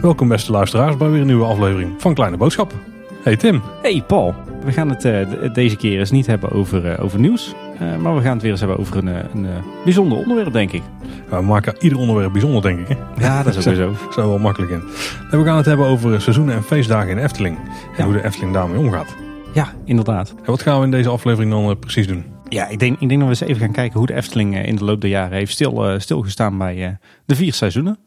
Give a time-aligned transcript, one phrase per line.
[0.00, 2.72] Welkom beste luisteraars bij weer een nieuwe aflevering van Kleine Boodschap.
[3.22, 3.62] Hey Tim.
[3.82, 4.34] Hey Paul.
[4.64, 7.54] We gaan het uh, deze keer eens niet hebben over, uh, over nieuws.
[7.82, 9.46] Uh, maar we gaan het weer eens hebben over een, een
[9.84, 10.82] bijzonder onderwerp, denk ik.
[11.28, 12.88] we maken ieder onderwerp bijzonder, denk ik.
[12.88, 13.24] Hè?
[13.26, 13.92] Ja, dat is ook zo.
[14.10, 14.82] Zo wel makkelijk in.
[15.30, 17.56] En we gaan het hebben over seizoenen en feestdagen in de Efteling.
[17.56, 17.64] En
[17.96, 18.04] ja.
[18.04, 19.14] hoe de Efteling daarmee omgaat.
[19.54, 20.30] Ja, inderdaad.
[20.30, 22.24] En wat gaan we in deze aflevering dan precies doen?
[22.50, 24.76] Ja, ik denk, ik denk dat we eens even gaan kijken hoe de Efteling in
[24.76, 27.98] de loop der jaren heeft stil, stilgestaan bij de vier seizoenen.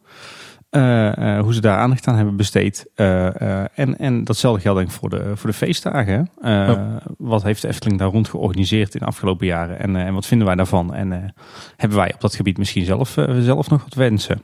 [0.71, 2.85] Uh, hoe ze daar aandacht aan hebben besteed.
[2.95, 6.29] En, en datzelfde geldt denk ik voor de, voor de feestdagen.
[6.41, 7.01] Ja.
[7.17, 9.79] Wat heeft de Efteling daar rond georganiseerd in de afgelopen jaren?
[9.79, 10.93] En, en wat vinden wij daarvan?
[10.93, 11.34] En
[11.77, 14.41] hebben wij op dat gebied misschien zelf, zelf nog wat wensen?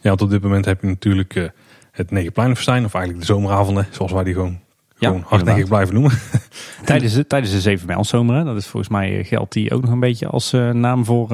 [0.00, 1.52] Ja, want op dit moment heb je natuurlijk
[1.90, 2.84] het Negenpleinenfestijn.
[2.84, 4.60] Of eigenlijk de zomeravonden, zoals wij die gewoon,
[4.98, 6.12] ja, gewoon hardnekkig blijven noemen.
[6.84, 8.44] tijdens, de, tijdens de 7 mijl zomer.
[8.44, 11.28] Dat is volgens mij geldt die ook nog een beetje als naam voor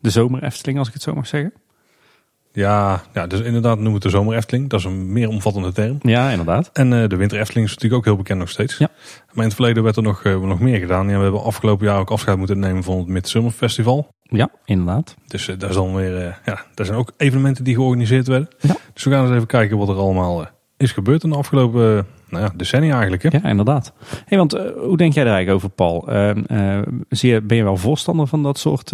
[0.00, 1.52] de zomer Efteling, als ik het zo mag zeggen.
[2.52, 4.68] Ja, ja, dus inderdaad noemen we het de zomer Efteling.
[4.68, 5.98] Dat is een meer omvattende term.
[6.00, 6.70] Ja, inderdaad.
[6.72, 8.78] En uh, de winter Efteling is natuurlijk ook heel bekend nog steeds.
[8.78, 8.88] Ja.
[9.26, 11.08] Maar in het verleden werd er nog, nog meer gedaan.
[11.08, 14.08] Ja, we hebben afgelopen jaar ook afscheid moeten nemen van het Midsummer Festival.
[14.22, 15.14] Ja, inderdaad.
[15.26, 18.48] Dus daar, is dan weer, ja, daar zijn ook evenementen die georganiseerd werden.
[18.60, 18.76] Ja.
[18.92, 22.44] Dus we gaan eens even kijken wat er allemaal is gebeurd in de afgelopen nou
[22.44, 23.22] ja, decennia eigenlijk.
[23.22, 23.28] Hè?
[23.42, 23.92] Ja, inderdaad.
[24.24, 26.12] Hey, want uh, hoe denk jij er eigenlijk over, Paul?
[26.12, 28.90] Uh, uh, zie je, ben je wel voorstander van dat soort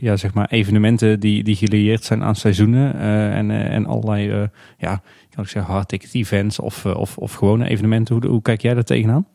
[0.00, 2.94] ja, zeg maar evenementen die, die gelieerd zijn aan seizoenen
[3.32, 5.02] en, en allerlei, ja,
[5.34, 8.14] kan ik zeggen, hard ticket events of, of, of gewone evenementen?
[8.14, 9.26] Hoe, hoe kijk jij daar tegenaan?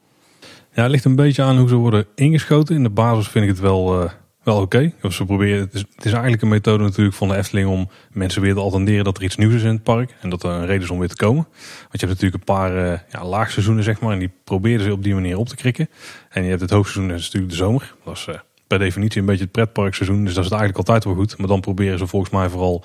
[0.73, 2.75] Ja, het ligt een beetje aan hoe ze worden ingeschoten.
[2.75, 4.09] In de basis vind ik het wel
[4.45, 4.91] wel oké.
[5.01, 5.11] Okay.
[5.11, 8.59] Ze proberen, het, is, eigenlijk een methode natuurlijk van de Efteling om mensen weer te
[8.59, 10.15] attenderen dat er iets nieuws is in het park.
[10.21, 11.47] En dat er een reden is om weer te komen.
[11.79, 14.13] Want je hebt natuurlijk een paar uh, ja, laagseizoenen zeg maar.
[14.13, 15.89] En die proberen ze op die manier op te krikken.
[16.29, 17.95] En je hebt het hoogseizoen, dat is natuurlijk de zomer.
[18.03, 18.35] Dat is uh,
[18.67, 20.23] per definitie een beetje het pretparkseizoen.
[20.23, 21.37] Dus dat is het eigenlijk altijd wel goed.
[21.37, 22.83] Maar dan proberen ze volgens mij vooral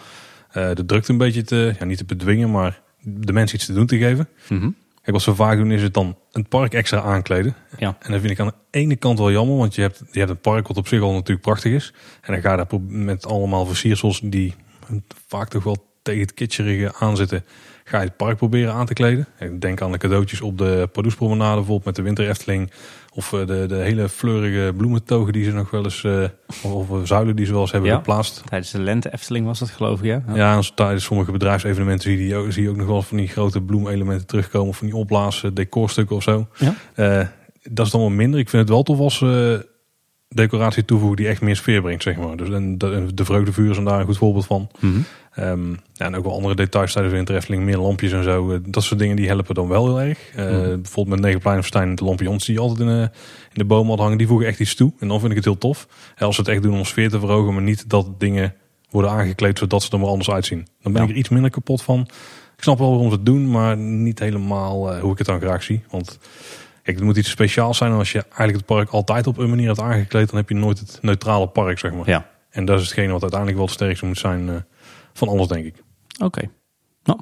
[0.57, 3.73] uh, de drukte een beetje te, ja, niet te bedwingen, maar de mensen iets te
[3.73, 4.29] doen te geven.
[4.47, 4.75] -hmm.
[5.03, 7.55] Kijk, wat ze vaak doen is het dan een park extra aankleden.
[7.79, 7.97] Ja.
[8.01, 10.31] En dat vind ik aan de ene kant wel jammer, want je hebt, je hebt
[10.31, 11.95] een park wat op zich al natuurlijk prachtig is.
[12.21, 14.55] En dan ga je daar met allemaal versiersels die
[15.27, 17.45] vaak toch wel tegen het kitscherige aanzitten,
[17.85, 19.27] ga je het park proberen aan te kleden.
[19.39, 22.71] Ik denk aan de cadeautjes op de Pardoespromenade bijvoorbeeld met de Winter Efteling.
[23.15, 26.25] Of eh, de, de hele fleurige bloementogen die ze nog wel eens, uh,
[26.63, 28.43] of zuilen die ze wel eens hebben geplaatst.
[28.49, 30.23] Tijdens de lente Efteling was dat geloof ik, ja?
[30.29, 33.61] Ja, ja tijdens sommige bedrijfsevenementen zie je, zie je ook nog wel van die grote
[33.61, 34.69] bloemelementen terugkomen.
[34.69, 36.49] Of van die opblazen decorstukken of zo.
[36.55, 36.75] Ja?
[36.97, 37.27] Uh,
[37.63, 38.41] dat is dan wel minder.
[38.41, 39.25] Ik vind het wel tof als
[40.35, 42.37] decoratie toevoegen die echt meer sfeer brengt, zeg maar.
[42.37, 44.69] Dus en de, de vreugdevuur zijn daar een goed voorbeeld van.
[44.81, 45.45] Mm -hmm.
[45.45, 48.53] um, ja, en ook wel andere details tijdens de Winter meer lampjes en zo.
[48.53, 50.19] Uh, dat soort dingen die helpen dan wel heel erg.
[50.37, 50.83] Uh, mm -hmm.
[50.83, 53.09] Bijvoorbeeld met Negenpleinenfestijn, de lampions die je altijd in, uh, in
[53.53, 54.93] de boom had hangen, die voegen echt iets toe.
[54.99, 55.89] En dan vind ik het heel tof.
[56.17, 58.55] En als ze het echt doen om sfeer te verhogen, maar niet dat dingen
[58.91, 60.67] worden aangekleed zodat ze er maar anders uitzien.
[60.83, 61.09] Dan ben ja.
[61.09, 62.01] ik er iets minder kapot van.
[62.57, 65.63] Ik snap wel waarom ze het doen, maar niet helemaal hoe ik het dan graag
[65.63, 65.83] zie.
[65.91, 66.19] Want
[66.91, 67.93] Kijk, het moet iets speciaals zijn.
[67.93, 70.55] En als je eigenlijk het park altijd op een manier hebt aangekleed, dan heb je
[70.55, 72.09] nooit het neutrale park, zeg maar.
[72.09, 72.27] Ja.
[72.51, 74.55] En dat is hetgene wat uiteindelijk wel het sterkste moet zijn uh,
[75.13, 75.75] van alles, denk ik.
[76.15, 76.25] Oké.
[76.25, 76.51] Okay.
[77.03, 77.21] Nou.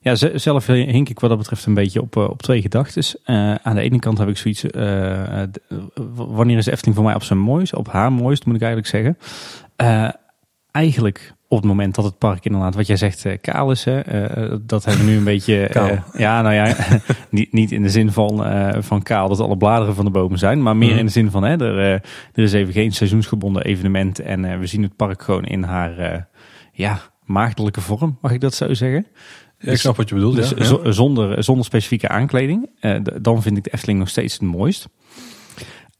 [0.00, 3.02] Ja, zelf hink ik wat dat betreft een beetje op, op twee gedachten.
[3.26, 5.42] Uh, aan de ene kant heb ik zoiets, uh,
[6.14, 7.74] wanneer is de Efteling voor mij op zijn mooist?
[7.74, 9.18] Op haar mooist, moet ik eigenlijk zeggen.
[10.76, 13.84] Eigenlijk op het moment dat het park inderdaad, wat jij zegt, uh, kaal is.
[13.84, 15.70] Hè, uh, dat hebben we nu een beetje.
[15.76, 16.76] Uh, ja, nou ja,
[17.30, 18.44] niet, niet in de zin van,
[18.82, 20.62] van kaal dat alle bladeren van de bomen zijn.
[20.62, 20.98] Maar meer mm.
[20.98, 24.18] in de zin van hè, er, er is even geen seizoensgebonden evenement.
[24.18, 26.28] En we zien het park gewoon in haar
[26.72, 29.06] ja, maagdelijke vorm, mag ik dat zo zeggen.
[29.58, 30.36] Ja, ik snap wat je bedoelt.
[30.36, 32.70] Dus ja, zonder, zonder specifieke aankleding.
[33.20, 34.88] dan vind ik de Efteling nog steeds het mooist.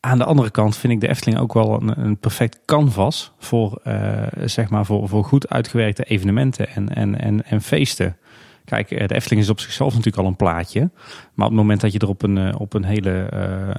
[0.06, 3.80] Aan de andere kant vind ik de Efteling ook wel een, een perfect canvas voor,
[3.84, 8.16] uh, zeg maar voor, voor goed uitgewerkte evenementen en, en, en, en feesten.
[8.64, 10.90] Kijk, eh, de Efteling is op zichzelf natuurlijk al een plaatje.
[11.34, 13.26] Maar op het moment dat je er op een, eh, op een hele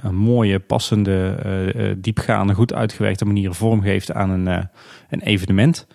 [0.02, 4.68] een mooie, passende, diepgaande, goed uitgewerkte manier vorm geeft aan een,
[5.08, 5.86] een evenement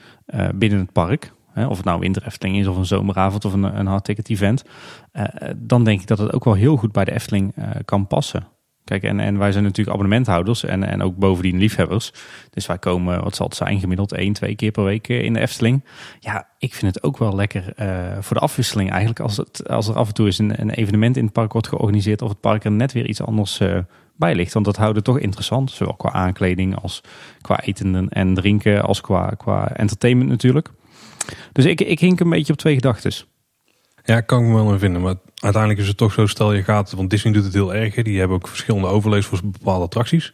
[0.56, 1.34] binnen het park.
[1.56, 4.64] of het nou winter Efteling is of een zomeravond of een, een hard ticket event.
[5.58, 7.54] dan denk ik dat het ook wel heel goed bij de Efteling
[7.86, 8.48] kan passen.
[8.84, 12.14] Kijk, en, en wij zijn natuurlijk abonnementhouders en, en ook bovendien liefhebbers.
[12.50, 15.34] Dus wij komen, wat zal het zijn, gemiddeld één, twee keer per week eh, in
[15.34, 15.84] de Efteling.
[16.20, 19.20] Ja, ik vind het ook wel lekker uh, voor de afwisseling eigenlijk.
[19.20, 21.68] Als, het, als er af en toe eens een, een, evenement in het park wordt
[21.68, 23.78] georganiseerd of het park er net weer iets anders uh,
[24.16, 24.54] bij ligt.
[24.54, 27.02] Want dat houdt het toch interessant, zowel qua aankleding als
[27.42, 30.70] qua eten en drinken, als qua, qua entertainment natuurlijk.
[31.52, 33.12] Dus ik, ik hink een beetje op twee gedachten.
[34.04, 35.02] Ja, kan ik me wel in vinden.
[35.02, 37.96] Maar uiteindelijk is het toch zo, stel je gaat, want Disney doet het heel erg.
[37.96, 38.02] hè.
[38.02, 40.34] Die hebben ook verschillende overlays voor bepaalde attracties.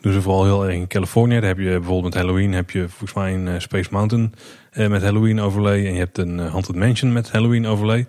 [0.00, 1.34] Doen ze vooral heel erg in Californië.
[1.34, 4.34] Daar heb je bijvoorbeeld met Halloween, heb je volgens mij een eh, Space Mountain
[4.70, 5.86] eh, met Halloween overlay.
[5.86, 8.06] En je hebt een eh, Haunted Mansion met Halloween overlay.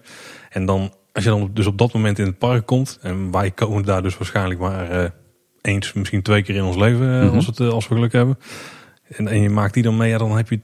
[0.50, 3.51] En dan, als je dan dus op dat moment in het park komt, en wij
[3.51, 5.09] komen daar dus waarschijnlijk maar eh,
[5.61, 7.35] eens, misschien twee keer in ons leven, Mhm.
[7.35, 8.38] als, het, als we geluk hebben.
[9.07, 10.59] En, en je maakt die dan mee, ja, dan heb je,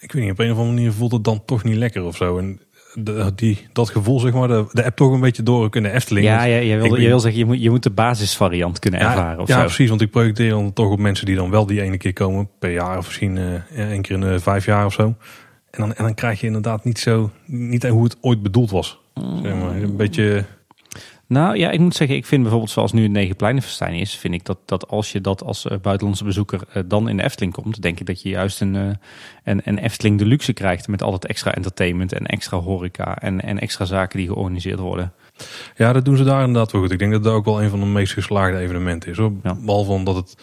[0.00, 2.16] ik weet niet, op een of andere manier voelt het dan toch niet lekker of
[2.16, 2.38] zo.
[2.38, 2.60] En
[2.94, 6.26] de, die, dat gevoel, zeg maar, de, de app toch een beetje door kunnen Efteling.
[6.26, 9.40] Ja, ja, je, wil, je wil zeggen, je moet, je moet de basisvariant kunnen ervaren
[9.40, 9.64] of ja, zo.
[9.64, 9.88] precies.
[9.88, 12.72] Want ik projecteer dan toch op mensen die dan wel die ene keer komen per
[12.72, 12.98] jaar.
[12.98, 15.14] Of misschien eh één keer in vijf jaar of zo.
[15.70, 19.00] En dan, en dan krijg je inderdaad niet zo, niet hoe het ooit bedoeld was.
[19.42, 19.76] Zeg maar.
[19.76, 20.44] Een beetje,
[21.32, 24.44] Nou ja, ik moet zeggen, ik vind bijvoorbeeld zoals nu het Negenpleinenfestijn is, vind ik
[24.44, 27.82] dat, dat als je dat als eh, buitenlandse bezoeker eh, dan in de Efteling komt,
[27.82, 28.88] denk ik dat je juist een, eh,
[29.44, 33.58] een, een Efteling deluxe krijgt met al het extra entertainment en extra horeca en, en
[33.58, 35.12] extra zaken die georganiseerd worden.
[35.76, 36.92] ja, dat doen ze daar inderdaad wel goed.
[36.92, 39.16] Ik denk dat dat ook wel een van de meest geslaagde evenementen is.
[39.16, 39.32] Hoor.
[39.42, 39.54] Ja.
[39.54, 40.36] Behalve omdat het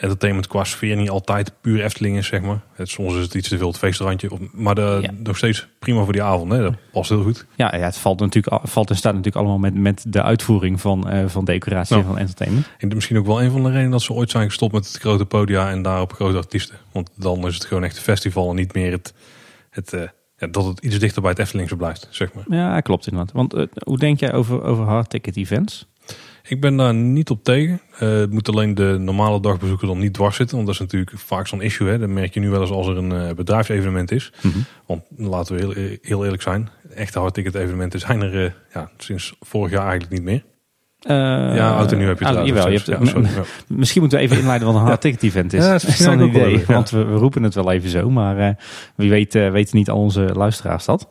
[0.00, 2.60] entertainment qua sfeer niet altijd puur Efteling is, zeg maar.
[2.72, 4.28] Het, soms is het iets te veel het feestrandje.
[4.52, 5.10] Maar de, Ja.
[5.22, 6.52] nog steeds prima voor die avond.
[6.52, 6.62] Hè.
[6.62, 7.46] Dat past heel goed.
[7.56, 10.80] Ja, ja het valt, natuurlijk, al- valt en staat natuurlijk allemaal met, met de uitvoering
[10.80, 12.02] van, eh, van decoratie Ja.
[12.02, 12.66] en van entertainment.
[12.78, 14.96] En misschien ook wel een van de redenen dat ze ooit zijn gestopt met het
[14.96, 16.76] grote podia en daarop grote artiesten.
[16.92, 19.14] Want dan is het gewoon echt een festival en niet meer het,
[19.70, 20.02] het, eh,
[20.36, 22.44] ja, dat het iets dichter bij het Eftelingse blijft, zeg maar.
[22.58, 23.34] Ja, klopt inderdaad.
[23.34, 25.88] Want eh, hoe denk jij over, over hard ticket events?
[26.50, 27.80] Ik ben daar niet op tegen.
[27.98, 30.54] Eh, het moet alleen de normale dagbezoeker dan niet dwars zitten.
[30.56, 31.88] Want dat is natuurlijk vaak zo'n issue.
[31.88, 31.98] Hè.
[31.98, 34.32] Dat merk je nu wel eens als er een eh, bedrijfsevenement is.
[34.86, 36.68] Want laten we heel, heel eerlijk zijn.
[36.94, 40.42] Echte hardticket evenementen zijn er eh, ja, sinds vorig jaar eigenlijk niet meer.
[41.00, 41.16] Eh,
[41.56, 43.42] ja, oud en nu heb je het ah, jawel, je Ja, hebt, sorry, ja.
[43.66, 45.64] Misschien moeten we even inleiden wat een hard ticket event is.
[45.64, 46.56] Ja, dat is een wel idee.
[46.56, 46.66] leuk.
[46.66, 48.10] Want we, we roepen het wel even zo.
[48.10, 48.54] Maar eh,
[48.96, 51.08] wie weet eh, weten niet al onze luisteraars dat.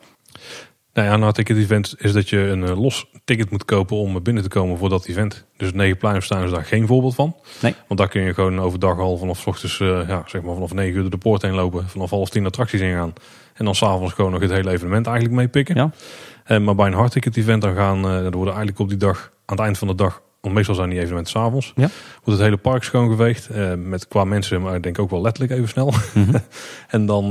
[0.92, 4.22] Nou ja, een hardticket event is dat je een eh, los ticket moet kopen om
[4.22, 5.46] binnen te komen voor dat event.
[5.56, 7.36] Dus het Negenpleinenfestijn is daar geen voorbeeld van.
[7.62, 7.74] Nee.
[7.88, 10.94] Want daar kun je gewoon overdag al vanaf ochtends, eh, ja, zeg maar vanaf 9
[10.94, 11.88] uur door de poort heen lopen.
[11.88, 13.12] Vanaf half tien attracties ingaan.
[13.54, 15.74] En dan s'avonds gewoon nog het hele evenement eigenlijk meepikken.
[15.74, 15.90] Ja.
[16.44, 19.56] Eh, maar bij een hardticket event dan gaan, er worden eigenlijk op die dag, aan
[19.56, 21.88] het eind van de dag, want meestal zijn die evenementen s'avonds, Ja.
[22.24, 23.48] wordt het hele park schoongeveegd.
[23.76, 25.92] met qua mensen, maar ik denk ook wel letterlijk even snel.
[26.14, 26.38] Mhm.
[26.88, 27.28] en dan,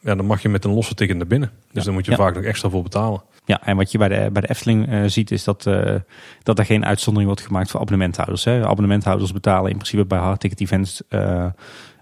[0.00, 1.48] ja, dan mag je met een losse ticket naar binnen.
[1.50, 1.82] Dus Ja.
[1.82, 2.16] dan moet je Ja.
[2.16, 3.22] vaak nog extra voor betalen.
[3.44, 5.94] Ja, en wat je bij de, bij de Efteling eh, ziet is dat, eh,
[6.42, 8.44] dat er geen uitzondering wordt gemaakt voor abonnementhouders.
[8.44, 8.66] Hè.
[8.66, 11.46] Abonnementhouders betalen in principe bij hard ticket events eh,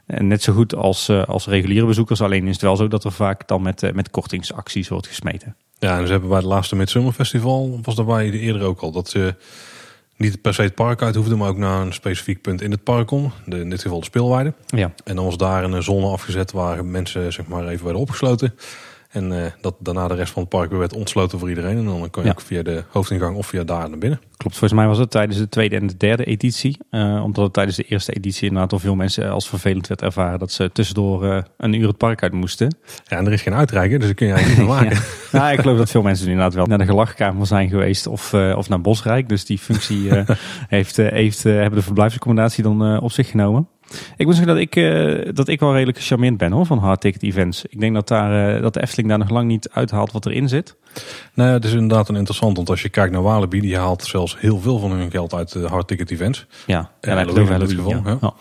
[0.06, 2.20] net zo goed als, als reguliere bezoekers.
[2.20, 5.56] Alleen is het wel zo dat er vaak dan met, met kortingsacties wordt gesmeten.
[5.78, 8.90] Ja, en ze hebben bij het laatste Midsummer Festival, was daarbij de eerder ook al,
[8.92, 9.34] dat ze
[10.16, 12.82] niet per se het park uit hoefden, maar ook naar een specifiek punt in het
[12.82, 13.10] park.
[13.44, 14.52] De, in dit geval de speelweide.
[14.66, 18.54] Ja, En dan was daar een zone afgezet waar mensen zeg maar even werden opgesloten.
[19.14, 21.76] En eh, dat daarna de rest van het park weer werd ontsloten voor iedereen.
[21.76, 22.34] En dan kon je Ja.
[22.34, 24.18] ook via de hoofdingang of via daar naar binnen.
[24.36, 24.56] klopt.
[24.58, 26.78] Volgens mij was het tijdens de tweede en de derde editie.
[26.90, 30.38] Eh, omdat het tijdens de eerste editie inderdaad al veel mensen als vervelend werd ervaren
[30.38, 32.76] dat ze tussendoor eh, een uur het park uit moesten.
[33.04, 35.02] Ja, en er is geen uitreiken, dus dat kun je eigenlijk niet meer maken.
[35.32, 35.38] Ja.
[35.38, 38.68] Nou, ik geloof dat veel mensen inderdaad wel naar de gelachkamer zijn geweest of, of
[38.68, 39.28] naar Bosrijk.
[39.28, 40.10] Dus die functie
[40.68, 43.68] heeft, heeft, hebben de verblijfsaccommodatie dan op zich genomen.
[44.16, 47.00] Ik moet zeggen dat ik, eh, dat ik wel redelijk gecharmeerd ben hoor, van hard
[47.00, 47.64] ticket events.
[47.68, 50.48] Ik denk dat, daar, eh, dat de Efteling daar nog lang niet uithaalt wat erin
[50.48, 50.76] zit.
[51.34, 54.04] Nou ja, het is inderdaad een interessant, want als je kijkt naar Walibi, die haalt
[54.04, 56.46] zelfs heel veel van hun geld uit de hard ticket events.
[56.66, 58.34] Ja, en Halloween in dit Halloween, geval, ja.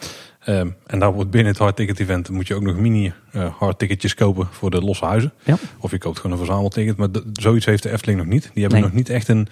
[0.53, 3.53] Ehm, en daar wordt binnen het hard ticket event moet je ook nog mini eh
[3.59, 5.33] hard ticketjes kopen voor de losse huizen.
[5.43, 5.55] Ja.
[5.79, 6.97] Of je koopt gewoon een verzamelticket.
[6.97, 8.43] Maar zoiets heeft de Efteling nog niet.
[8.53, 8.89] Die hebben Nee.
[8.89, 9.47] nog niet echt een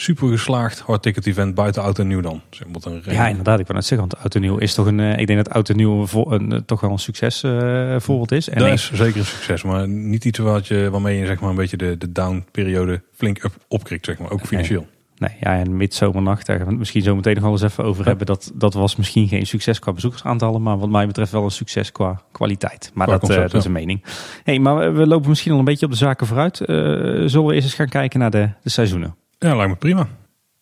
[0.00, 2.40] super geslaagd hard ticket event buiten oud en nieuw dan.
[2.72, 3.58] Wat een Ja, inderdaad.
[3.58, 5.00] Ik wou net zeggen, want Oud en Nieuw is toch een...
[5.00, 8.32] eh, ik denk dat Oud en Nieuw een, eh, toch wel een succes eh, voorbeeld
[8.32, 8.48] is.
[8.48, 11.50] En dat is zeker een succes, maar niet iets wat je, waarmee je zeg maar,
[11.50, 14.86] een beetje de, de down-periode flink up, opkrikt, zeg maar, ook financieel.
[15.16, 17.84] Nee, ja, en Midzomernacht, daar gaan we het misschien zo meteen nog wel eens even
[17.84, 18.08] over Ja.
[18.08, 18.26] hebben.
[18.26, 21.92] Dat, dat was misschien geen succes qua bezoekersaantallen, maar wat mij betreft wel een succes
[21.92, 22.90] qua kwaliteit.
[22.94, 24.04] Maar Qua dat, eh, dat is een mening.
[24.44, 26.56] Hey, maar we- lopen misschien al een beetje op de zaken vooruit.
[26.56, 29.14] Zullen we eerst eens gaan kijken naar de, de seizoenen?
[29.38, 30.02] Ja, lijkt me prima.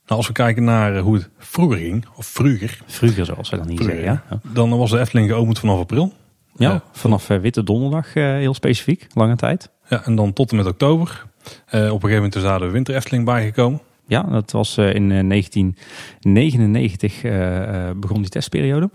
[0.06, 3.56] Nou, als we kijken naar eh, hoe het vroeger ging, of vroeger, Vroeger, zoals we
[3.56, 4.02] dan niet zeggen.
[4.02, 6.12] Ja, dan was de Efteling geopend vanaf april.
[6.56, 6.70] ja.
[6.70, 6.82] Ja.
[6.92, 9.70] vanaf eh, Witte Donderdag eh, heel specifiek, lange tijd.
[9.88, 11.26] Ja, en dan tot en met oktober.
[11.66, 13.80] Eh, op een gegeven moment is daar de winter Efteling bijgekomen.
[14.06, 18.90] Ja, dat was eh, in eh, 1999 eh, eh, begon die testperiode.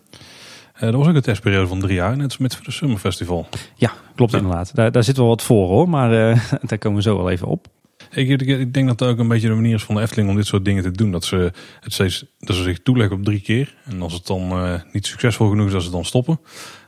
[0.74, 3.48] Eh dat was ook een testperiode van drie jaar, net als met de Summer Festival.
[3.76, 4.38] Ja, klopt Ja.
[4.38, 4.76] inderdaad.
[4.76, 7.48] Daar, daar zit wel wat voor hoor, maar eh, daar komen we zo wel even
[7.48, 7.68] op.
[8.12, 10.30] Ik, ik, ik denk dat dat ook een beetje de manier is van de Efteling
[10.30, 11.12] om dit soort dingen te doen.
[11.12, 13.76] Dat ze het steeds, dat ze zich toeleggen op drie keer.
[13.86, 16.40] En als het dan eh, niet succesvol genoeg is, dat ze dan stoppen.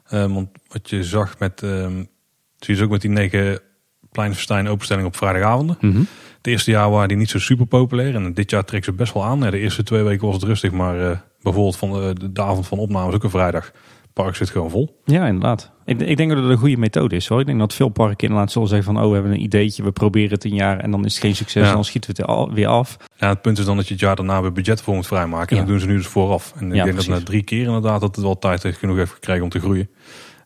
[0.06, 2.04] Eh, want wat je zag met, ehm
[2.60, 3.60] zie je ook met die negen
[4.12, 5.78] pleinverstijn openstelling op vrijdagavonden.
[5.80, 6.04] Mhm.
[6.38, 8.16] Het eerste jaar waren die niet zo super populair.
[8.16, 9.40] En dit jaar trekt ze best wel aan.
[9.40, 10.72] Ja, de eerste twee weken was het rustig.
[10.72, 13.72] Maar uh, bijvoorbeeld van de, de, avond van opname is ook een vrijdag.
[14.14, 15.02] Park zit gewoon vol.
[15.06, 15.72] Ja, inderdaad.
[15.86, 17.40] Ik, ik, denk dat het een goede methode is hoor.
[17.40, 19.04] Ik denk dat veel parken inderdaad zullen zeggen van...
[19.04, 20.80] oh, we hebben een ideetje, we proberen het een jaar...
[20.80, 22.98] en dan is het geen succes en dan schieten we het al, weer af.
[23.16, 25.58] Ja, het punt is dan dat je het jaar daarna weer budget voor moet vrijmaken.
[25.58, 26.54] En dat doen ze nu dus vooraf.
[26.58, 28.02] En ik denk dat na drie keer inderdaad...
[28.02, 29.90] dat het wel tijd heeft genoeg heeft gekregen om te groeien.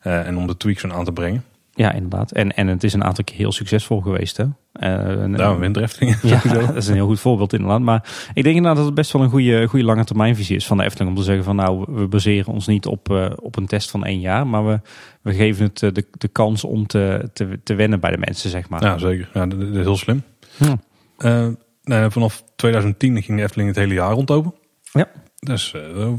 [0.04, 1.44] Uh, en om de tweaks aan te brengen.
[1.78, 2.32] Ja, inderdaad.
[2.32, 4.38] En, en het is een aantal keer heel succesvol geweest.
[4.38, 4.44] Hè?
[4.44, 6.16] Uh, nou, windrefting.
[6.22, 7.80] Ja, dat is een heel goed voorbeeld inderdaad.
[7.80, 10.78] Maar ik denk inderdaad dat het best wel een goede, goede lange termijnvisie is van
[10.78, 11.10] de Efteling.
[11.10, 14.06] Om te zeggen van nou, we baseren ons niet op, uh, op een test van
[14.06, 14.48] één jaar.
[14.48, 14.80] Maar we,
[15.22, 18.70] we geven het de, de kans om te, te, te wennen bij de mensen, zeg
[18.70, 18.84] maar.
[18.84, 19.30] Ja, zeker.
[19.34, 20.24] Ja, dat, is heel slim.
[20.58, 21.56] Ja.
[21.84, 24.54] Nou, vanaf 2010 ging de Efteling het hele jaar rond open.
[24.92, 25.08] Ja.
[25.40, 25.76] Dus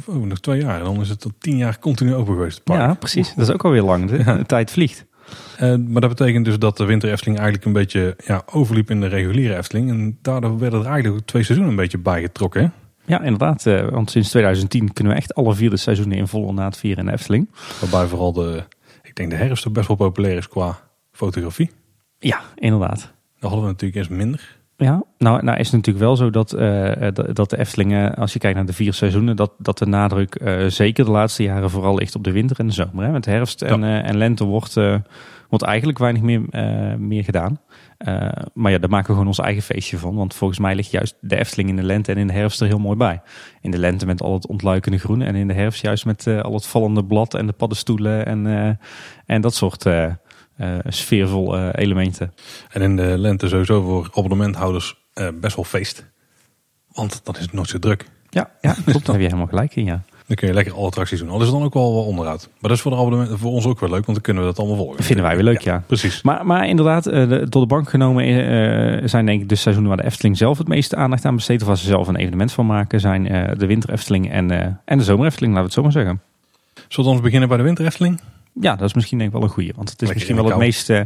[0.07, 0.79] nog twee jaar.
[0.79, 2.61] En dan is het tot tien jaar continu open geweest.
[2.65, 3.35] Ja, precies.
[3.35, 4.11] Dat is ook alweer lang.
[4.11, 5.07] De, de tijd vliegt.
[5.61, 9.01] Uh, maar dat betekent dus dat de winter Efteling eigenlijk een beetje ja, overliep in
[9.01, 9.91] de reguliere Efteling.
[9.91, 12.63] En daardoor werden er eigenlijk twee seizoenen een beetje bijgetrokken.
[12.63, 12.69] Hè?
[13.09, 13.67] Ja, inderdaad.
[13.67, 16.99] Uh, want sinds 2010 kunnen we echt alle vier de seizoenen in volle naad vieren
[16.99, 17.51] in de Efteling.
[17.81, 18.63] Waarbij vooral de,
[19.03, 20.79] ik denk de herfst best wel populair is qua
[21.13, 21.71] fotografie.
[22.19, 23.13] Ja, inderdaad.
[23.39, 24.58] Dan hadden we natuurlijk eens minder.
[24.81, 26.93] Ja, nou, nou is het natuurlijk wel zo dat, uh,
[27.33, 30.67] dat de Eftelingen, als je kijkt naar de vier seizoenen, dat, dat de nadruk uh,
[30.67, 33.05] zeker de laatste jaren vooral ligt op de winter en de zomer.
[33.05, 33.11] Hè?
[33.11, 34.03] Met herfst en, ja.
[34.03, 34.75] en lente wordt,
[35.49, 36.43] wordt eigenlijk weinig meer,
[36.99, 37.61] meer gedaan.
[38.55, 40.15] maar ja, daar maken we gewoon ons eigen feestje van.
[40.15, 42.67] Want volgens mij ligt juist de Efteling in de lente en in de herfst er
[42.67, 43.21] heel mooi bij.
[43.61, 46.53] In de lente met al het ontluikende groen en in de herfst juist met al
[46.53, 48.79] het vallende blad en de paddenstoelen en,
[49.27, 49.85] en dat soort
[50.89, 52.35] sfeervol uh, elementen.
[52.71, 56.07] En in de lente sowieso voor abonnementhouders uh, best wel feest.
[56.93, 58.07] Want dan is het nooit zo druk.
[58.31, 59.07] Ja, ja klopt.
[59.07, 60.03] Daar heb je helemaal gelijk in, ja.
[60.27, 61.29] Dan kun je lekker alle attracties doen.
[61.29, 62.49] Al is het dan ook wel onderhoud.
[62.49, 64.49] Maar dat is voor, de abonnementen, voor ons ook wel leuk, want dan kunnen we
[64.49, 65.05] dat allemaal volgen.
[65.05, 65.73] Vinden wij weer leuk, ja.
[65.73, 65.83] ja.
[65.87, 66.23] Precies.
[66.23, 70.09] Maar, maar inderdaad, de, tot de bank genomen zijn denk ik de seizoenen waar de
[70.09, 71.63] Efteling zelf het meeste aandacht aan besteedt.
[71.63, 73.23] Of waar ze zelf een evenement van maken, zijn
[73.59, 74.51] de winter Efteling en,
[74.85, 76.21] en de zomer Efteling, laten we het zo maar zeggen.
[76.89, 78.21] Zullen we ons beginnen bij de winter Efteling?
[78.61, 79.73] Ja, dat is misschien denk ik wel een goede.
[79.77, 81.01] Want het is misschien wel het meest, uh,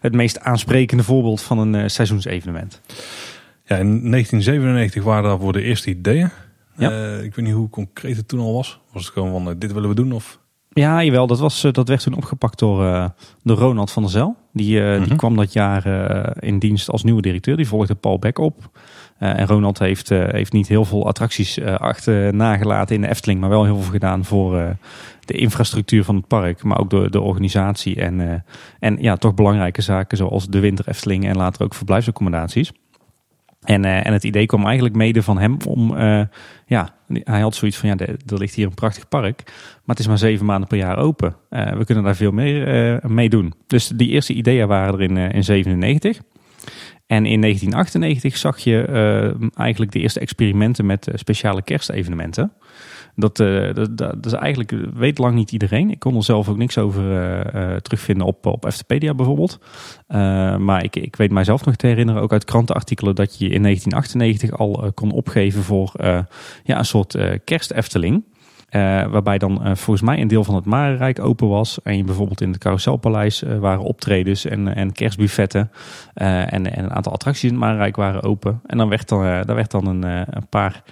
[0.00, 2.80] het meest aansprekende voorbeeld van een uh, seizoensevenement.
[3.64, 6.30] Ja, in 1997 waren daar voor de eerste ideeën.
[6.76, 6.90] Ja.
[6.90, 8.80] Uh, ik weet niet hoe concreet het toen al was.
[8.92, 10.12] Was het gewoon van dit willen we doen?
[10.12, 10.40] Of?
[10.68, 11.26] Ja, jawel.
[11.26, 14.36] Dat, was, dat werd toen opgepakt door, door Ronald van der Zel.
[14.52, 15.04] Die, mm -hmm.
[15.04, 15.86] die kwam dat jaar
[16.42, 17.56] in dienst als nieuwe directeur.
[17.56, 18.70] Die volgde Paul Beck op.
[19.22, 23.40] en Ronald heeft, heeft niet heel veel attracties achter nagelaten in de Efteling.
[23.40, 24.76] Maar wel heel veel gedaan voor
[25.24, 28.44] de infrastructuur van het park, maar ook de, de organisatie en,
[28.78, 32.72] en ja, toch belangrijke zaken zoals de winter Efteling en later ook verblijfsaccommodaties.
[33.62, 35.96] En, en het idee kwam eigenlijk mede van hem om,
[36.66, 40.06] ja, hij had zoiets van, ja, er ligt hier een prachtig park, maar het is
[40.06, 41.36] maar zeven maanden per jaar open.
[41.48, 43.54] we kunnen daar veel meer mee doen.
[43.66, 46.20] Dus die eerste ideeën waren er in, in 97.
[47.12, 48.84] En in 1998 zag je
[49.54, 52.52] eigenlijk de eerste experimenten met speciale kerstevenementen.
[53.14, 55.90] Dat, uh, dat, dat, is eigenlijk, weet lang niet iedereen.
[55.90, 57.02] Ik kon er zelf ook niks over
[57.82, 59.58] terugvinden op, op bijvoorbeeld.
[60.58, 64.58] maar ik, ik weet mijzelf nog te herinneren, ook uit krantenartikelen, dat je in 1998
[64.58, 65.92] al kon opgeven voor
[66.64, 68.24] ja, een soort kerst-Efteling.
[69.10, 71.82] Waarbij dan volgens mij een deel van het Marenrijk open was.
[71.82, 75.70] En je bijvoorbeeld in het Carouselpaleis waren optredens en, en kerstbuffetten.
[76.14, 78.60] en, en een aantal attracties in het Marenrijk waren open.
[78.66, 80.02] En dan werd dan, daar werd dan een,
[80.36, 80.82] een paar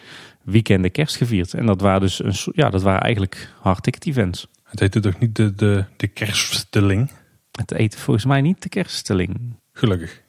[0.42, 1.54] weekenden kerst gevierd.
[1.54, 4.46] En dat waren dus een, ja, dat waren eigenlijk hard events.
[4.64, 7.10] Het heette toch niet de, de, de kerststelling?
[7.52, 9.54] Het heette volgens mij niet de kerststelling.
[9.72, 10.22] Gelukkig.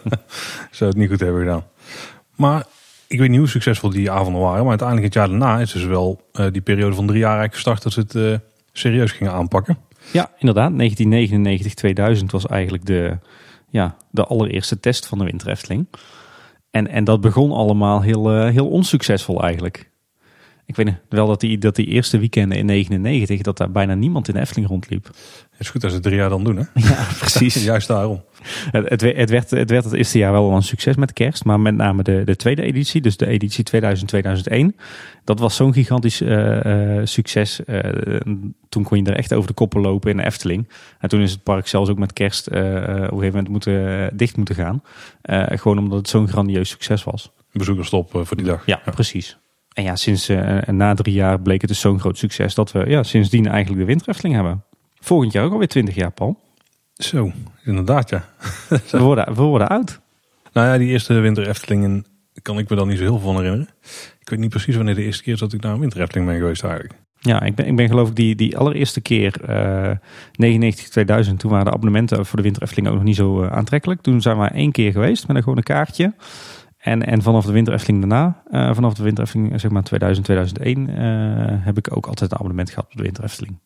[0.70, 1.64] Zou het niet goed hebben gedaan.
[2.34, 2.64] Maar
[3.06, 4.60] ik weet niet hoe succesvol die avonden waren.
[4.60, 7.54] Maar uiteindelijk het jaar daarna is dus wel uh, die periode van drie jaar eigenlijk
[7.54, 8.36] gestart dat ze het uh,
[8.72, 9.78] serieus gingen aanpakken.
[10.12, 10.72] Ja, inderdaad.
[12.20, 13.18] 1999-2000 was eigenlijk de,
[13.70, 15.86] ja, de allereerste test van de Winter Efteling.
[16.70, 19.90] En, en dat begon allemaal heel, uh, heel onsuccesvol eigenlijk.
[20.66, 24.28] Ik weet wel dat die, dat die eerste weekenden in 99, dat daar bijna niemand
[24.28, 25.04] in de Efteling rondliep.
[25.04, 26.64] Het is goed als ze drie jaar dan doen, hè?
[26.88, 27.64] Ja, precies.
[27.64, 28.24] Juist daarom.
[28.70, 31.60] Het, het, het, werd, het werd het eerste jaar wel een succes met kerst, maar
[31.60, 33.64] met name de, de tweede editie, dus de editie
[34.72, 34.76] 2000-2001,
[35.24, 37.60] dat was zo'n gigantisch uh, uh, succes.
[37.66, 37.80] Uh,
[38.68, 40.68] toen kon je er echt over de koppen lopen in de Efteling.
[40.98, 44.36] En toen is het park zelfs ook met kerst op een gegeven moment moeten, dicht
[44.36, 44.82] moeten gaan.
[45.58, 47.32] gewoon omdat het zo'n grandieus succes was.
[47.52, 48.66] Bezoekersstop voor die dag.
[48.66, 48.92] Ja, ja.
[48.92, 49.38] precies.
[49.74, 50.28] En ja, sinds
[50.66, 53.86] na drie jaar bleek het dus zo'n groot succes dat we ja, sindsdien eigenlijk de
[53.86, 54.64] Winter Efteling hebben.
[55.00, 56.38] Volgend jaar ook alweer 20 jaar, Paul.
[56.94, 57.32] Zo,
[57.64, 58.24] inderdaad ja.
[58.90, 60.00] we, worden, we worden oud.
[60.52, 62.06] Nou ja, die eerste winter Eftelingen
[62.42, 63.74] kan ik me dan niet zo heel veel van herinneren.
[64.20, 66.28] Ik weet niet precies wanneer de eerste keer is dat ik naar een winter Efteling
[66.28, 66.94] ben geweest eigenlijk.
[67.20, 69.90] Ja, ik ben, ik ben geloof ik die, die allereerste keer, eh
[70.32, 73.52] 99, 2000, toen waren de abonnementen voor de Winter Efteling ook nog niet zo eh,
[73.52, 74.00] aantrekkelijk.
[74.00, 76.12] Toen zijn we één keer geweest met een gewoon een kaartje.
[76.84, 80.24] En, en vanaf de Winter Efteling daarna, eh, vanaf de Winter Efteling zeg maar 2000,
[80.26, 80.94] 2001, eh,
[81.64, 83.58] heb ik ook altijd een abonnement gehad op de Winter Efteling.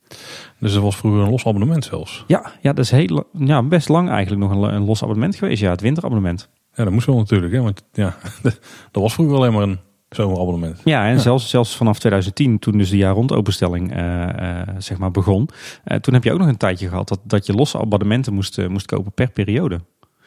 [0.58, 2.24] Dus dat was vroeger een los abonnement zelfs.
[2.26, 5.60] Ja, ja dat is heel, ja, best lang eigenlijk nog een, een los abonnement geweest.
[5.60, 6.50] Ja, het winterabonnement.
[6.74, 7.52] Ja, dat moest wel natuurlijk.
[7.52, 7.60] Hè?
[7.62, 8.16] Want ja,
[8.92, 10.80] dat was vroeger alleen maar een zomerabonnement.
[10.84, 14.98] Ja, en Zelfs, zelfs vanaf 2010, toen dus de jaar rond openstelling eh, eh, zeg
[14.98, 15.48] maar begon.
[15.84, 18.58] eh, toen heb je ook nog een tijdje gehad dat, dat je losse abonnementen moest,
[18.58, 19.80] eh, moest kopen per periode.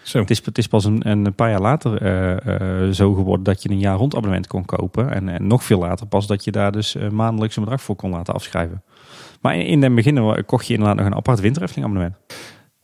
[0.03, 0.20] Zo.
[0.20, 3.63] Het is, het is pas een, een paar jaar later eh, eh, zo geworden dat
[3.63, 5.12] je een jaar rond abonnement kon kopen.
[5.12, 7.96] En, en nog veel later pas dat je daar dus eh, maandelijks een bedrag voor
[7.96, 8.84] kon laten afschrijven.
[9.41, 12.15] Maar in, in het begin kocht je inderdaad nog een apart Winter Efteling abonnement.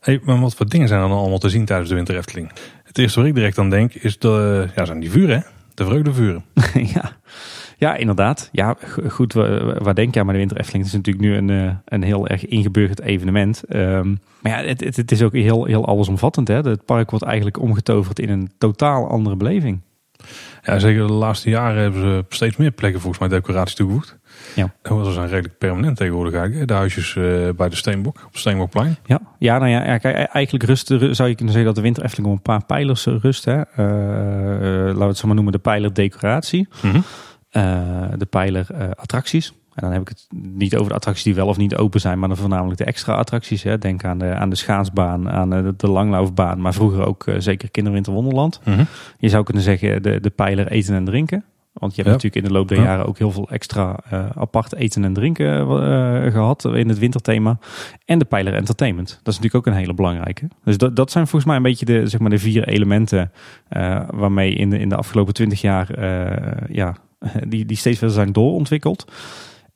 [0.00, 2.52] Hey, maar wat voor dingen zijn er dan allemaal te zien tijdens de Winter Efteling?
[2.84, 5.42] Het eerste waar ik direct aan denk is de, ja, zijn die vuren, hè?
[5.74, 6.44] De vreugdevuren.
[6.94, 7.16] ja.
[7.78, 8.48] Ja, inderdaad.
[8.52, 10.84] Ja, go- goed, wa- waar denk je aan bij de Winter Efteling?
[10.84, 13.62] Is natuurlijk nu een, eh, een heel erg ingeburgerd evenement.
[13.68, 14.08] Ehm,
[14.40, 16.48] maar ja, het, het, het is ook heel, heel allesomvattend.
[16.48, 16.54] Hè?
[16.60, 19.80] Het park wordt eigenlijk omgetoverd in een totaal andere beleving.
[20.62, 24.18] Ja, zeker de laatste jaren hebben ze steeds meer plekken volgens mij decoratie toegevoegd.
[24.54, 24.74] Ja.
[24.82, 26.68] En ze zijn redelijk permanent tegenwoordig eigenlijk.
[26.68, 27.22] De huisjes eh,
[27.56, 28.96] bij de Steenbok, op Steenbokplein.
[29.06, 32.04] Ja, ja, nou ja, kijk, eigenlijk rust, ru- zou je kunnen zeggen dat de Winter
[32.04, 33.44] Efteling op een paar pijlers rust.
[33.44, 33.60] Hè?
[33.60, 33.66] Eh,
[34.86, 36.68] laten we het zo maar noemen, de pijler decoratie.
[36.82, 37.00] Mhm.
[38.18, 39.52] De pijler eh, attracties.
[39.74, 40.26] En dan heb ik het
[40.56, 43.14] niet over de attracties die wel of niet open zijn, maar dan voornamelijk de extra
[43.14, 43.62] attracties.
[43.62, 43.78] Hè.
[43.78, 47.34] Denk aan de, aan de schaatsbaan, aan eh, de, de langlaufbaan, maar vroeger ook eh,
[47.38, 48.60] zeker Kinderwinter Wonderland.
[48.64, 48.84] Mhm.
[49.18, 51.44] Je zou kunnen zeggen de, de pijler eten en drinken.
[51.72, 52.14] Want je hebt Ja.
[52.22, 52.84] natuurlijk in de loop der Ja.
[52.84, 57.58] jaren ook heel veel extra eh, apart eten en drinken eh, gehad in het winterthema.
[58.04, 59.08] En de pijler entertainment.
[59.08, 60.48] Dat is natuurlijk ook een hele belangrijke.
[60.64, 63.30] Dus dat, dat zijn volgens mij een beetje de, zeg maar de vier elementen
[63.68, 66.96] eh, waarmee in de, in de afgelopen twintig jaar eh, ja,
[67.48, 69.04] die, die steeds verder zijn doorontwikkeld.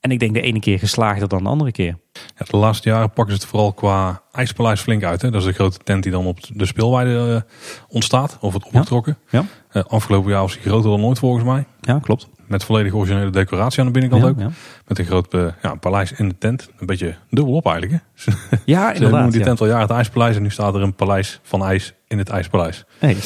[0.00, 1.98] En ik denk de ene keer geslaagder dan de andere keer.
[2.12, 5.22] Ja, de laatste jaren pakken ze het vooral qua ijspaleis flink uit.
[5.22, 5.30] Hè?
[5.30, 7.52] Dat is de grote tent die dan op de speelweide eh,
[7.88, 8.38] ontstaat.
[8.40, 9.18] Of het opgetrokken.
[9.30, 9.44] Ja.
[9.68, 11.64] Eh, afgelopen jaar was die groter dan ooit volgens mij.
[11.80, 12.28] Ja, klopt.
[12.46, 14.38] Met volledig originele decoratie aan de binnenkant Ja, ook.
[14.38, 14.50] ja.
[14.86, 16.70] Met een groot eh, ja, paleis in de tent.
[16.78, 18.02] Een beetje dubbel op eigenlijk.
[18.14, 18.32] Hè?
[18.64, 20.36] ja Ze noemen die tent al jaren het ijspaleis.
[20.36, 22.84] En nu staat er een paleis van ijs in het ijspaleis.
[23.00, 23.16] Nee.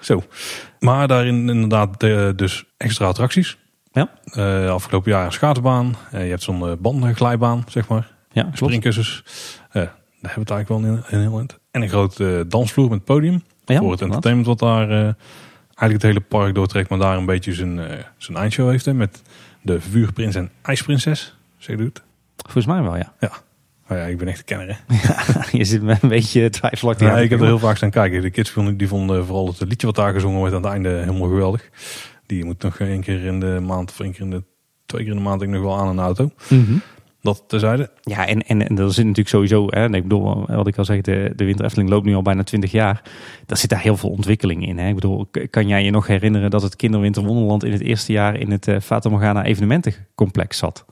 [0.00, 0.22] Zo.
[0.78, 3.58] Maar daarin inderdaad eh, dus extra attracties.
[3.92, 4.10] Ja.
[4.24, 5.94] Eh, afgelopen jaar een schaatsbaan.
[6.10, 8.10] Eh, je hebt zo'n eh, bandenglijbaan, zeg maar.
[8.32, 8.56] Ja, klopt.
[8.56, 9.22] Springkussens.
[9.72, 9.82] Daar
[10.20, 11.58] hebben we het eigenlijk wel in, in heel eind.
[11.70, 13.42] En een groot eh, dansvloer met podium.
[13.64, 16.88] Ja, voor het entertainment wat daar eigenlijk het hele park doortrekt.
[16.88, 17.80] Maar daar een beetje zijn,
[18.16, 18.84] zijn eindshow heeft.
[18.84, 19.22] Hè, met
[19.62, 21.36] de vuurprins en ijsprinses.
[21.58, 22.02] Zeg je het?
[22.36, 23.12] Volgens mij wel, ja.
[23.90, 24.80] Oh ja, ik ben echt een kenner.
[25.60, 28.22] Je zit met een beetje twijfelachtig Ja, ik heb er heel vaak staan kijken.
[28.22, 30.88] De kids vonden, die vonden vooral het liedje wat daar gezongen wordt aan het einde
[30.88, 31.70] helemaal geweldig.
[32.30, 34.42] Die moet nog één keer in de maand of één keer in de
[34.86, 36.30] twee keer in de maand ik nog wel aan een auto.
[36.48, 36.76] Mhm.
[37.20, 37.90] Dat terzijde.
[38.00, 40.84] Ja, en, en, en er zit natuurlijk sowieso, hè, en ik bedoel, wat ik al
[40.84, 43.02] zeg, de, de Winter Efteling loopt nu al bijna 20 jaar.
[43.46, 44.78] Daar zit daar heel veel ontwikkeling in.
[44.78, 44.88] Hè.
[44.88, 48.36] Ik bedoel, kan jij je nog herinneren dat het Kinderwinter Wonderland in het eerste jaar
[48.36, 50.84] in het uh, Fata Morgana evenementencomplex zat?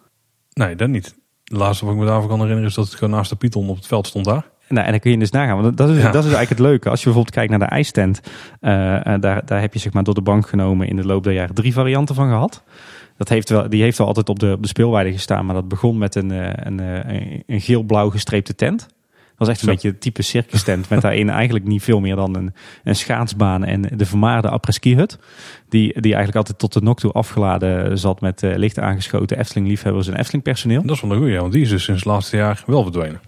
[0.53, 1.17] Nee, dat niet.
[1.45, 3.69] Het laatste wat ik me daarvan kan herinneren is dat het gewoon naast de Python
[3.69, 4.51] op het veld stond daar.
[4.69, 5.63] Nou, en dan kun je dus nagaan.
[5.63, 6.03] Want dat is, Ja.
[6.03, 6.89] dat is eigenlijk het leuke.
[6.89, 8.21] Als je bijvoorbeeld kijkt naar de ijstent.
[8.61, 11.25] eh, eh, daar, daar heb je zeg maar door de bank genomen in de loop
[11.25, 12.63] der jaren drie varianten van gehad.
[13.17, 15.45] Dat heeft wel, die heeft wel altijd op de, op de speelweide gestaan.
[15.47, 18.79] Maar dat begon met een, eh, een, eh, een geel-blauw gestreepte tent.
[18.79, 19.73] Dat was echt een Zo.
[19.75, 20.89] beetje een type circus tent.
[20.89, 22.55] Met daarin eigenlijk niet veel meer dan een,
[22.85, 25.19] een schaatsbaan en de vermaarde après-ski hut.
[25.69, 30.17] Die, die eigenlijk altijd tot de nok toe afgeladen zat met licht aangeschoten Efteling-liefhebbers en
[30.19, 30.83] Efteling-personeel.
[30.83, 33.21] Dat is wel een goeie, want die is dus sinds het laatste jaar wel verdwenen.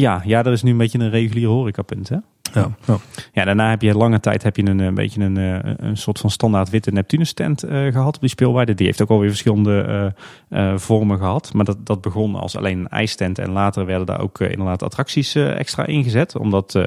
[0.00, 2.08] Ja, ja, dat is nu een beetje een reguliere horecapunt.
[2.08, 2.16] Hè?
[2.52, 2.76] Ja.
[2.86, 2.96] ja.
[3.32, 6.18] Ja, daarna heb je lange tijd heb je een, een beetje een, eh, een soort
[6.18, 8.74] van standaard witte Neptunus tent eh, gehad op die speelweide.
[8.74, 10.14] Die heeft ook alweer verschillende
[10.48, 11.52] eh, vormen gehad.
[11.52, 13.38] Maar dat, dat begon als alleen een ijstent.
[13.38, 16.36] En later werden daar ook inderdaad attracties extra ingezet.
[16.36, 16.78] Omdat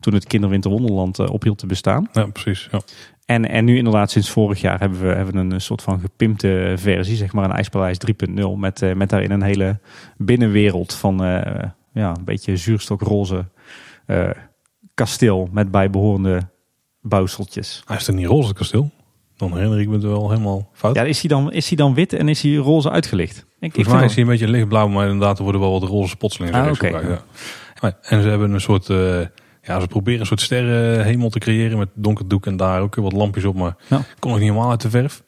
[0.00, 2.08] toen het Kinderwinter Wonderland eh, ophield te bestaan.
[2.12, 2.68] Ja, precies.
[2.70, 2.80] Ja.
[3.24, 7.16] En, en nu inderdaad sinds vorig jaar hebben we, hebben een soort van gepimpte versie.
[7.16, 8.34] Zeg maar een IJspaleis 3.0.
[8.56, 9.78] Met, met daarin een hele
[10.16, 11.20] binnenwereld van
[12.02, 13.48] ja, een beetje zuurstokroze
[14.06, 14.30] eh,
[14.94, 15.48] kasteel.
[15.52, 16.48] Met bijbehorende
[17.00, 17.82] bouwseltjes.
[17.86, 18.90] Hij is toch niet roze kasteel?
[19.36, 20.94] Dan herinner ik me het wel helemaal fout.
[20.94, 23.46] Ja, is hij dan, is hij dan wit en is hij roze uitgelicht?
[23.60, 26.08] Ik, Volgens mij is hij een beetje lichtblauw, maar inderdaad er worden wel wat roze
[26.08, 26.74] spotselingen Ah, oké.
[26.86, 27.22] gebruikt,
[27.80, 27.96] ja.
[28.02, 29.20] En ze hebben een soort, eh,
[29.62, 33.12] ja, ze proberen een soort sterrenhemel te creëren met donker doek en daar ook wat
[33.12, 34.02] lampjes op, maar Ja.
[34.18, 35.22] kon nog niet helemaal uit de verf.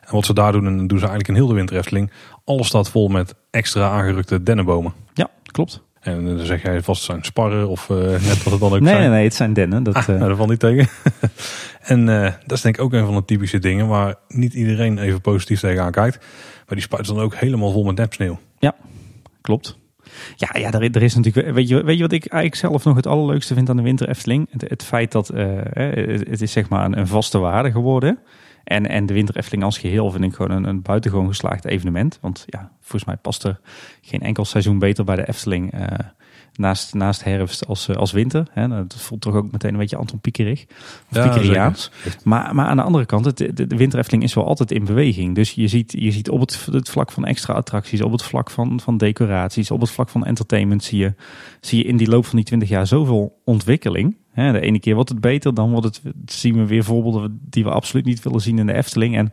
[0.00, 2.08] En wat ze daar doen, en doen ze eigenlijk in heel de
[2.44, 4.92] alles staat vol met extra aangerukte dennenbomen.
[5.14, 5.82] Ja, klopt.
[6.02, 8.80] En dan zeg jij vast het zijn sparren of eh, net wat het dan ook
[8.80, 9.00] Nee, zijn.
[9.00, 9.82] nee, nee, het zijn dennen.
[9.82, 10.88] Dat, Ah, eh, nou, dat valt niet tegen.
[11.82, 14.98] en eh, dat is denk ik ook een van de typische dingen waar niet iedereen
[14.98, 16.18] even positief tegenaan kijkt.
[16.66, 18.38] Maar die spuiten dan ook helemaal vol met nepsneeuw.
[18.58, 18.74] Ja.
[19.40, 19.78] klopt.
[20.36, 21.54] Ja, ja er, er is natuurlijk.
[21.54, 24.08] Weet je, weet je wat ik eigenlijk zelf nog het allerleukste vind aan de Winter
[24.08, 24.48] Efteling?
[24.50, 25.50] Het, het feit dat uh,
[26.28, 28.18] het is zeg maar een, een, vaste waarde geworden.
[28.64, 32.18] En, en de Winter Efteling als geheel vind ik gewoon een, een buitengewoon geslaagd evenement.
[32.20, 33.60] Want ja, volgens mij past er
[34.00, 35.74] geen enkel seizoen beter bij de Efteling.
[35.74, 35.86] Uh,
[36.56, 38.46] naast, naast herfst als, eh, als winter.
[38.50, 38.68] Hè.
[38.68, 40.64] Dat voelt toch ook meteen een beetje Anton Piekerig.
[41.10, 41.72] Of ja,
[42.24, 44.84] Maar, maar aan de andere kant, het, de, de Winter Efteling is wel altijd in
[44.84, 45.34] beweging.
[45.34, 48.50] Dus je ziet, je ziet op het, het vlak van extra attracties, op het vlak
[48.50, 51.14] van, van decoraties, op het vlak van entertainment zie je,
[51.60, 54.16] zie je in die loop van die twintig jaar zoveel ontwikkeling.
[54.34, 57.70] De ene keer wordt het beter, dan wordt het, zien we weer voorbeelden die we
[57.70, 59.16] absoluut niet willen zien in de Efteling.
[59.16, 59.32] En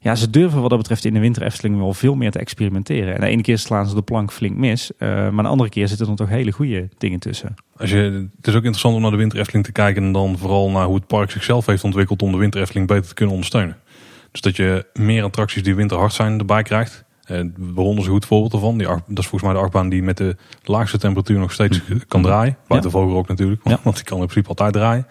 [0.00, 3.14] ja, ze durven wat dat betreft in de winter Efteling wel veel meer te experimenteren.
[3.14, 5.88] En de ene keer slaan ze de plank flink mis, uh, maar de andere keer
[5.88, 7.54] zitten er toch hele goede dingen tussen.
[7.76, 10.38] Als je, het is ook interessant om naar de winter Efteling te kijken en dan
[10.38, 13.34] vooral naar hoe het park zichzelf heeft ontwikkeld om de winter Efteling beter te kunnen
[13.34, 13.76] ondersteunen.
[14.30, 17.04] Dus dat je meer attracties die winterhard zijn erbij krijgt.
[17.74, 18.78] Ronde is een goed voorbeeld ervan.
[18.78, 21.98] Die, dat is volgens mij de achtbaan die met de laagste temperatuur nog steeds mhm.
[22.08, 22.56] kan draaien.
[22.66, 22.96] Buiten ja.
[22.96, 25.06] vogel ook natuurlijk, want, want die kan in principe altijd draaien.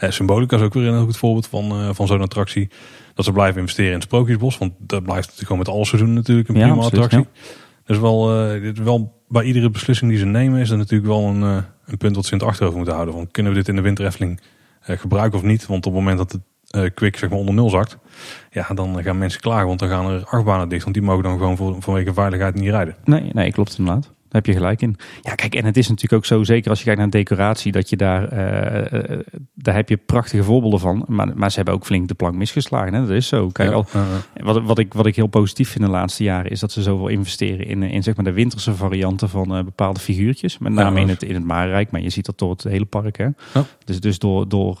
[0.00, 2.70] Uh, Symbolica is ook weer een heel goed voorbeeld van, uh, van zo'n attractie
[3.14, 4.58] dat ze blijven investeren in het Sprookjesbos.
[4.58, 7.26] Want dat blijft natuurlijk gewoon met alle seizoenen natuurlijk een prima attractie.
[7.84, 11.42] Dus wel, uh, wel bij iedere beslissing die ze nemen is dat natuurlijk wel een,
[11.84, 13.14] een punt wat ze in het achterhoofd moeten houden.
[13.14, 14.40] Van, kunnen we dit in de winter Efteling
[14.86, 15.66] uh, gebruiken of niet?
[15.66, 17.98] Want op het moment dat het quick zeg maar onder nul zakt,
[18.50, 19.66] ja, dan gaan mensen klagen.
[19.66, 20.82] Want dan gaan er achtbanen dicht.
[20.82, 22.96] Want die mogen dan gewoon voor, vanwege veiligheid niet rijden.
[23.04, 24.96] Nee, nee, klopt inderdaad heb je gelijk in.
[25.22, 27.90] Ja, kijk, en het is natuurlijk ook zo, zeker als je kijkt naar decoratie, dat
[27.90, 29.18] je daar, uh,
[29.54, 31.04] daar heb je prachtige voorbeelden van.
[31.08, 32.94] Maar, maar ze hebben ook flink de plank misgeslagen.
[32.94, 33.00] Hè?
[33.00, 33.48] Dat is zo.
[33.48, 33.86] Kijk, al,
[34.34, 37.08] wat, wat, ik, wat ik heel positief vind de laatste jaren, is dat ze zoveel
[37.08, 40.58] investeren in, in zeg maar de winterse varianten van uh, bepaalde figuurtjes.
[40.58, 43.18] Met name in, het, in het Maarrijk, maar je ziet dat door het hele park.
[43.18, 43.28] Hè?
[43.84, 44.80] Dus, dus door, door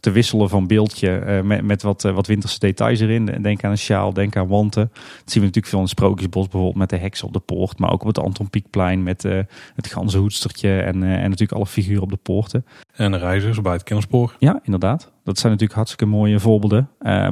[0.00, 3.24] te wisselen van beeldje uh, met, met wat, uh, wat winterse details erin.
[3.42, 4.90] Denk aan een sjaal, denk aan wanten.
[4.92, 7.78] Dat zien we natuurlijk veel in het Sprookjesbos bijvoorbeeld met de heks op de poort.
[7.78, 9.40] Maar ook op het Anton Pieckplein met uh,
[9.74, 12.66] het ganzenhoedstertje en, en natuurlijk alle figuren op de poorten.
[12.94, 14.36] En de reizigers bij het kennispoor.
[14.38, 15.10] Ja, inderdaad.
[15.24, 16.88] Dat zijn natuurlijk hartstikke mooie voorbeelden.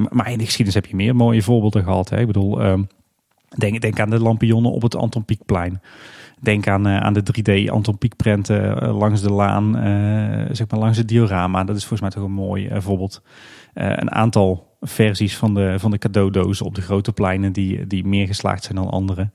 [0.09, 2.09] maar in de geschiedenis heb je meer mooie voorbeelden gehad.
[2.09, 2.19] Hè?
[2.19, 2.83] Ik bedoel, ehm,
[3.57, 5.81] denk, denk aan de lampionnen op het Anton Pieckplein.
[6.41, 10.69] Denk aan, uh, aan de 3D Anton Pieck prenten uh, langs de laan, uh, zeg
[10.69, 11.63] maar langs het diorama.
[11.63, 13.21] Dat is volgens mij toch een mooi voorbeeld.
[13.73, 18.27] een aantal versies van de, van de cadeaudozen op de grote pleinen die, die meer
[18.27, 19.29] geslaagd zijn dan andere.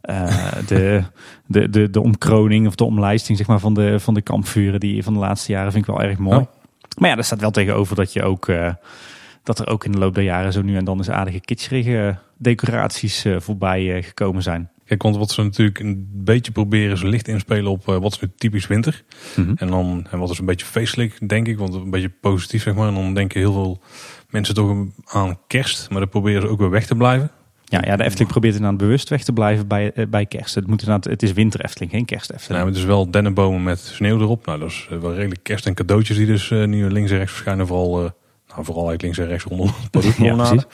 [0.66, 1.02] de,
[1.46, 5.02] de, de, de omkroning of de omlijsting zeg maar, van, de, van de kampvuren die
[5.02, 6.46] van de laatste jaren vind ik wel erg mooi.
[6.98, 8.52] Maar ja, er staat wel tegenover dat je ook
[9.42, 12.18] dat er ook in de loop der jaren zo nu en dan eens aardige kitscherige
[12.36, 14.70] decoraties voorbij gekomen zijn.
[14.90, 18.20] Kijk, want wat ze natuurlijk een beetje proberen is licht inspelen op uh, wat is
[18.20, 19.02] nu typisch winter.
[19.36, 21.58] Mm En dan en wat is een beetje feestelijk, denk ik.
[21.58, 22.88] Want een beetje positief, zeg maar.
[22.88, 23.80] En dan denken heel veel
[24.30, 25.90] mensen toch aan kerst.
[25.90, 27.30] Maar dan proberen ze ook weer weg te blijven.
[27.64, 30.54] Ja, ja de Efteling probeert inderdaad bewust weg te blijven bij, uh, bij kerst.
[30.54, 32.62] Het, moet inderdaad, het is winter Efteling, geen kerst Efteling.
[32.62, 34.46] Maar het is wel dennenbomen met sneeuw erop.
[34.46, 37.32] Nou, dat is eh, wel redelijk kerst en cadeautjes die dus nu links en rechts
[37.32, 37.66] verschijnen.
[37.66, 40.64] Vooral, nou, vooral eigenlijk links en rechts rondom het ja, precies.
[40.64, 40.70] Uh,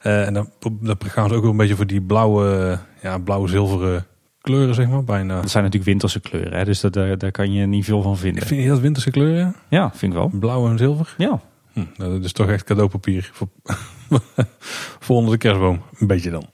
[0.00, 4.06] en dan, dan, gaan ze ook wel een beetje voor die blauwe, ja, blauwe zilveren
[4.40, 5.04] kleuren, zeg maar.
[5.04, 5.40] Bijna.
[5.40, 6.64] Dat zijn natuurlijk winterse kleuren, hè?
[6.64, 8.46] dus dat, daar, daar kan je niet veel van vinden.
[8.46, 9.54] Vind je dat winterse kleuren?
[9.68, 10.30] Ja, vind ik wel.
[10.32, 11.14] Blauw en zilver?
[11.18, 11.40] Ja.
[11.72, 13.48] Hm, nou, dat is toch echt cadeaupapier voor,
[15.00, 15.82] voor onder de kerstboom.
[15.98, 16.44] Een beetje dan.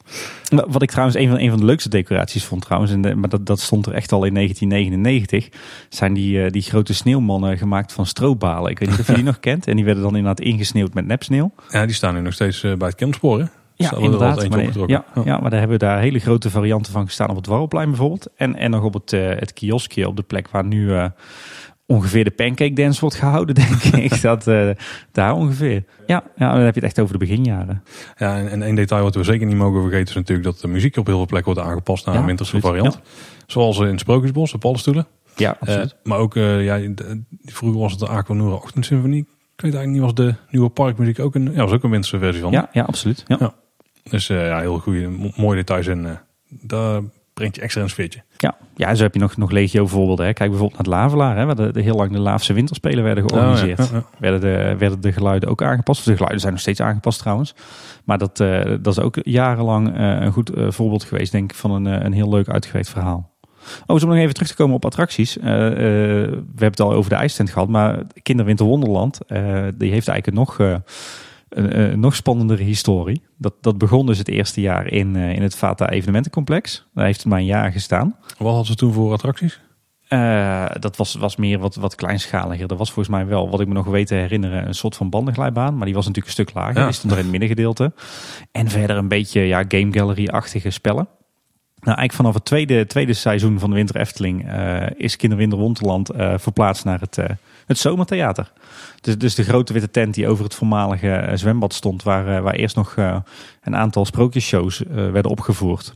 [0.68, 3.46] Wat ik trouwens een van, een van de leukste decoraties vond trouwens, en maar dat,
[3.46, 8.07] dat stond er echt al in 1999, zijn die, uh, die grote sneeuwmannen gemaakt van
[8.07, 8.70] stroopbalen.
[8.70, 9.66] Ik weet niet of je die nog kent.
[9.66, 11.52] En die werden dan inderdaad ingesneeuwd met nepsneeuw.
[11.68, 14.48] Ja, die staan nu nog steeds uh, bij het kennispoor, Ja, inderdaad.
[14.48, 17.46] Maar, ja, ja, maar daar hebben we daar hele grote varianten van gestaan op het
[17.46, 18.29] Warrelplein bijvoorbeeld.
[18.37, 20.94] En, en nog op het, uh, het kioskje op de plek waar nu
[21.87, 24.20] ongeveer de pancake dance wordt gehouden, denk ik.
[24.20, 24.70] Dat, uh,
[25.12, 25.85] daar ongeveer.
[26.07, 27.83] Ja, ja, dan heb je het echt over de beginjaren.
[28.16, 30.68] Ja, en, en één detail wat we zeker niet mogen vergeten is natuurlijk dat de
[30.68, 33.01] muziek op heel veel plekken wordt aangepast naar een winterse variant.
[33.46, 35.07] Zoals in het Sprookjesbos, de paddenstoelen.
[35.37, 35.96] Ja, absoluut.
[35.99, 36.81] Uh, maar ook, uh, ja,
[37.44, 39.20] vroeger was het de Aquanura Ochtendsymfonie.
[39.20, 42.18] Ik weet eigenlijk niet, was de nieuwe parkmuziek ook een, ja, was ook een winterse
[42.18, 42.53] versie van.
[42.53, 43.25] Ja, ja absoluut.
[43.27, 43.37] Ja.
[43.40, 43.55] ja.
[44.11, 47.03] Dus ja, heel goede, mooie details en daar
[47.37, 48.22] brengt je extra een sfeertje.
[48.37, 50.27] Ja, ja, zo heb je nog, nog legio voorbeelden.
[50.27, 50.33] Hè.
[50.33, 53.29] Kijk bijvoorbeeld naar het Lavelaar, hè, waar de, de heel lang de Laafse winterspelen werden
[53.29, 53.81] georganiseerd.
[53.81, 56.05] Oh, ja, Werden, de, werden de geluiden ook aangepast.
[56.05, 57.55] De geluiden zijn nog steeds aangepast trouwens.
[58.05, 61.57] Maar dat, uh, dat is ook jarenlang uh, een goed uh, voorbeeld geweest, denk ik,
[61.57, 63.35] van een, een heel leuk uitgewerkt verhaal.
[63.87, 65.35] Oh, om nog even terug te komen op attracties.
[65.35, 69.18] we hebben het al over de ijstent gehad, maar Kinderwinter Wonderland,
[69.75, 70.59] die heeft eigenlijk nog
[71.56, 73.22] een, nog spannendere historie.
[73.38, 76.86] Dat, dat begon dus het eerste jaar in, uh, in het Vata evenementencomplex.
[76.94, 78.16] Daar heeft het maar een jaar gestaan.
[78.38, 79.60] Wat hadden ze toen voor attracties?
[80.08, 82.66] Uh, dat was, was meer wat, wat kleinschaliger.
[82.66, 85.10] Dat was volgens mij wel, wat ik me nog weet te herinneren, een soort van
[85.10, 85.76] bandenglijbaan.
[85.76, 86.78] Maar die was natuurlijk een stuk lager.
[86.78, 86.84] Ja.
[86.84, 87.92] Die stond er in het middengedeelte.
[88.52, 91.08] En verder een beetje ja, game gallery-achtige spellen.
[91.80, 96.14] Nou, eigenlijk vanaf het tweede, tweede seizoen van de Winter Efteling uh, is Kinderwinter Wonderland
[96.14, 97.18] uh, verplaatst naar het,
[97.66, 98.52] het Zomertheater.
[99.00, 102.76] Dus, dus de grote witte tent die over het voormalige zwembad stond, waar, waar eerst
[102.76, 102.96] nog
[103.62, 105.94] een aantal sprookjesshows werden opgevoerd.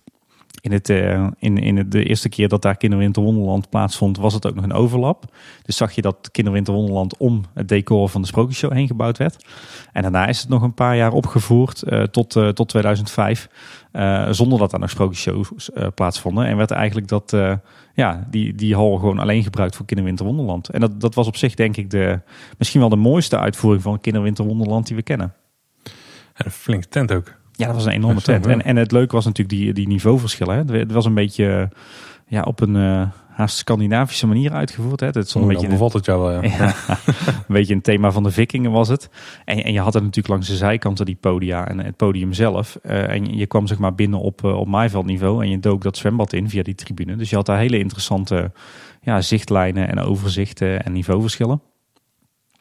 [0.61, 4.55] In, het, in, in de eerste keer dat daar Kinderwinter Wonderland plaatsvond, was het ook
[4.55, 5.25] nog een overlap.
[5.63, 9.45] Dus zag je dat Kinderwinter Wonderland om het decor van de Sprookjesshow heen gebouwd werd.
[9.93, 13.49] En daarna is het nog een paar jaar opgevoerd tot, tot 2005.
[13.93, 16.47] Uh, zonder dat daar nog sprookjesshows uh, plaatsvonden.
[16.47, 17.55] En werd eigenlijk dat, uh,
[17.95, 20.69] ja, die, die hal gewoon alleen gebruikt voor Kinderwinter Wonderland.
[20.69, 22.21] En dat, dat was op zich denk ik de,
[22.59, 25.35] misschien wel de mooiste uitvoering van Kinderwinter Wonderland die we kennen.
[26.35, 27.40] En een flinke tent ook.
[27.61, 28.47] Ja, dat was een enorme tent.
[28.47, 30.67] En, en het leuke was natuurlijk die, die niveauverschillen.
[30.67, 30.79] Hè.
[30.79, 31.69] Het was een beetje
[32.27, 35.01] ja, op een haast Scandinavische manier uitgevoerd.
[35.01, 35.07] Hè.
[35.07, 36.49] Het is een beetje bevalt het jou wel, ja.
[36.59, 36.75] ja.
[37.27, 39.11] een beetje een thema van de vikingen was het.
[39.45, 42.79] En, en je had het natuurlijk langs de zijkanten die podia en het podium zelf.
[42.83, 45.97] Uh, en je kwam zeg maar binnen op, uh, op maaiveldniveau en je dook dat
[45.97, 47.17] zwembad in via die tribune.
[47.17, 48.53] Dus je had daar hele interessante
[49.03, 51.63] ja, zichtlijnen en overzichten en niveauverschillen.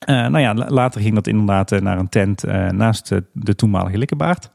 [0.05, 4.51] Nou ja, later ging dat inderdaad naar een tent naast de, de toenmalige Likkebaard.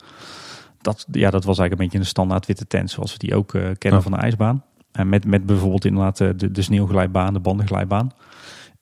[0.84, 3.58] Dat, ja, dat was eigenlijk een beetje een standaard witte tent zoals we die ook
[3.78, 4.64] kennen van de ijsbaan.
[4.98, 8.10] Uh, met, met bijvoorbeeld inderdaad de, de sneeuwglijbaan, de bandenglijbaan.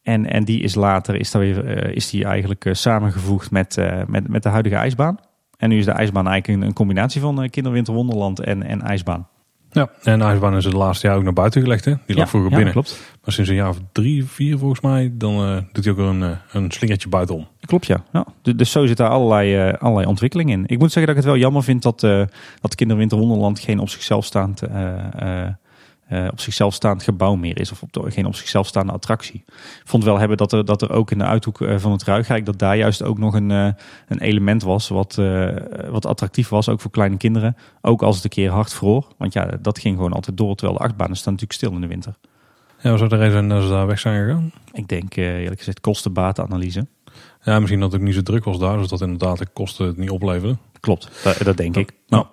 [0.03, 4.29] En, en die is later is, daar weer, uh, is die eigenlijk samengevoegd met, met,
[4.29, 5.19] met de huidige ijsbaan.
[5.57, 9.29] En nu is de ijsbaan eigenlijk een, een combinatie van Kinderwinterwonderland en, en ijsbaan.
[9.73, 11.85] Ja, en ijsbaan is het laatste jaar ook naar buiten gelegd.
[11.85, 11.95] Hè?
[12.07, 12.73] Die lag vroeger ja, binnen.
[12.75, 13.01] klopt.
[13.25, 16.71] Maar sinds een jaar of drie, vier volgens mij, dan doet hij ook een, een
[16.71, 17.47] slingertje buitenom.
[17.61, 18.03] Klopt, ja.
[18.13, 18.27] ja.
[18.43, 20.65] Dus, zo zit daar allerlei, allerlei ontwikkeling in.
[20.67, 22.01] Ik moet zeggen dat ik het wel jammer vind dat,
[22.61, 24.63] dat Kinderwinterwonderland geen op zichzelf staand
[26.13, 27.73] uh, op zichzelf staand gebouw meer is.
[27.73, 29.43] Of op de, geen op zichzelf staande attractie.
[29.47, 32.03] Ik vond wel hebben dat er, dat er ook in de uithoek eh, van het
[32.03, 32.47] Ruigrijk...
[32.47, 33.69] dat daar juist ook nog een, uh,
[34.09, 35.51] een element was wat, uh,
[35.91, 36.69] wat attractief was.
[36.69, 37.57] Ook voor kleine kinderen.
[37.81, 39.07] Ook als het een keer hard vroor.
[39.17, 40.55] Want ja, dat ging gewoon altijd door.
[40.55, 42.15] Terwijl de achtbanen staan natuurlijk stil in de winter.
[42.81, 44.53] Ja, was de reden dat ze daar weg zijn gegaan?
[44.73, 46.87] Ik denk eerlijk gezegd kosten-batenanalyse.
[47.43, 48.79] Ja, misschien dat het ook niet zo druk was daar.
[48.79, 50.59] Dus dat inderdaad de kosten het niet opleveren.
[50.81, 51.93] Klopt, dat, dat denk ik.
[52.09, 52.27] Nou,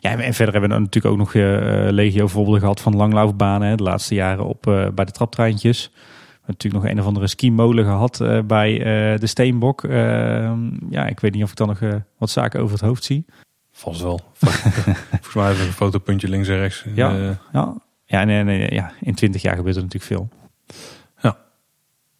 [0.00, 3.76] ja, en verder hebben we natuurlijk ook nog uh, legio voorbeelden gehad van langlaufbanen.
[3.76, 5.90] De laatste jaren op, uh, bij de traptreintjes.
[5.92, 5.92] We
[6.32, 8.78] hebben natuurlijk nog een of andere skimolen gehad uh, bij
[9.18, 9.84] de Steenbok.
[9.84, 10.58] Ehm,
[10.90, 11.80] ja, ik weet niet of ik dan nog
[12.18, 13.24] wat zaken over het hoofd zie.
[13.72, 14.20] Vast wel.
[14.38, 16.84] Volgens mij hebben we een fotopuntje links en rechts.
[16.94, 17.74] Ja, ja.
[18.04, 20.28] Ja, nee, nee, ja, in twintig jaar gebeurt er natuurlijk veel.
[21.22, 21.36] Ja.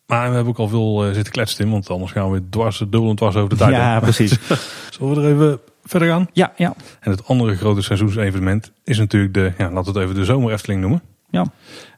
[0.07, 3.11] Maar we hebben ook al veel zitten kletsen in, want anders gaan we dwars, dubbel
[3.11, 3.71] en dwars over de tijd.
[3.71, 4.39] Ja, precies.
[4.91, 6.29] Zullen we er even verder gaan?
[6.33, 6.75] Ja, ja.
[7.01, 10.53] En het andere grote seizoensevenement is natuurlijk de, ja, laten we het even de zomer
[10.53, 11.03] Efteling noemen.
[11.31, 11.47] Ja.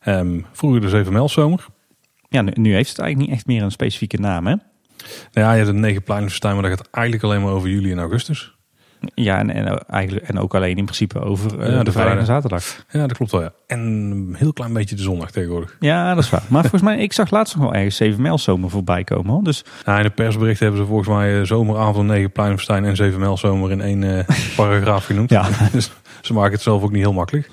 [0.06, 1.66] Um, vroeger de 7 zomer.
[2.28, 4.54] Ja, nu, nu, heeft het eigenlijk niet echt meer een specifieke naam, hè?
[5.32, 7.92] Nou ja, je hebt een negen pleinenfestijn, maar dat gaat eigenlijk alleen maar over juli
[7.92, 8.57] en augustus.
[9.14, 12.26] Ja, en, en, eigenlijk, en ook alleen in principe over uh, ja, de, vrijdag en
[12.26, 12.84] zaterdag.
[12.90, 13.40] Ja, dat klopt wel.
[13.40, 13.52] Ja.
[13.66, 15.76] En een heel klein beetje de zondag tegenwoordig.
[15.80, 16.42] Ja, dat is waar.
[16.48, 19.32] Maar volgens mij, ik zag laatst nog wel ergens 7 mijl zomer voorbij komen.
[19.32, 19.42] Hoor.
[19.42, 19.64] Dus...
[19.84, 23.70] Ja, in de persbericht hebben ze volgens mij zomeravond, negen pleinenfestijn en 7 mijl zomer
[23.70, 24.20] in één uh,
[24.56, 25.30] paragraaf genoemd.
[25.30, 25.48] ja.
[25.72, 27.50] dus ze maken het zelf ook niet heel makkelijk.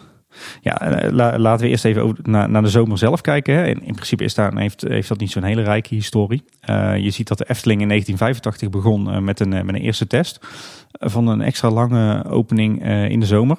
[0.61, 3.55] Ja, laten we eerst even naar, de zomer zelf kijken.
[3.55, 3.65] Hè.
[3.65, 6.43] In, in, principe is daar, heeft, heeft dat niet zo'n hele rijke historie.
[6.69, 10.07] Uh, je ziet dat de Efteling in 1985 begon uh, met, een, met een eerste
[10.07, 10.39] test
[10.91, 13.57] van een extra lange opening in de zomer.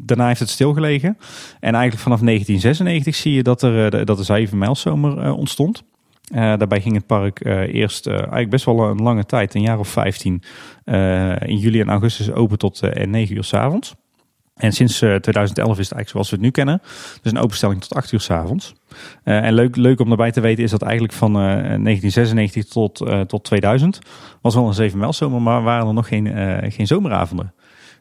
[0.00, 1.18] daarna heeft het stilgelegen.
[1.60, 5.82] En eigenlijk vanaf 1996 zie je dat er de, dat de 7 mijlzomer ontstond.
[6.30, 10.42] daarbij ging het park eerst eigenlijk best wel een lange tijd, een jaar of 15,
[11.38, 13.94] in juli en augustus open tot 9 uur s avonds.
[14.58, 16.80] En sinds 2011 is het eigenlijk zoals we het nu kennen.
[17.22, 18.74] Dus een openstelling tot 8 uur s avonds.
[19.24, 23.00] Uh, en leuk, leuk om daarbij te weten is dat eigenlijk van uh, 1996 tot,
[23.00, 23.98] uh, tot 2000
[24.42, 26.26] was wel een 7 mijl zomer, maar waren er nog geen,
[26.72, 27.54] geen zomeravonden.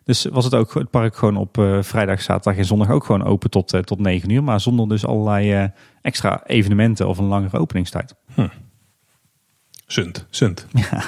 [0.03, 3.49] Dus was het ook het park gewoon op vrijdag, zaterdag en zondag ook gewoon open
[3.49, 4.43] tot, tot 9 uur.
[4.43, 8.15] Maar zonder dus allerlei extra evenementen of een langere openingstijd.
[8.33, 8.47] Hm.
[9.87, 10.67] Sunt, sunt.
[10.73, 11.03] Ja.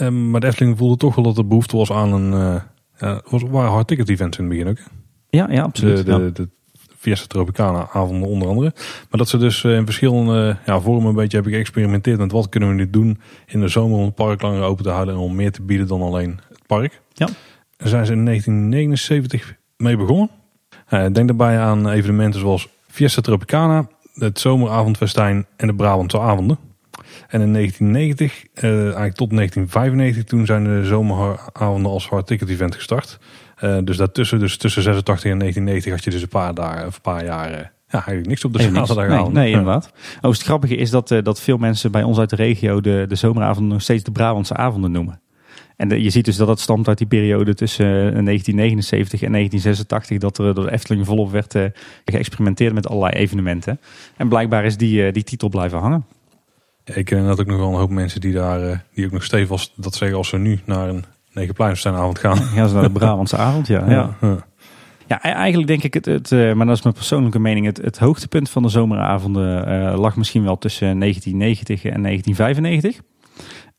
[0.00, 2.62] um, maar de Efteling voelde toch wel dat er behoefte was aan een
[3.00, 4.78] ja, was, waren hard ticket events in het begin ook.
[5.28, 5.96] Ja, ja, absoluut.
[5.96, 6.48] De, de, de
[6.96, 8.72] Fiesta Tropicana avonden onder andere.
[8.74, 12.68] Maar dat ze dus in verschillende ja, vormen een beetje hebben geëxperimenteerd met wat kunnen
[12.68, 15.34] we nu doen in de zomer om het park langer open te houden en om
[15.34, 17.00] meer te bieden dan alleen het park.
[17.12, 17.28] Ja.
[17.76, 20.30] Daar zijn ze in 1979 mee begonnen.
[20.90, 26.58] Ik denk daarbij aan evenementen zoals Fiesta Tropicana, het zomeravondfestijn en de Brabantse avonden.
[27.28, 32.74] En in 1990, uh, eigenlijk tot 1995, toen zijn de zomeravonden als hard ticket event
[32.74, 33.18] gestart.
[33.64, 36.92] Uh, dus daartussen, dus tussen 86 en 1990 had je dus een paar dagen, een
[37.02, 39.92] paar jaar, ja, eigenlijk niks op de zaterdag nee, nee, inderdaad.
[40.20, 43.04] Oh, het grappige is dat, uh, dat veel mensen bij ons uit de regio de,
[43.08, 45.20] de zomeravonden nog steeds de Brabantse avonden noemen.
[45.76, 50.38] En je ziet dus dat dat stamt uit die periode tussen 1979 en 1986, dat
[50.38, 51.56] er door de Efteling volop werd
[52.04, 53.80] geëxperimenteerd met allerlei evenementen.
[54.16, 56.04] En blijkbaar is die, die titel blijven hangen.
[56.94, 59.68] Ik ken net ook nog wel een hoop mensen die daar, die ook nog stevig
[59.74, 62.36] dat zeggen als ze nu naar een Negenpleinsteinavond gaan.
[62.36, 63.90] Gaan ze naar de Brabantse avond, ja.
[63.90, 64.16] ja.
[64.20, 64.48] ja.
[65.06, 67.76] Ja, e- eigenlijk denk ik het, het uh, maar dat is mijn persoonlijke mening, het,
[67.76, 73.00] het hoogtepunt van de zomeravonden uh, lag misschien wel tussen 1990 en 1995.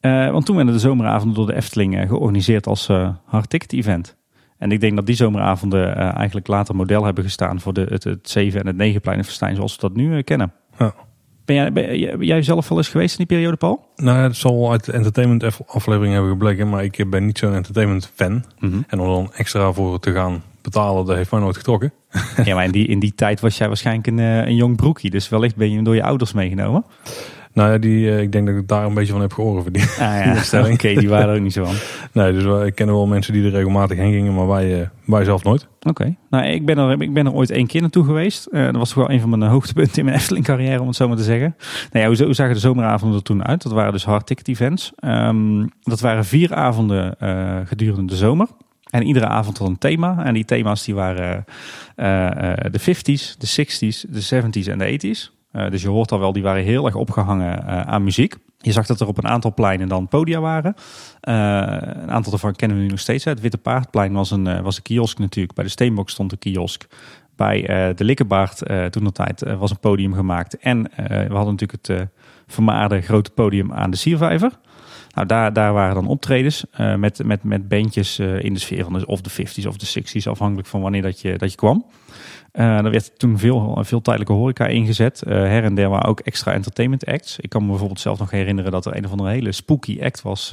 [0.01, 2.87] Uh, want toen werden de zomeravonden door de Efteling georganiseerd als
[3.25, 4.17] hard ticket event.
[4.57, 8.29] En ik denk dat die zomeravonden eigenlijk later model hebben gestaan voor de, het, het
[8.29, 10.53] 7 en het 9 pleinenfestijn zoals we dat nu kennen.
[10.77, 10.93] Ja.
[11.51, 11.71] Ben jij,
[12.17, 13.85] ben jij zelf wel eens geweest in die periode, Paul?
[13.95, 18.11] Nou, het zal uit de entertainment aflevering hebben gebleken, maar ik ben niet zo'n entertainment
[18.15, 18.45] fan.
[18.59, 18.81] Mhm.
[18.87, 21.93] En om dan extra voor te gaan betalen, dat heeft mij nooit getrokken.
[22.43, 25.09] Ja, maar in die, in die tijd was jij waarschijnlijk een, eh, een jong broekie.
[25.09, 26.85] Dus wellicht ben je door je ouders meegenomen.
[27.53, 29.83] Nou ja, die, eh, ik denk dat ik daar een beetje van heb gehoord die,
[29.83, 30.71] ah, ja.
[30.71, 31.75] Oké, die waren er ook niet zo van.
[32.21, 35.23] Nee, dus ik ken wel mensen die er regelmatig heen gingen, maar wij, uh, wij
[35.23, 35.67] zelf nooit.
[35.81, 38.47] Oké, nou ik ben, er, ik ben er ooit één keer naartoe geweest.
[38.51, 40.95] Uh, dat was toch wel een van mijn hoogtepunten in mijn Efteling carrière, om het
[40.95, 41.55] zo maar te zeggen.
[41.91, 43.63] Nou ja, hoe, hoe zagen de zomeravonden er toen uit?
[43.63, 44.91] Dat waren dus hard ticket events.
[45.05, 47.15] Um, dat waren vier avonden
[47.65, 48.47] gedurende de zomer.
[48.89, 50.25] En iedere avond had een thema.
[50.25, 51.45] En die thema's die waren
[51.95, 52.29] uh,
[52.71, 55.40] de 50s, de 60s, de 70s en de 80s.
[55.53, 58.35] Uh, dus je hoort al wel, die waren heel erg opgehangen aan muziek.
[58.57, 60.75] Je zag dat er op een aantal pleinen dan podia waren.
[61.21, 63.23] een aantal daarvan kennen we nu nog steeds.
[63.23, 65.53] Het Witte Paardplein was een, was een kiosk natuurlijk.
[65.53, 66.87] Bij de Steenbok stond een kiosk.
[67.35, 67.61] Bij
[67.95, 68.57] de Likkebaard
[68.89, 70.57] toen de tijd was een podium gemaakt.
[70.57, 72.07] En we hadden natuurlijk het
[72.47, 74.51] vermaarde grote podium aan de Siervijver.
[75.13, 76.65] Nou, daar, daar waren dan optredens
[76.97, 80.23] met, met, met bandjes in de sfeer van de, of de 50s of de 60s,
[80.23, 81.85] afhankelijk van wanneer dat je, dat je kwam.
[82.53, 85.23] Uh, er werd toen veel, veel tijdelijke horeca ingezet.
[85.25, 87.39] her en der waren ook extra entertainment acts.
[87.39, 90.21] Ik kan me bijvoorbeeld zelf nog herinneren dat er een of andere hele spooky act
[90.21, 90.49] was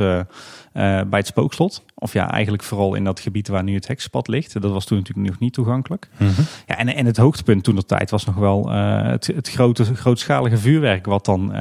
[0.73, 1.85] bij het Spookslot.
[1.95, 4.63] Of ja, eigenlijk vooral in dat gebied waar nu het hekspad ligt.
[4.63, 6.09] Dat was toen natuurlijk nog niet toegankelijk.
[6.17, 6.45] Mm -hmm.
[6.67, 10.59] ja, en, en het hoogtepunt toen de tijd was nog wel het, het grote, grootschalige
[10.59, 11.55] vuurwerk wat dan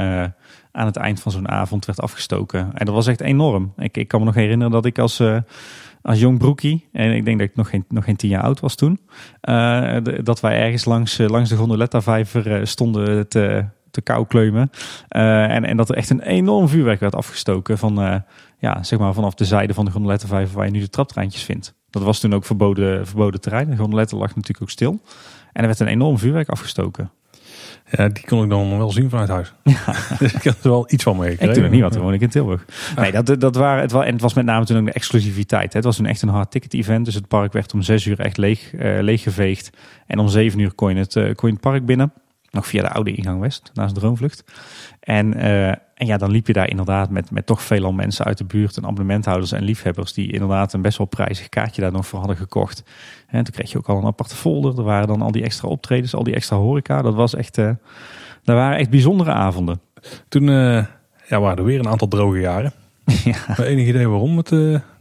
[0.71, 2.71] aan het eind van zo'n avond werd afgestoken.
[2.73, 3.73] En dat was echt enorm.
[3.77, 5.21] Ik, ik kan me nog herinneren dat ik als,
[6.07, 8.59] als jong broekie, en ik denk dat ik nog geen, nog geen tien jaar oud
[8.59, 8.99] was toen,
[9.49, 14.69] uh, dat wij ergens langs, uh, langs de Gondoletta-vijver stonden te, te koukleumen.
[15.07, 18.23] en, en dat er echt een enorm vuurwerk werd afgestoken van,
[18.59, 21.73] ja, zeg maar vanaf de zijde van de Gondoletta-vijver waar je nu de traptreintjes vindt.
[21.89, 23.69] Dat was toen ook verboden, verboden terrein.
[23.69, 24.99] De Gondoletta lag natuurlijk ook stil.
[25.53, 27.11] En er werd een enorm vuurwerk afgestoken.
[27.89, 29.53] Ja, die kon ik dan wel zien vanuit huis.
[29.63, 29.95] Ja.
[30.19, 32.21] dus ik had er wel iets van mee Ik doe niet, want toen woon ik
[32.21, 32.65] in Tilburg.
[32.95, 35.71] Nee, dat, dat waren, het, was, en het was met name toen ook de exclusiviteit.
[35.71, 35.77] Hè.
[35.77, 37.05] Het was toen echt een hard ticket event.
[37.05, 39.69] Dus het park werd om zes uur echt leeg, uh, leeggeveegd.
[40.07, 42.13] En om zeven uur kon je, het, uh, kon je het park binnen.
[42.51, 44.43] Nog via de oude ingang West, naast de Droomvlucht.
[44.99, 48.37] En, uh, en ja, dan liep je daar inderdaad met, met toch veelal mensen uit
[48.37, 48.77] de buurt.
[48.77, 50.13] En abonnementhouders en liefhebbers.
[50.13, 52.83] Die inderdaad een best wel prijzig kaartje daar nog voor hadden gekocht.
[53.27, 54.77] En toen kreeg je ook al een aparte folder.
[54.77, 57.01] Er waren dan al die extra optredens, al die extra horeca.
[57.01, 57.71] Dat was echt, uh,
[58.43, 59.81] dat waren echt bijzondere avonden.
[60.27, 60.85] Toen uh,
[61.27, 62.71] ja, waren er weer een aantal droge jaren.
[63.23, 63.57] ja.
[63.63, 64.51] Enig idee waarom het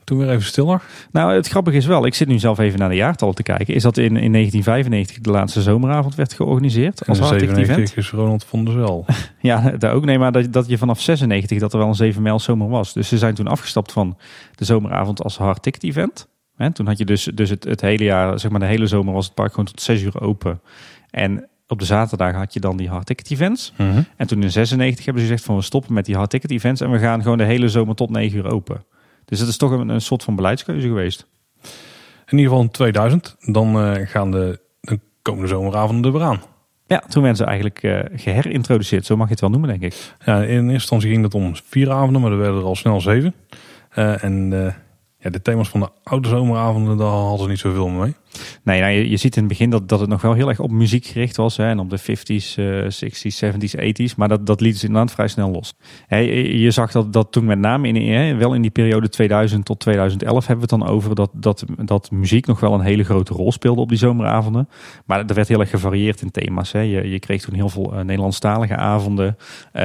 [0.06, 0.84] toen weer even stil lag?
[1.10, 3.74] Nou, het grappige is wel, ik zit nu zelf even naar de jaartallen te kijken.
[3.74, 7.08] Is dat in, in 1995 de laatste zomeravond werd georganiseerd?
[7.08, 9.04] Als en 97 is Ronald van der Wel.
[9.40, 10.04] ja, daar ook.
[10.04, 12.92] Nee, maar dat, dat je vanaf 96 dat er wel een 7 mijl zomer was.
[12.92, 14.16] Dus ze zijn toen afgestapt van
[14.54, 16.28] de zomeravond als hard event.
[16.56, 19.14] En toen had je dus, dus het, het hele jaar, zeg maar de hele zomer
[19.14, 20.60] was het park gewoon tot 6 uur open.
[21.10, 23.72] En op de zaterdag had je dan die hard ticket events.
[23.76, 24.02] Mhm.
[24.16, 26.80] En toen in 96 hebben ze gezegd van we stoppen met die hard ticket events
[26.80, 28.84] en we gaan gewoon de hele zomer tot 9 uur open.
[29.26, 31.26] Dus dat is toch een, een soort van beleidskeuze geweest.
[32.26, 36.42] In ieder geval in 2000, dan uh, gaan de, de komende zomeravonden er weer aan.
[36.86, 40.14] Ja, toen werden ze eigenlijk uh, geherintroduceerd, zo mag je het wel noemen, denk ik.
[40.24, 43.00] Ja, in eerste instantie ging dat om vier avonden, maar er werden er al snel
[43.00, 43.34] zeven.
[43.98, 44.50] Uh, en
[45.18, 48.14] ja, de thema's van de oude zomeravonden, daar hadden ze niet zoveel mee.
[48.62, 50.60] Nee, nou, je, je, ziet in het begin dat, dat het nog wel heel erg
[50.60, 51.56] op muziek gericht was.
[51.56, 54.16] Hè, en op de 50s, uh, 60s, 70s, 80s.
[54.16, 55.74] Maar dat, dat liet ze inderdaad vrij snel los.
[56.06, 59.64] Hè, je zag dat, dat toen met name in, hè, wel in die periode 2000
[59.64, 63.04] tot 2011 hebben we het dan over dat, dat, dat muziek nog wel een hele
[63.04, 64.68] grote rol speelde op die zomeravonden.
[65.04, 66.72] Maar er werd heel erg gevarieerd in thema's.
[66.72, 66.80] Hè.
[66.80, 69.36] Je, je kreeg toen heel veel uh, Nederlandstalige avonden.
[69.72, 69.82] Uh,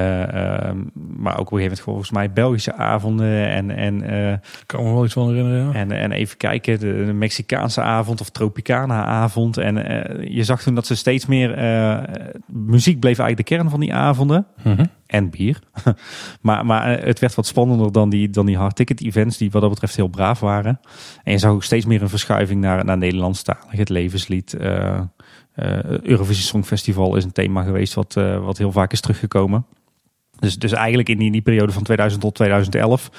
[1.18, 3.50] maar ook op een gegeven moment volgens mij Belgische avonden.
[3.50, 4.34] En, en, uh,
[4.66, 5.68] kan me wel iets van herinneren.
[5.68, 5.74] Ja.
[5.74, 9.58] En, en even kijken, de, de Mexicaanse avond of Tropicana-avond.
[9.58, 11.58] En uh, je zag toen dat ze steeds meer...
[11.58, 12.04] Uh,
[12.48, 14.46] muziek bleef eigenlijk de kern van die avonden.
[14.64, 15.60] Mm En bier.
[16.42, 19.38] maar maar uh, het werd wat spannender dan die, dan die hard ticket events...
[19.38, 20.80] die wat dat betreft heel braaf waren.
[21.24, 23.66] En je zag ook steeds meer een verschuiving naar, naar Nederlandstalig.
[23.68, 24.58] Het levenslied...
[26.02, 28.14] Eurovisie Songfestival is een thema geweest wat,
[28.44, 29.66] wat heel vaak is teruggekomen.
[30.40, 33.18] Dus, dus eigenlijk in die, die periode van 2000 tot 2011 eh,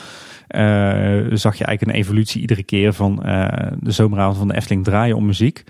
[1.38, 5.16] zag je eigenlijk een evolutie iedere keer van eh, de zomeravond van de Efteling draaien
[5.16, 5.64] om muziek.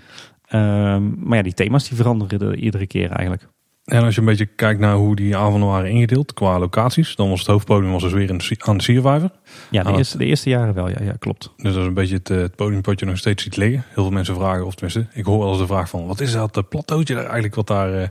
[0.47, 3.47] Ehm, maar ja, die thema's die veranderen iedere keer eigenlijk.
[3.83, 7.29] En als je een beetje kijkt naar hoe die avonden waren ingedeeld qua locaties, dan
[7.29, 9.29] was het hoofdpodium was dus weer in de, aan de Siervijver.
[9.69, 11.53] Ja, de, eerste, de eerste jaren wel, ja, ja klopt.
[11.57, 13.83] Dus dat is een beetje het, eh, het podiumpotje nog steeds ziet liggen.
[13.93, 16.31] Heel veel mensen vragen, of tenminste, ik hoor wel eens de vraag van, wat is
[16.31, 18.07] dat eh, plateautje daar eigenlijk wat daar, eh,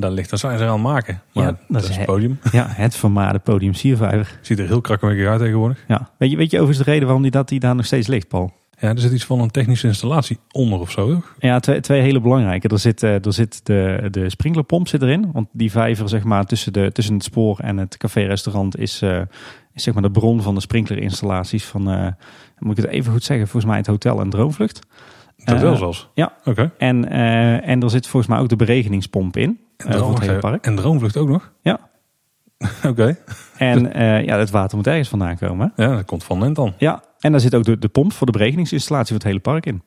[0.00, 0.30] daar ligt?
[0.30, 1.22] Dat zijn ze aan het maken.
[1.32, 2.38] Maar Ja, dat, dat is het he- podium.
[2.52, 4.38] Ja, het vermaarde podium Siervijver.
[4.40, 5.84] Ziet er heel krakkemikkig uit tegenwoordig.
[5.88, 6.10] Ja.
[6.18, 8.28] Weet, je, weet je overigens de reden waarom die, dat die daar nog steeds ligt,
[8.28, 8.52] Paul?
[8.78, 11.12] Ja, er zit iets van een technische installatie onder of zo.
[11.12, 11.34] toch?
[11.38, 12.68] Ja, twee, twee hele belangrijke.
[12.68, 15.30] Er zit, eh, er zit de, de sprinklerpomp zit erin.
[15.32, 19.20] Want die vijver zeg maar, tussen, de, tussen het spoor en het café-restaurant is, eh,
[19.74, 22.06] is zeg maar de bron van de sprinklerinstallaties van, eh,
[22.58, 24.80] moet ik het even goed zeggen, volgens mij het hotel en Droomvlucht.
[25.44, 26.08] Dat wel zelfs.
[26.14, 26.32] ja.
[26.44, 26.72] Oké.
[26.78, 27.08] En,
[27.62, 29.58] en er zit volgens mij ook de beregeningspomp in.
[29.84, 30.66] En, voor het hele droom- park.
[30.66, 31.52] en droomvlucht ook nog?
[31.62, 31.78] Ja.
[32.88, 33.16] Oké.
[33.56, 35.72] En eh, ja, het water moet ergens vandaan komen.
[35.76, 36.74] Ja, dat komt van Nent dan.
[36.78, 39.66] Ja, en daar zit ook de, de pomp voor de beregeningsinstallatie voor het hele park
[39.66, 39.82] in.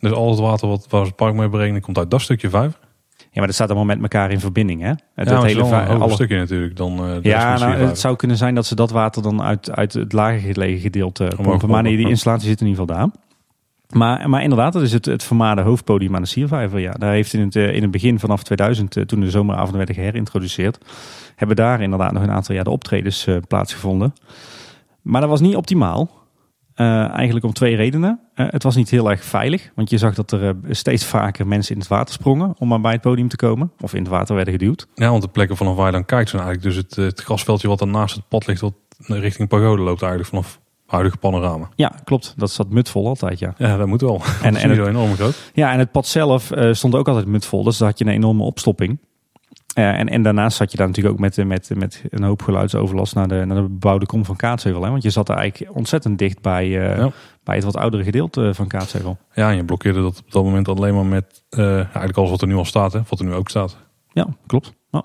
[0.00, 2.78] Dus al het water wat, waar het park mee berekenen komt uit dat stukje vijver.
[3.16, 4.88] Ja, maar dat staat allemaal met elkaar in verbinding, hè?
[4.88, 5.24] Het, ja,
[5.66, 8.66] va- een alle- stukje natuurlijk dan eh, Ja, van nou, het zou kunnen zijn dat
[8.66, 11.68] ze dat water dan uit, uit het lager gelegen gedeelte pompen.
[11.68, 13.08] Maar nee, die installatie zit in ieder geval daar.
[13.94, 16.78] Maar, maar inderdaad, dat is het, het vermaarde hoofdpodium aan de Siervijver.
[16.78, 19.76] Ja, daar heeft in het, eh, in het begin vanaf 2000, eh, toen de zomeravonden
[19.76, 20.78] werden geherintroduceerd,
[21.36, 24.12] hebben daar inderdaad nog een aantal jaar de optredens eh, plaatsgevonden.
[25.02, 26.16] Maar dat was niet optimaal.
[26.74, 28.20] Eigenlijk om twee redenen.
[28.34, 31.80] Het was niet heel erg veilig, want je zag dat er steeds vaker mensen in
[31.80, 33.72] het water sprongen om maar bij het podium te komen.
[33.80, 34.86] Of in het water werden geduwd.
[34.94, 37.78] Ja, want de plekken vanaf waar je dan kijkt zijn eigenlijk dus het, grasveldje wat
[37.78, 41.68] dan naast het pad ligt, wat richting Pagode loopt eigenlijk vanaf huidige panorama.
[41.74, 42.34] Ja, klopt.
[42.36, 43.54] Dat zat mutvol altijd, ja.
[43.58, 44.20] Ja, dat moet wel.
[44.42, 45.50] En- En, het- enorm groot.
[45.54, 47.62] Ja, en het pad zelf eh, stond ook altijd mutvol.
[47.62, 48.98] Dus daar had je een enorme opstopping.
[49.74, 52.42] Eh, en, en daarnaast zat je daar natuurlijk ook met, eh, met, met een hoop
[52.42, 54.82] geluidsoverlast naar de, naar de bebouwde kom van Kaatsheuvel.
[54.82, 54.90] Hè?
[54.90, 57.10] Want je zat er eigenlijk ontzettend dicht bij, Ja.
[57.44, 59.18] bij het wat oudere gedeelte van Kaatsheuvel.
[59.34, 62.48] Ja, en je blokkeerde dat op dat moment alleen maar met eigenlijk alles wat er
[62.48, 63.76] nu al staat, hè, wat er nu ook staat.
[64.12, 64.72] Ja, klopt.
[64.90, 65.02] Ja.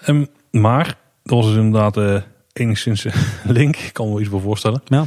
[0.00, 0.86] Ehm, maar,
[1.22, 2.22] dat was dus inderdaad
[2.58, 3.06] enigszins
[3.44, 3.76] link.
[3.76, 4.82] Ik kan me wel iets voor voorstellen.
[4.86, 5.04] Ja.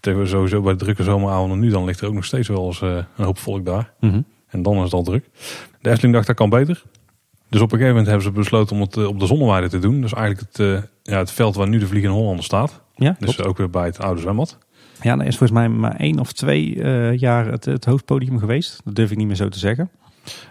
[0.00, 2.82] Tegen sowieso bij de drukke zomeravonden nu, dan ligt er ook nog steeds wel eens
[2.82, 3.92] eh, een hoop volk daar.
[4.00, 4.20] Mhm.
[4.48, 5.28] En dan is het al druk.
[5.80, 6.82] De Efteling dacht dat kan beter.
[7.48, 9.78] Dus op een gegeven moment hebben ze besloten om het eh, op de zonneweide te
[9.78, 10.00] doen.
[10.00, 12.80] Dus eigenlijk het, eh, ja, het veld waar nu de Vliegende Hollander staat.
[12.94, 13.50] Ja, Dus klopt.
[13.50, 14.58] ook weer bij het oude zwembad.
[15.00, 18.80] ja, er is volgens mij maar één of twee eh, jaar het, het hoofdpodium geweest.
[18.84, 19.90] Dat durf ik niet meer zo te zeggen.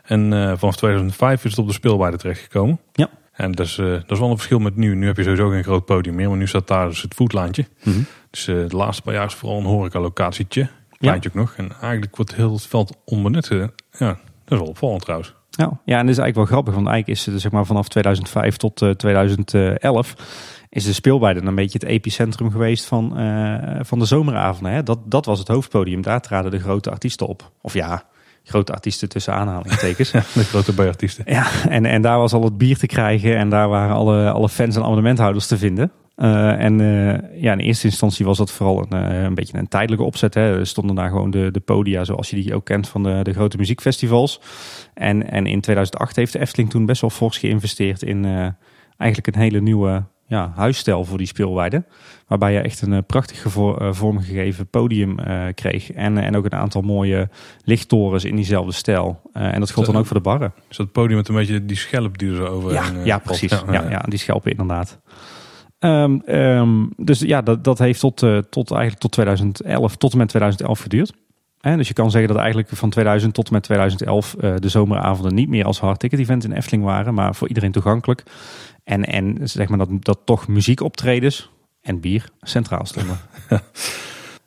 [0.03, 0.29] En
[0.59, 2.79] vanaf 2005 is het op de speelweide terechtgekomen.
[2.93, 3.09] Ja.
[3.31, 4.95] En dat is, eh, dat is wel een verschil met nu.
[4.95, 6.29] Nu heb je sowieso geen groot podium meer.
[6.29, 7.65] Maar nu staat daar dus het voetlaantje.
[7.83, 7.99] Mhm.
[8.29, 10.67] Dus eh, de laatste paar jaar is vooral een horecalocatietje.
[10.97, 11.53] Kleintje ook nog.
[11.57, 13.47] En eigenlijk wordt heel het veld onbenut.
[13.49, 13.57] eh,
[13.97, 14.17] Ja, dat
[14.47, 15.33] is wel opvallend trouwens.
[15.49, 17.87] Ja, ja, en dat is eigenlijk wel grappig, want eigenlijk is het zeg maar vanaf
[17.87, 20.15] 2005 tot eh, 2011
[20.69, 23.09] is de speelweide een beetje het epicentrum geweest van,
[23.81, 24.71] van de zomeravonden.
[24.71, 24.83] Hè?
[24.83, 27.51] Dat, dat was het hoofdpodium, daar traden de grote artiesten op.
[27.61, 28.03] Of ja,
[28.43, 30.11] grote artiesten tussen aanhalingstekens.
[30.33, 31.23] De grote bijartiesten.
[31.27, 34.49] ja, en, en daar was al het bier te krijgen en daar waren alle, alle
[34.49, 35.91] fans en abonnementhouders te vinden.
[36.15, 39.67] Eh, en eh, ja, in eerste instantie was dat vooral een, eh, een beetje een
[39.67, 40.33] tijdelijke opzet.
[40.33, 40.59] Hè.
[40.59, 43.33] Er stonden daar gewoon de, de podia zoals je die ook kent van de, de
[43.33, 44.41] grote muziekfestivals.
[44.93, 48.25] En, en in 2008 heeft de Efteling toen best wel fors geïnvesteerd in
[48.97, 51.83] eigenlijk een hele nieuwe ja, huisstijl voor die speelweide.
[52.27, 55.91] Waarbij je echt een eh, prachtig eh, vormgegeven podium eh, kreeg.
[55.91, 57.29] En, en ook een aantal mooie
[57.63, 59.21] lichttorens in diezelfde stijl.
[59.33, 60.53] En dat gold dan ook voor de barren.
[60.67, 62.73] Dus dat podium met een beetje die schelp die er zo over.
[62.73, 63.63] Ja, ja precies.
[63.71, 64.99] Ja, ja, die schelpen inderdaad.
[65.81, 70.17] Ehm, ehm, dus ja, dat, dat heeft tot, eh, tot eigenlijk tot 2011, tot en
[70.17, 71.13] met 2011 geduurd.
[71.61, 74.69] En dus je kan zeggen dat eigenlijk van 2000 tot en met 2011 eh, de
[74.69, 78.23] zomeravonden niet meer als hard ticket event in Efteling waren, maar voor iedereen toegankelijk.
[78.83, 81.49] En, en zeg maar dat, dat toch muziekoptredens
[81.81, 83.17] en bier centraal stonden.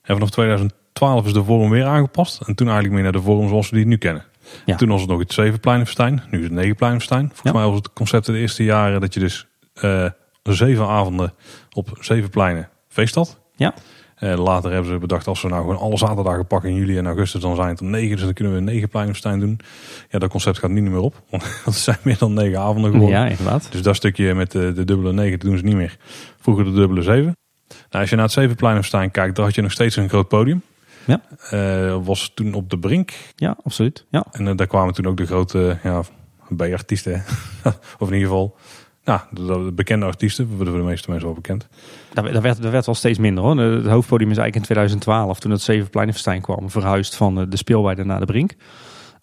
[0.02, 2.40] En vanaf 2012 is de vorm weer aangepast.
[2.40, 4.24] En toen eigenlijk meer naar de vorm zoals we die nu kennen.
[4.64, 4.76] Ja.
[4.76, 6.22] Toen was het nog het Zevenpleinenfestijn.
[6.30, 7.26] Nu is het Negenpleinenfestijn.
[7.26, 7.52] Volgens Ja.
[7.52, 10.06] mij was het concept in de eerste jaren dat je dus eh,
[10.42, 11.32] zeven avonden
[11.72, 13.40] op zeven pleinen feest had.
[13.56, 13.74] Ja.
[14.24, 17.06] Eh, later hebben ze bedacht, als we nou gewoon alle zaterdagen pakken in juli en
[17.06, 18.16] augustus, dan zijn het er negen.
[18.16, 19.60] Dus dan kunnen we een negenpleinenfestijn doen.
[20.10, 21.22] Ja, dat concept gaat niet meer op.
[21.30, 23.18] Want het zijn meer dan negen avonden geworden.
[23.18, 23.72] Ja, inderdaad.
[23.72, 25.96] Dus dat stukje met de, de dubbele 9 doen ze niet meer.
[26.40, 27.36] Vroeger de dubbele 7.
[27.68, 30.62] Nou, als je naar het Zevenpleinenfestijn kijkt, dan had je nog steeds een groot podium.
[31.04, 31.20] Ja.
[31.50, 33.12] Eh, was toen op de brink.
[33.36, 34.06] Ja, absoluut.
[34.10, 34.24] Ja.
[34.30, 36.02] En eh, daar kwamen toen ook de grote ja,
[36.56, 37.24] B-artiesten.
[37.98, 38.56] of in ieder geval,
[39.04, 40.48] nou, de, de bekende artiesten.
[40.56, 41.68] Voor de, meeste mensen wel bekend.
[42.12, 43.58] Dat, werd, dat werd wel steeds minder hoor.
[43.58, 48.04] Het hoofdpodium is eigenlijk in 2012, toen het Zevenpleinenfestijn kwam, verhuisd van de, de speelweide
[48.04, 48.54] naar de Brink.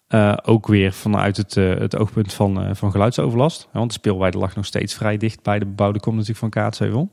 [0.08, 3.68] Uh, ook weer vanuit het, uh, het oogpunt van, van geluidsoverlast.
[3.72, 7.10] Want de speelweide lag nog steeds vrij dicht bij de bebouwde kom natuurlijk van Kaatsheuvel.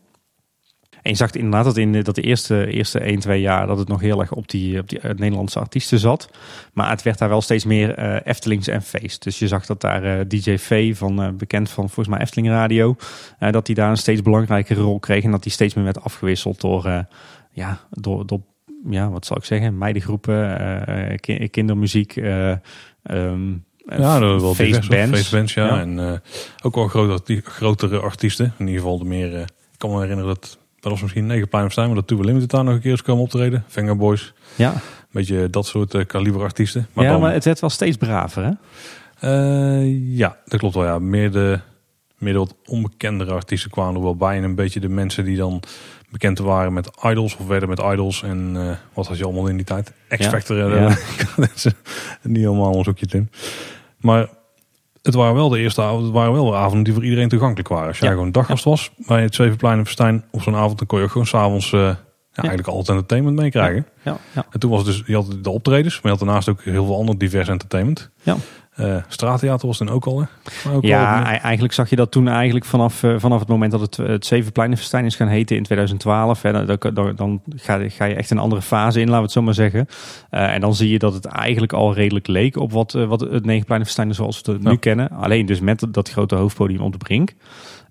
[1.02, 3.78] En je zag inderdaad dat in de, dat de eerste, eerste 1, 2 jaar dat
[3.78, 6.30] het nog heel erg op die, op die Nederlandse artiesten zat.
[6.74, 9.24] Maar het werd daar wel steeds meer Eftelings en feest.
[9.24, 12.95] Dus je zag dat daar DJ V, van, bekend van volgens mij Efteling Radio,
[13.52, 15.24] dat hij daar een steeds belangrijkere rol kreeg.
[15.24, 17.06] En dat hij steeds meer werd afgewisseld door,
[17.52, 18.41] ja, door, door
[18.89, 21.20] ja, wat zal ik zeggen, meidengroepen,
[21.52, 22.22] kindermuziek,
[23.04, 25.30] Um, ja, dat wel facebands.
[25.30, 25.66] bands ja.
[25.66, 25.80] ja.
[25.80, 26.14] En uh,
[26.62, 28.54] ook wel grote, grotere artiesten.
[28.58, 29.34] In ieder geval de meer...
[29.34, 30.58] Uh, ik kan me herinneren dat...
[30.80, 33.02] Dat was misschien Negenplein of staan, maar dat Tuba Limited daar nog een keer eens
[33.02, 33.64] komen optreden.
[33.68, 34.34] Venga Boys.
[34.56, 34.72] Ja.
[34.74, 34.80] Een
[35.12, 36.88] beetje dat soort uh, kaliber artiesten.
[36.94, 38.52] Maar ja, maar het werd wel steeds braver, hè?
[40.16, 40.84] ja, dat klopt wel.
[40.84, 41.00] Ja.
[41.00, 41.60] Meer de,
[42.18, 44.38] meer de wat onbekendere artiesten kwamen er wel bij.
[44.38, 45.64] En een beetje de mensen die dan
[46.10, 48.24] bekend waren met idols of werden met idols.
[48.24, 49.94] En uh, wat had je allemaal in die tijd?
[50.18, 50.58] X-Factor.
[50.58, 50.90] Ja.
[50.90, 50.96] Ja.
[52.22, 53.30] niet allemaal ons zoekje in.
[53.98, 54.30] Maar
[55.10, 57.70] het waren wel de eerste avond, het waren wel de avonden die voor iedereen toegankelijk
[57.70, 57.88] waren.
[57.88, 60.97] Als jij gewoon daggast was bij het Zevenplein in Verstijn op zo'n avond, dan kon
[60.97, 61.95] je ook gewoon s'avonds uh, ja,
[62.34, 63.88] eigenlijk altijd entertainment meekrijgen.
[64.03, 64.45] Ja, ja.
[64.51, 66.86] En toen was het dus, je had de optredens, maar je had daarnaast ook heel
[66.86, 68.10] veel ander divers entertainment.
[68.24, 68.38] Ja.
[68.80, 70.72] Uh, straattheater was dan ook al, hè?
[70.72, 73.98] Ook ja, eigenlijk zag je dat toen eigenlijk vanaf, uh, vanaf het moment dat het,
[73.98, 76.42] het Zevenpleinenfestijn is gaan heten in 2012.
[76.42, 79.32] Hè, dan, dan, dan ga, ga, je echt een andere fase in, laten we het
[79.32, 79.88] zo maar zeggen.
[80.32, 83.46] Uh, en dan zie je dat het eigenlijk al redelijk leek op wat, wat het
[83.46, 84.70] Negenpleinenfestijn is zoals we het ja.
[84.70, 85.10] nu kennen.
[85.10, 87.34] Alleen dus met dat grote hoofdpodium op de brink.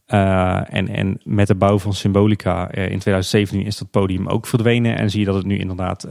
[0.06, 4.96] En, en met de bouw van Symbolica in 2017 is dat podium ook verdwenen.
[4.96, 6.06] En zie je dat het nu inderdaad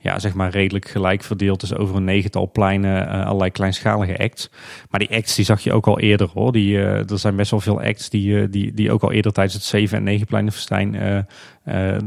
[0.00, 4.50] ja, zeg maar redelijk gelijk verdeeld is over een negental pleinen, allerlei kleinschalige acts.
[4.90, 6.52] Maar die acts die zag je ook al eerder hoor.
[6.52, 9.64] Die, er zijn best wel veel acts die, die, die ook al eerder tijdens het
[9.64, 11.18] 7 en 9 pleinenfestijn uh,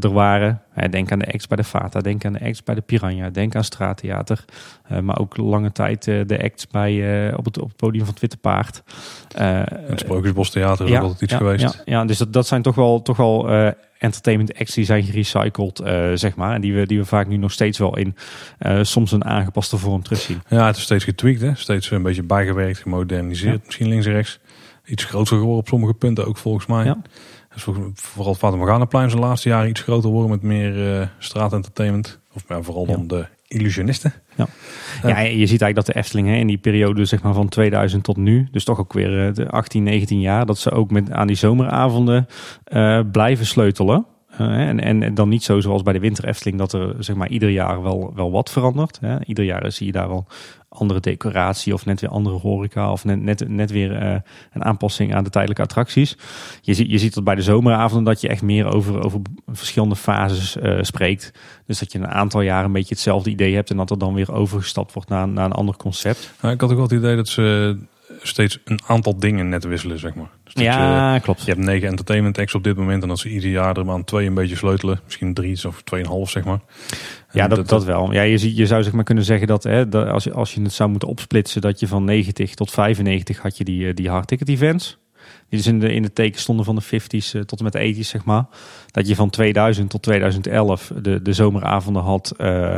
[0.02, 0.62] er waren.
[0.90, 3.56] denk aan de acts bij de Fata, denk aan de acts bij de Piranha, denk
[3.56, 4.46] aan Straattheater.
[4.92, 8.14] Uh, maar ook lange tijd uh, de acts bij, op, het, op het podium van
[8.14, 8.84] het Witte Paard.
[9.34, 11.62] het Sprookjesbos Theater is ja, ook altijd iets ja, geweest.
[11.62, 13.50] Ja, ja, dus dat, dat zijn toch wel, toch wel
[13.98, 15.82] entertainment acts die zijn gerecycled,
[16.20, 16.54] zeg maar.
[16.54, 18.16] En die we, die we vaak nu nog steeds wel in
[18.82, 20.42] soms een aangepaste vorm terugzien.
[20.48, 21.56] Ja, het is steeds getweakt, hè?
[21.56, 23.66] steeds een beetje bijgewerkt, gemoderniseerd.
[23.66, 24.40] Misschien links en rechts.
[24.86, 26.86] Iets groter geworden op sommige punten ook volgens mij.
[26.86, 27.02] Ja.
[27.54, 31.08] Dus vooral het Vater Plein is de laatste jaren iets groter worden met meer uh,
[31.18, 32.20] straatentertainment.
[32.34, 34.14] Of ja, vooral dan de illusionisten.
[34.36, 34.48] Ja.
[35.04, 38.04] ja, je ziet eigenlijk dat de Efteling hè, in die periode zeg maar, van 2000
[38.04, 41.12] tot nu, dus toch ook weer uh, de 18, 19 jaar, dat ze ook met,
[41.12, 42.28] aan die zomeravonden
[42.74, 44.06] uh, blijven sleutelen.
[44.38, 47.30] En, en, en, dan niet zo zoals bij de Winter Efteling, dat er zeg maar,
[47.30, 48.98] ieder jaar wel, wel wat verandert.
[49.02, 49.26] Hè.
[49.26, 50.28] Ieder jaar zie je daar wel
[50.72, 54.16] andere decoratie of net weer andere horeca of net, net, net weer uh,
[54.52, 56.18] een aanpassing aan de tijdelijke attracties.
[56.62, 59.96] Je, ziet je ziet dat bij de zomeravonden dat je echt meer over, over verschillende
[59.96, 61.32] fases uh, spreekt.
[61.66, 64.14] Dus dat je een aantal jaren een beetje hetzelfde idee hebt en dat er dan
[64.14, 66.34] weer overgestapt wordt naar, naar een ander concept.
[66.42, 67.78] Nou, ik had ook wel het idee dat ze
[68.22, 70.30] steeds een aantal dingen net wisselen, zeg maar.
[70.44, 71.44] Dus ja, klopt.
[71.44, 74.04] Je hebt negen entertainment acts op dit moment en dat ze ieder jaar er aan
[74.04, 75.00] twee een beetje sleutelen.
[75.06, 76.60] Misschien drie of tweeënhalf, zeg maar.
[77.32, 78.14] Ja, dat, dat, wel.
[78.14, 80.62] Ja, je, je zou zeg maar kunnen zeggen dat, hè, dat als, je, als je
[80.62, 84.10] het zou moeten opsplitsen, dat je van 90 tot 95 had je die, eh, die
[84.10, 85.00] hard ticket events.
[85.50, 87.74] Die dus in de, in de teken stonden van de 50s uh, tot en met
[87.74, 88.46] de 80s, zeg maar.
[88.92, 92.34] Dat je van 2000 tot 2011 de, de zomeravonden had.
[92.38, 92.78] Uh,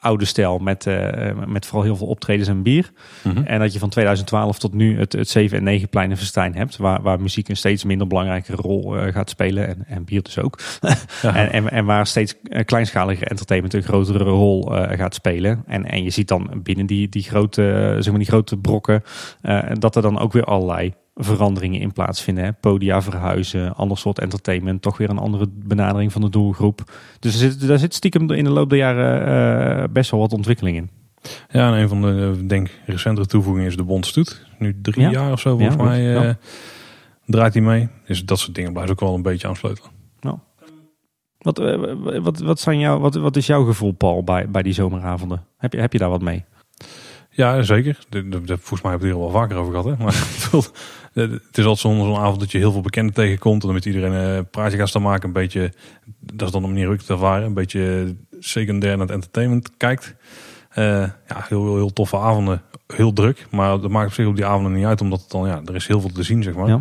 [0.00, 2.90] oude stijl met, uh, met vooral heel veel optredens en bier.
[3.22, 3.44] Mm -hmm.
[3.44, 6.76] En dat je van 2012 tot nu het, het 7 en 9 pleinen Verstijn hebt,
[6.76, 10.38] waar, waar muziek een steeds minder belangrijke rol uh, gaat spelen en, en bier dus
[10.38, 10.58] ook.
[11.22, 11.34] Ja.
[11.34, 12.34] en, en, en, waar steeds
[12.64, 15.64] kleinschalige entertainment een grotere rol uh, gaat spelen.
[15.66, 19.02] En, en je ziet dan binnen die, die, grote, zeg maar die grote brokken
[19.78, 20.94] dat er dan ook weer allerlei
[21.24, 22.44] veranderingen in plaatsvinden.
[22.44, 22.52] Hè?
[22.52, 26.92] Podia verhuizen, ander soort entertainment, toch weer een andere benadering van de doelgroep.
[27.18, 30.32] Dus er zit, daar zit stiekem in de loop der jaren uh, best wel wat
[30.32, 30.90] ontwikkeling in.
[31.50, 34.46] Ja, en een van de denk recentere toevoegingen is de Bondstoet.
[34.58, 35.10] Nu drie ja.
[35.10, 36.38] jaar of zo volgens ja, mij uh, ja.
[37.26, 37.88] draait hij mee.
[38.06, 39.84] Dus dat soort dingen blijven ook wel een beetje aansluiten.
[40.20, 40.38] Nou.
[41.38, 41.58] Wat,
[42.22, 45.44] wat, wat, zijn jouw, wat, wat is jouw gevoel, Paul, bij, bij die zomeravonden?
[45.56, 46.44] Heb je, heb je daar wat mee?
[47.30, 47.98] Ja, zeker.
[48.08, 49.98] De, de, de, volgens mij hebben we het hier al wel vaker over gehad.
[49.98, 50.04] Hè?
[50.04, 50.14] Maar
[50.50, 50.72] het
[51.12, 53.60] is altijd zo'n avond dat je heel veel bekenden tegenkomt.
[53.60, 55.26] En dan met iedereen een praatje gaat staan maken.
[55.26, 55.72] Een beetje,
[56.20, 57.46] dat is dan een manier hoe ik het ervaren.
[57.46, 60.14] Een beetje secundair naar het entertainment kijkt.
[60.78, 60.84] Uh,
[61.28, 62.62] ja, heel, heel, heel, toffe avonden.
[62.86, 63.46] Heel druk.
[63.50, 65.00] Maar dat maakt op zich op die avonden niet uit.
[65.00, 66.68] Omdat het dan, ja, er is heel veel te zien, zeg maar.
[66.68, 66.80] Ja.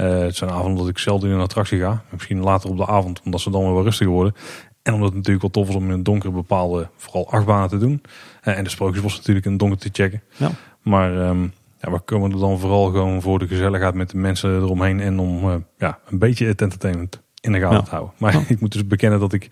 [0.00, 2.02] Uh, het zijn avonden dat ik zelden in een attractie ga.
[2.10, 4.34] Misschien later op de avond, omdat ze dan weer wat rustiger worden.
[4.82, 7.78] En omdat het natuurlijk wel tof is om in het donker bepaalde, vooral achtbanen te
[7.78, 8.02] doen.
[8.44, 10.22] Uh, en de sprookjes was natuurlijk in het donker te checken.
[10.36, 10.50] Ja.
[10.82, 14.54] Maar um, ja, we komen er dan vooral gewoon voor de gezelligheid met de mensen
[14.56, 15.00] eromheen.
[15.00, 17.82] En om uh, ja, een beetje het entertainment in de gaten ja.
[17.82, 18.14] te houden.
[18.18, 19.48] Maar ik moet dus bekennen dat ik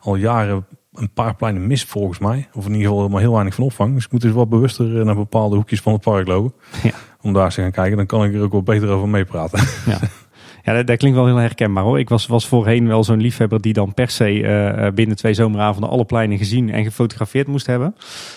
[0.00, 2.48] al jaren een paar pleinen mist volgens mij.
[2.52, 3.94] Of in ieder geval maar heel weinig van opvang.
[3.94, 6.52] Dus ik moet dus wat bewuster eh, naar bepaalde hoekjes van het park lopen.
[6.82, 6.90] Ja.
[7.20, 7.96] Om daar eens te gaan kijken.
[7.96, 9.64] Dan kan ik er ook wel beter over meepraten.
[9.86, 9.98] Ja.
[10.64, 11.98] Ja, dat, klinkt wel heel herkenbaar hoor.
[11.98, 15.34] Ik was, was voorheen wel zo'n liefhebber die dan per se eh, eh, binnen twee
[15.34, 17.94] zomeravonden alle pleinen gezien en gefotografeerd moest hebben.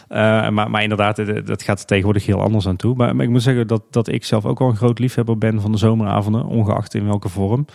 [0.10, 0.18] Uh,
[0.50, 2.96] maar, maar inderdaad, dat gaat er tegenwoordig heel anders aan toe.
[2.96, 5.62] Maar, maar, ik moet zeggen dat, dat ik zelf ook wel een groot liefhebber ben
[5.62, 7.66] van de zomeravonden, ongeacht in welke vorm.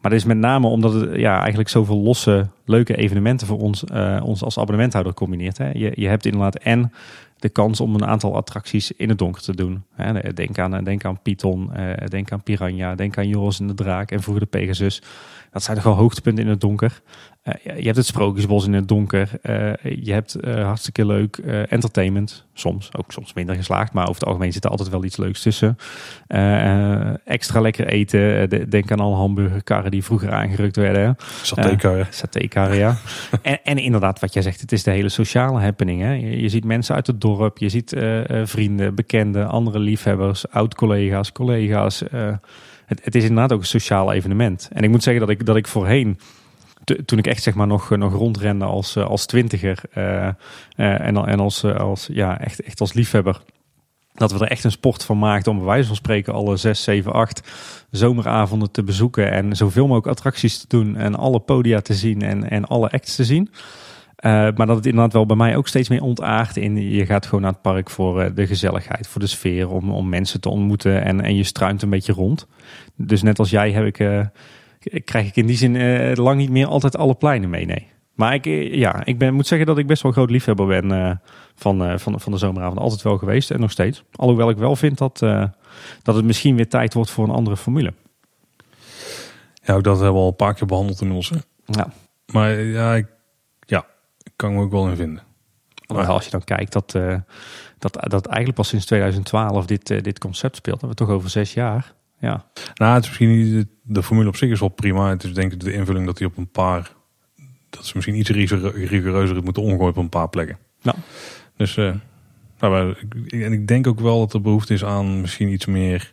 [0.00, 3.84] Maar dat is met name omdat het ja, eigenlijk zoveel losse, leuke evenementen voor ons,
[3.92, 5.58] uh, ons als abonnementhouder combineert.
[5.58, 5.70] Hè.
[5.72, 6.92] Je, je hebt inderdaad en
[7.38, 9.84] de kans om een aantal attracties in het donker te doen.
[10.34, 14.10] Denk aan, denk aan Python, eh, denk aan Piranha, denk aan Joris en de Draak
[14.10, 15.02] en vroeger de Pegasus.
[15.52, 17.00] Dat zijn toch wel hoogtepunten in het donker.
[17.44, 19.30] Uh, je hebt het Sprookjesbos in het donker.
[19.82, 21.36] Je hebt hartstikke leuk
[21.68, 22.46] entertainment.
[22.52, 23.92] Soms, ook soms minder geslaagd.
[23.92, 25.76] Maar over het algemeen zit er altijd wel iets leuks tussen.
[27.24, 28.48] extra lekker eten.
[28.70, 31.16] denk aan alle hamburgerkarren die vroeger aangerukt werden.
[31.42, 32.06] Satékarren.
[32.10, 32.57] Satékarren,
[33.42, 36.02] en, en, inderdaad, wat jij zegt, het is de hele sociale happening.
[36.02, 36.12] Hè?
[36.12, 37.58] Je, ziet mensen uit het dorp.
[37.58, 37.96] Je ziet
[38.44, 42.02] vrienden, bekenden, andere liefhebbers, oud-collega's, collega's.
[42.86, 44.68] Het, het, is inderdaad ook een sociaal evenement.
[44.72, 46.18] En ik moet zeggen dat ik, dat ik voorheen
[47.04, 50.30] toen ik echt zeg maar nog, nog rondrende als, eh, als twintiger uh, uh,
[50.76, 53.40] en, en als, als, ja, echt, echt als liefhebber.
[54.18, 56.82] Dat we er echt een sport van maakten om bij wijze van spreken alle zes,
[56.82, 57.48] zeven, acht
[57.90, 59.32] zomeravonden te bezoeken.
[59.32, 63.16] En zoveel mogelijk attracties te doen en alle podia te zien en, en alle acts
[63.16, 63.50] te zien.
[64.22, 66.90] maar dat het inderdaad wel bij mij ook steeds meer ontaart in.
[66.90, 70.40] Je gaat gewoon naar het park voor de gezelligheid, voor de sfeer, om, om mensen
[70.40, 72.46] te ontmoeten en, en je struint een beetje rond.
[72.96, 74.28] Dus net als jij heb ik
[75.04, 77.66] krijg ik in die zin lang niet meer altijd alle pleinen mee.
[77.66, 77.86] Nee.
[78.18, 80.90] Maar ik, eh, ja, ik ben, moet zeggen dat ik best wel groot liefhebber ben
[80.90, 81.10] uh,
[81.54, 82.78] van, van, van de zomeravond.
[82.78, 84.04] Altijd wel geweest en nog steeds.
[84.12, 85.18] Alhoewel ik wel vind dat,
[86.02, 87.92] dat het misschien weer tijd wordt voor een andere formule.
[89.62, 91.34] Ja, ook dat hebben we al een paar keer behandeld in onze.
[91.64, 91.92] Ja.
[92.32, 93.06] Maar ja, ik,
[93.60, 93.86] ja,
[94.22, 95.22] ik kan me ook wel in vinden.
[95.86, 96.92] Maar als je dan kijkt dat,
[97.78, 101.54] dat, dat eigenlijk pas sinds 2012 dit, dit concept speelt, hebben we toch over zes
[101.54, 101.94] jaar.
[102.20, 102.44] Ja.
[102.74, 105.08] Nou, het is misschien niet, de formule op zich is wel prima.
[105.08, 106.92] Het is denk ik de invulling dat hij op een paar,
[107.78, 110.58] dat ze misschien iets rigoureuzer het moeten omgooien op een paar plekken.
[110.80, 110.94] Ja.
[111.56, 111.94] Dus, uh,
[112.58, 112.94] nou,
[113.28, 116.12] en ik denk ook wel dat er behoefte is aan misschien iets meer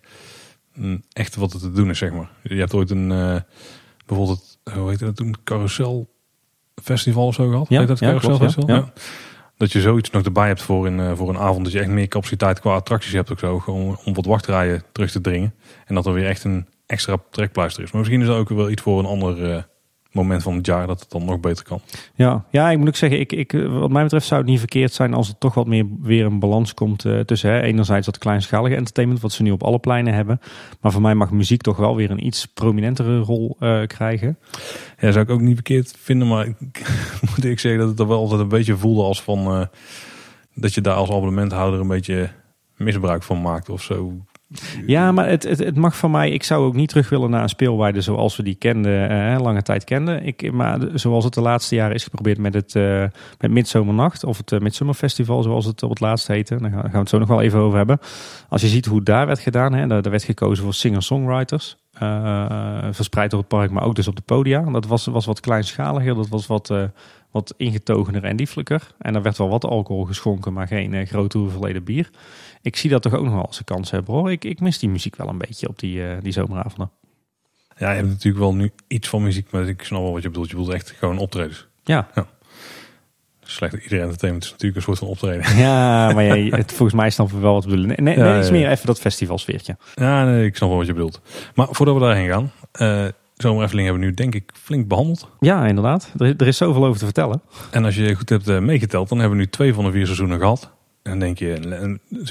[0.73, 2.29] mm, echt wat er te doen is, zeg maar.
[2.41, 3.35] Je hebt ooit een, uh,
[4.05, 6.09] bijvoorbeeld, hoe heet dat toen, carousel
[6.83, 7.69] festival of zo gehad?
[7.69, 8.75] Ja, heet dat ja, carousel klopt, festival?
[8.75, 8.81] ja.
[8.81, 9.01] Ja.
[9.57, 11.63] Dat je zoiets nog erbij hebt voor een, uh, voor een avond.
[11.63, 13.63] Dat je echt meer capaciteit qua attracties hebt ook zo.
[13.65, 15.53] Om, om wat wachtrijen terug te dringen.
[15.85, 17.91] En dat er weer echt een extra trekpleister is.
[17.91, 19.65] Maar misschien is dat ook wel iets voor een ander
[20.15, 21.81] moment van het jaar dat het dan nog beter kan.
[22.15, 24.93] Ja, ja ik moet ook zeggen, ik, ik, wat mij betreft zou het niet verkeerd
[24.93, 28.17] zijn als er toch wat meer weer een balans komt uh, tussen hè, enerzijds dat
[28.17, 30.39] kleinschalige entertainment, wat ze nu op alle pleinen hebben.
[30.81, 34.37] Maar voor mij mag muziek toch wel weer een iets prominentere rol uh, krijgen.
[34.99, 36.55] Ja, zou ik ook niet verkeerd vinden, maar ik,
[37.35, 39.69] moet ik zeggen dat het er wel altijd een beetje voelde als van
[40.55, 42.29] dat je daar als abonnementhouder een beetje
[42.75, 44.13] misbruik van maakt of zo.
[44.85, 46.29] Ja, maar het, het, mag van mij.
[46.31, 49.61] Ik zou ook niet terug willen naar een speelwaarde zoals we die kenden, eh, lange
[49.61, 50.25] tijd kenden.
[50.25, 53.03] Ik, maar zoals het de laatste jaren is geprobeerd met het uh,
[53.39, 54.69] met Midzomernacht of het uh,
[55.41, 56.57] zoals het op het laatst heette.
[56.57, 57.99] Daar gaan we het zo nog wel even over hebben.
[58.49, 61.77] Als je ziet hoe daar werd gedaan, hè, daar, werd gekozen voor singer-songwriters.
[62.91, 64.61] Verspreid door het park, maar ook dus op de podia.
[64.61, 66.83] Dat was, was wat kleinschaliger, dat was wat, uh,
[67.31, 68.87] wat ingetogener en lieflijker.
[68.97, 72.09] En er werd wel wat alcohol geschonken, maar geen grote hoeveelheden bier.
[72.65, 74.31] Ik zie dat toch ook nog wel als een kans hebben hoor.
[74.31, 76.91] Ik, ik mis die muziek wel een beetje op die, die zomeravonden.
[77.77, 80.29] Ja, je hebt natuurlijk wel nu iets van muziek, maar ik snap wel wat je
[80.29, 80.49] bedoelt.
[80.49, 81.67] Je bedoelt echt gewoon optredens.
[81.83, 82.07] Ja.
[82.15, 82.27] ja.
[83.43, 85.57] Slecht, iedere entertainment is natuurlijk een soort van optreden.
[85.57, 88.03] Ja, maar jij, het, volgens mij snappen we wel wat we bedoelen.
[88.03, 89.77] Nee, nee, ja, iets meer even dat festivalsfeertje.
[89.95, 91.21] Ja, nee, ik snap wel wat je bedoelt.
[91.55, 92.51] Maar voordat we daarheen gaan,
[92.81, 93.05] uh,
[93.35, 95.29] Zomer Efteling hebben we nu denk ik flink behandeld.
[95.39, 96.11] Ja, inderdaad.
[96.17, 97.41] Er, er, is zoveel over te vertellen.
[97.71, 100.05] En als je goed hebt uh, meegeteld, dan hebben we nu twee van de vier
[100.05, 100.71] seizoenen gehad.
[101.05, 101.53] En dan denk je,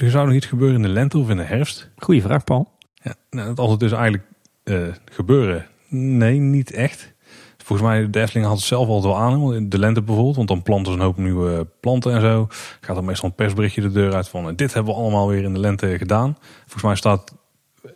[0.01, 1.91] er zou nog iets gebeuren in de lente of in de herfst?
[1.97, 2.69] Goeie vraag, Paul.
[3.03, 4.25] Ja, nou, het altijd dus eigenlijk
[4.65, 5.67] uh, gebeuren.
[5.89, 7.13] Nee, niet echt.
[7.57, 9.69] Volgens mij, de Efteling had het zelf al wel aan.
[9.69, 12.47] De lente bijvoorbeeld, want dan planten ze een hoop nieuwe planten en zo.
[12.81, 14.57] Gaat er meestal een persberichtje de deur uit van...
[14.57, 16.37] dit hebben we allemaal weer in de lente gedaan.
[16.61, 17.35] Volgens mij staat,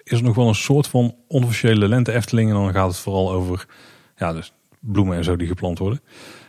[0.05, 2.49] is er nog wel een soort van onofficiële lente Efteling.
[2.49, 3.66] En dan gaat het vooral over
[4.16, 6.01] ja, dus bloemen en zo die geplant worden.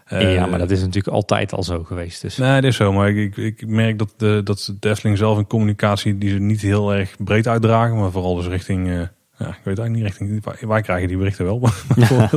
[0.09, 2.21] Ja, maar dat is natuurlijk altijd al zo geweest.
[2.21, 2.37] Dus.
[2.37, 2.93] Nee, dat is zo.
[2.93, 6.17] Maar ik, ik, merk dat de, dat de Efteling zelf in communicatie...
[6.17, 7.97] die ze niet heel erg breed uitdragen.
[7.97, 8.87] Maar vooral dus richting...
[8.87, 9.01] Uh,
[9.39, 10.67] ja, ik weet eigenlijk niet richting.
[10.67, 11.61] Wij, krijgen die berichten wel.
[11.95, 12.29] Ja,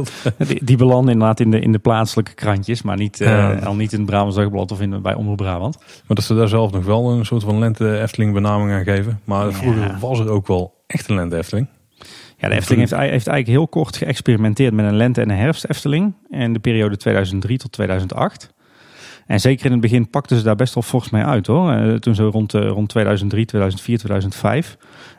[0.46, 3.92] die, die belanden inderdaad in de, in de plaatselijke krantjes, maar niet, uh, al niet
[3.92, 5.76] in het Brabants Dagblad of in, bij Omroep Brabant.
[5.78, 9.20] Maar dat ze daar zelf nog wel een soort van lente Efteling benaming aan geven.
[9.24, 11.66] Maar vroeger was er ook wel echt een lente Efteling.
[12.43, 15.64] Ja, de Efteling heeft, heeft eigenlijk heel kort geëxperimenteerd met een lente- en een herfst
[15.64, 16.12] Efteling.
[16.30, 18.53] En de periode 2003 tot 2008.
[19.26, 21.72] En zeker in het begin pakten ze daar best wel fors mee uit hoor.
[21.72, 24.76] Eh, toen zo rond, eh, rond 2003, 2004, 2005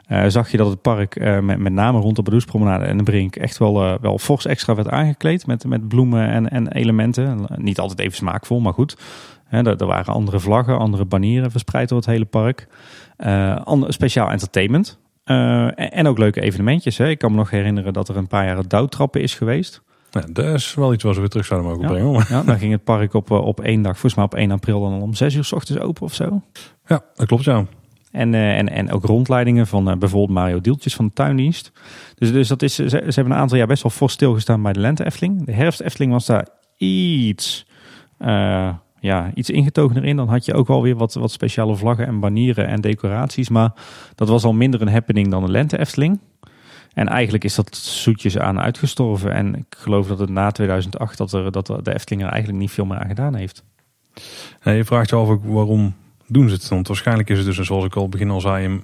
[0.08, 3.04] eh, zag je dat het park eh, met, met name rond de Badoespromenade en de
[3.04, 7.46] Brink echt wel, eh, wel fors extra werd aangekleed met, met bloemen en, en elementen.
[7.56, 8.98] Niet altijd even smaakvol, maar goed.
[9.50, 12.68] Er, er waren andere vlaggen, andere banieren verspreid door het hele park.
[13.88, 15.00] Speciaal entertainment.
[15.24, 16.98] Eh, en, ook leuke evenementjes.
[16.98, 17.10] Hè.
[17.10, 19.82] Ik kan me nog herinneren dat er een paar jaar het douwtrappen is geweest.
[20.12, 21.94] Ja, dat is wel iets wat we weer terug zouden mogen Ja.
[21.94, 22.26] brengen.
[22.30, 24.82] Ja, dan ging het park op, eh, op één dag, volgens mij op 1 april,
[24.82, 26.42] dan om 6 uur s ochtends open of zo.
[26.86, 27.66] Ja, dat klopt ja.
[28.12, 31.72] En, eh, en, en ook rondleidingen van bijvoorbeeld Mario Dieltjes van de tuindienst.
[32.16, 34.74] Dus, dus dat is, ze, ze hebben een aantal jaar best wel fors stilgestaan bij
[34.74, 35.46] de lente Efteling.
[35.46, 36.48] De herfst Efteling was daar
[36.78, 37.66] iets,
[39.04, 40.16] ja, iets ingetogener in.
[40.16, 43.50] Dan had je ook wel weer wat, wat speciale vlaggen en banieren en decoraties.
[43.50, 43.74] Maar
[44.16, 46.20] dat was al minder een happening dan de lente Efteling.
[46.94, 49.34] En eigenlijk is dat zoetjes aan uitgestorven.
[49.34, 52.72] En ik geloof dat het na 2008 dat, er, dat de Efteling er eigenlijk niet
[52.72, 53.64] veel meer aan gedaan heeft.
[54.64, 55.94] Je vraagt je af ook waarom
[56.28, 56.68] doen ze het?
[56.68, 58.82] Want waarschijnlijk is het dus, zoals ik al begin al zei,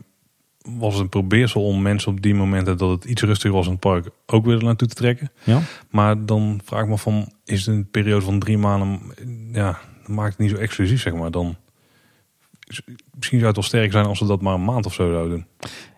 [0.61, 3.71] was het een probeersel om mensen op die momenten dat het iets rustiger was in
[3.71, 5.31] het park ook weer er naartoe te trekken.
[5.43, 5.61] Ja.
[5.89, 8.99] Maar dan vraag ik me van, is het een periode van drie maanden,
[9.51, 9.79] ja,
[10.09, 11.31] maakt het niet zo exclusief zeg maar.
[11.31, 11.55] Dan,
[13.15, 15.29] misschien zou het wel sterk zijn als ze dat maar een maand of zo zouden
[15.29, 15.45] doen.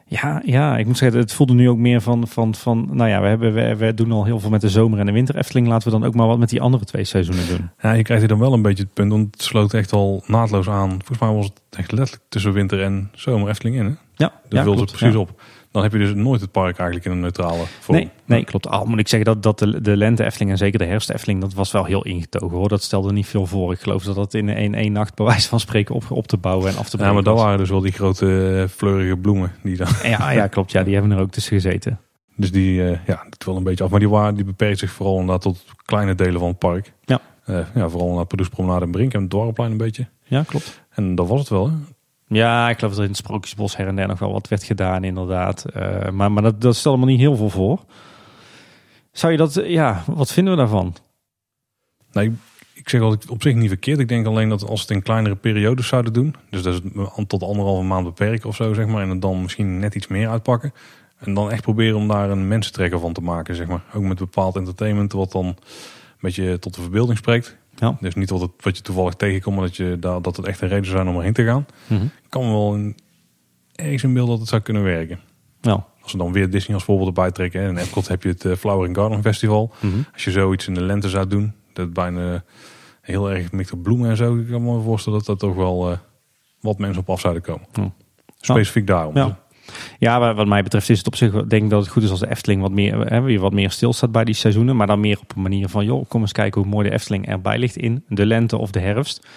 [0.05, 3.21] Ja, ja, ik moet zeggen, het voelde nu ook meer van, van, van nou ja,
[3.21, 5.67] we, hebben, we, we doen al heel veel met de zomer en de winter Efteling.
[5.67, 7.69] Laten we dan ook maar wat met die andere twee seizoenen doen.
[7.81, 10.23] Ja, je krijgt hier dan wel een beetje het punt, want het sloot echt al
[10.27, 10.89] naadloos aan.
[10.89, 13.85] Volgens mij was het echt letterlijk tussen winter en zomer Efteling in.
[13.85, 13.91] Hè?
[14.15, 15.19] Ja, Dat ja, ze precies ja.
[15.19, 15.41] op.
[15.71, 17.97] Dan heb je dus nooit het park eigenlijk in een neutrale vorm.
[17.97, 18.67] Nee, nee, klopt.
[18.67, 21.41] Al moet ik zeggen dat, dat de, de lente Efteling en zeker de herfst Efteling,
[21.41, 22.67] dat was wel heel ingetogen hoor.
[22.69, 23.71] Dat stelde niet veel voor.
[23.73, 26.37] Ik geloof dat dat in één, één nacht bij wijze van spreken op, op te
[26.37, 27.43] bouwen en af te Ja, brengen maar dat was.
[27.43, 29.51] waren dus wel die grote eh, fleurige bloemen.
[29.63, 30.71] Die dan, Ja, ja, klopt.
[30.71, 31.99] Ja, die hebben er ook tussen gezeten.
[32.35, 33.89] dus die, eh, ja, dat wel een beetje af.
[33.89, 36.93] Maar die, waren, die beperkt zich vooral inderdaad tot kleine delen van het park.
[37.05, 37.19] Ja.
[37.45, 40.07] Eh, ja, vooral naar het Padoespromenade en Brink en het een beetje.
[40.23, 40.81] Ja, klopt.
[40.89, 41.67] En dat was het wel.
[41.67, 41.73] Hè?
[42.33, 45.03] Ja, ik geloof dat in het Sprookjesbos her en der nog wel wat werd gedaan,
[45.03, 45.65] inderdaad.
[45.65, 47.79] Eh, maar maar dat, dat stelde me niet heel veel voor.
[49.11, 50.95] Zou je dat, eh, ja, wat vinden we daarvan?
[52.11, 52.33] Nee, ik,
[52.73, 53.99] ik zeg wel op zich niet verkeerd.
[53.99, 56.35] Ik denk alleen dat als het in kleinere periodes zouden doen.
[56.49, 56.79] Dus dat is
[57.15, 59.01] het tot anderhalve maand beperken of zo, zeg maar.
[59.01, 60.73] En het dan misschien net iets meer uitpakken.
[61.17, 63.83] En dan echt proberen om daar een mensentrekker van te maken, zeg maar.
[63.93, 65.55] Ook met bepaald entertainment wat dan een
[66.19, 67.57] beetje tot de verbeelding spreekt.
[67.81, 67.97] Ja.
[67.99, 70.97] Dus niet wat, je toevallig tegenkomt, maar dat, je, dat het echt een reden zou
[70.97, 71.65] zijn om erheen te gaan.
[71.87, 72.03] Mhm.
[72.03, 72.97] Ik kan wel een,
[73.75, 75.19] ergens in beeld dat het zou kunnen werken.
[75.61, 75.85] Ja.
[76.01, 77.61] Als we dan weer Disney als voorbeeld erbij trekken.
[77.61, 77.69] hè.
[77.69, 79.73] In Epcot heb je het eh, Flower and Garden Festival.
[79.79, 79.93] Mhm.
[80.13, 82.43] Als je zoiets in de lente zou doen, dat bijna
[83.01, 84.37] heel erg mikt op bloemen en zo.
[84.37, 85.97] Ik kan me voorstellen dat dat toch wel eh,
[86.59, 87.67] wat mensen op af zouden komen.
[87.71, 87.91] Ja.
[88.39, 89.15] Specifiek daarom.
[89.15, 89.39] Ja.
[89.99, 92.19] Ja, wat mij betreft is het op zich, denk ik dat het goed is als
[92.19, 94.75] de Efteling wat meer, hè, weer wat meer stilstaat bij die seizoenen.
[94.75, 97.27] Maar dan meer op een manier van, joh, kom eens kijken hoe mooi de Efteling
[97.27, 99.27] erbij ligt in de lente of de herfst.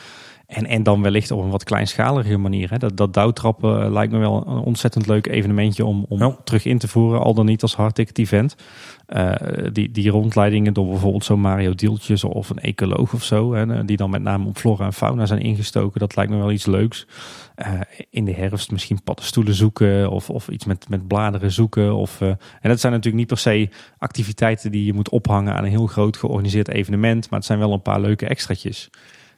[0.55, 2.71] En, en dan wellicht op een wat kleinschalige manier.
[2.71, 2.79] Hè.
[2.79, 6.37] Dat, dat douwtrappen eh, lijkt me wel een ontzettend leuk evenementje om, om Ja.
[6.45, 7.21] terug in te voeren.
[7.21, 8.57] Al dan niet als hardticket event.
[9.07, 9.33] Eh,
[9.73, 13.55] die, die rondleidingen door bijvoorbeeld zo'n Mario Dieltjes of een ecoloog of zo.
[13.55, 16.01] Hè, die dan met name op flora en fauna zijn ingestoken.
[16.01, 17.07] Dat lijkt me wel iets leuks.
[17.55, 17.73] Eh,
[18.11, 21.95] in de herfst misschien paddenstoelen zoeken of, of iets met, met bladeren zoeken.
[21.95, 22.39] Of, eh, en
[22.69, 26.17] dat zijn natuurlijk niet per se activiteiten die je moet ophangen aan een heel groot
[26.17, 27.31] georganiseerd evenement.
[27.31, 28.91] Maar het zijn wel een paar leuke extraatjes.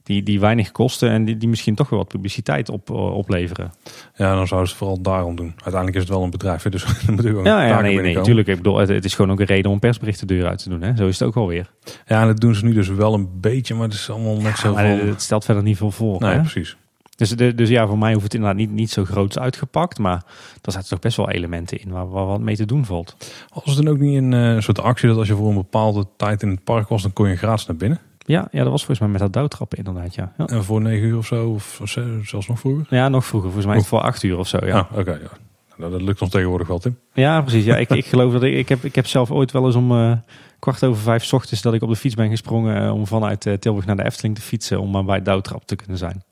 [0.07, 3.73] Die, die weinig kosten en die, die misschien toch wel wat publiciteit op, eh, opleveren.
[4.15, 5.53] Ja, dan zouden ze het vooral daarom doen.
[5.57, 8.01] Uiteindelijk is het wel een bedrijf, hè, dus dan moet ook Ja, ja taken nee,
[8.01, 8.49] nee, natuurlijk.
[8.49, 10.69] Ik bedoel, het, het is gewoon ook een reden om persberichten de deur uit te
[10.69, 10.83] doen.
[10.83, 10.97] Hè?
[10.97, 11.71] Zo is het ook wel weer.
[12.07, 14.43] Ja, en dat doen ze nu dus wel een beetje, maar het is allemaal net
[14.43, 16.21] Ja, zo het stelt verder niet veel voor.
[16.21, 16.41] Nee, hè?
[16.41, 16.77] precies.
[17.17, 19.99] Dus, de, dus ja, voor mij hoeft het inderdaad niet, niet zo groots uitgepakt.
[19.99, 20.25] Maar
[20.63, 23.17] er zaten toch best wel elementen in waar, waar wat mee te doen valt.
[23.65, 26.07] Was het dan ook niet een eh, soort actie dat als je voor een bepaalde
[26.17, 27.99] tijd in het park was, dan kon je gratis naar binnen?
[28.27, 30.33] Ja, ja, dat was volgens mij met dat douwtrappen inderdaad, ja.
[30.37, 31.81] Ja, En voor negen uur of zo, of
[32.25, 32.87] zelfs nog vroeger?
[32.91, 33.51] ja nog vroeger.
[33.51, 34.79] Volgens mij is voor acht uur of zo, ja.
[34.79, 35.11] Ah, oké.
[35.13, 35.31] ja.
[35.77, 36.99] Nou, dat lukt ons tegenwoordig wel, Tim.
[37.13, 37.65] Ja, precies.
[37.65, 39.93] Ja, ik, ik geloof dat ik, ik heb, ik heb zelf ooit wel eens om
[39.93, 40.13] eh,
[40.59, 43.47] kwart over vijf 's ochtends dat ik op de fiets ben gesprongen eh, om vanuit
[43.47, 46.23] eh, Tilburg naar de Efteling te fietsen om maar bij douwtrap te kunnen zijn.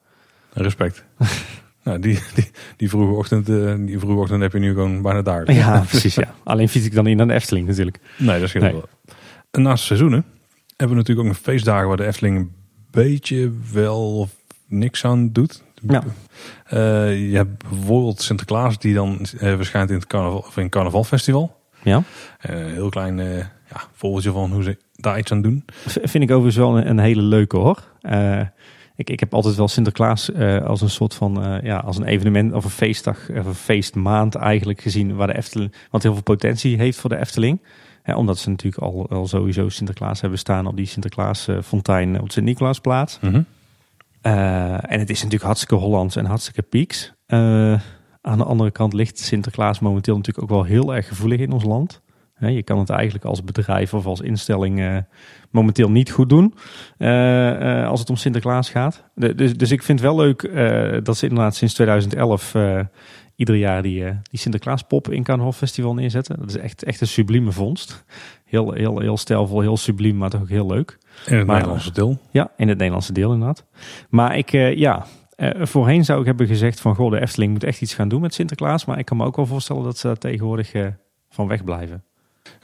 [0.52, 1.04] Respect.
[1.84, 3.46] nou, die, die, die, vroege ochtend,
[3.86, 5.52] die vroege ochtend heb je nu gewoon bijna daar.
[5.52, 6.14] Ja, precies.
[6.14, 6.34] Ja.
[6.44, 7.98] Alleen fiets ik dan niet naar de Efteling natuurlijk.
[8.18, 8.72] Nee, dat scheelt Nee.
[8.72, 8.88] wel.
[9.50, 10.24] En naast seizoenen
[10.76, 12.52] hebben we natuurlijk ook nog feestdagen waar de Efteling een
[12.90, 14.28] beetje wel
[14.68, 15.62] niks aan doet.
[15.88, 16.02] Ja.
[16.64, 20.72] Eh, je hebt bijvoorbeeld Sinterklaas die dan eh, verschijnt in het carnaval, of in het
[20.72, 21.60] carnavalfestival.
[21.82, 22.02] Ja.
[22.40, 23.16] Eh, Een heel klein
[23.70, 25.64] ja, voorbeeldje van hoe ze daar iets aan doen.
[25.86, 27.82] Vind ik overigens wel een, een hele leuke hoor.
[28.96, 32.04] Ik, ik heb altijd wel Sinterklaas eh, als een soort van eh, ja, als een
[32.04, 36.22] evenement of een feestdag of een feestmaand eigenlijk gezien waar de Efteling wat heel veel
[36.22, 37.62] potentie heeft voor de Efteling.
[38.02, 42.20] Hè, omdat ze natuurlijk al, al sowieso Sinterklaas hebben staan op die Sinterklaas eh, fontein
[42.20, 43.18] op de Sint-Nicolaasplaats.
[43.22, 43.32] Uh,
[44.92, 47.12] en het is natuurlijk hartstikke Hollands en hartstikke pieks.
[48.20, 51.64] Aan de andere kant ligt Sinterklaas momenteel natuurlijk ook wel heel erg gevoelig in ons
[51.64, 52.02] land.
[52.38, 54.96] Je kan het eigenlijk als bedrijf of als instelling uh,
[55.50, 56.54] momenteel niet goed doen
[57.86, 59.04] als het om Sinterklaas gaat.
[59.14, 60.50] De, dus, dus ik vind het wel leuk
[61.04, 62.54] dat ze inderdaad sinds 2011
[63.36, 66.38] ieder jaar die, die Sinterklaas pop in Carnaval Festival neerzetten.
[66.38, 68.04] Dat is echt, echt een sublieme vondst.
[68.44, 70.98] Heel, heel, heel stijlvol, heel subliem, maar toch ook heel leuk.
[71.26, 72.18] In het Nederlandse deel.
[72.30, 73.64] Ja, in het Nederlandse deel inderdaad.
[74.08, 75.06] Maar ik, ja,
[75.36, 78.20] uh, voorheen zou ik hebben gezegd van, goh, de Efteling moet echt iets gaan doen
[78.20, 78.84] met Sinterklaas.
[78.84, 80.86] Maar ik kan me ook wel voorstellen dat ze daar tegenwoordig uh,
[81.28, 82.04] van wegblijven.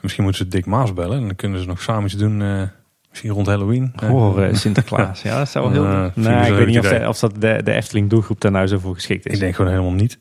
[0.01, 2.69] Misschien moeten ze Dick Maas bellen en dan kunnen ze nog samen iets doen...
[3.09, 3.93] Misschien rond Halloween.
[3.95, 5.21] Horror Sinterklaas.
[5.21, 6.11] ja, dat zou wel heel...
[6.15, 8.79] nee, ik weet niet of, de, of dat de, de Efteling doelgroep daar nou zo
[8.79, 9.33] voor geschikt is.
[9.33, 10.19] Ik denk gewoon helemaal niet.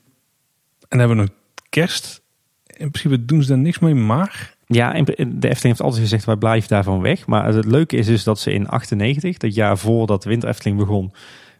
[0.88, 1.32] En dan hebben we nog
[1.68, 2.22] kerst.
[2.66, 6.36] In principe doen ze daar niks mee, maar ja, de Efteling heeft altijd gezegd, wij
[6.36, 7.26] blijven daarvan weg.
[7.26, 11.12] Maar het leuke is dus dat ze in 98, dat jaar voordat Winter Efteling begon,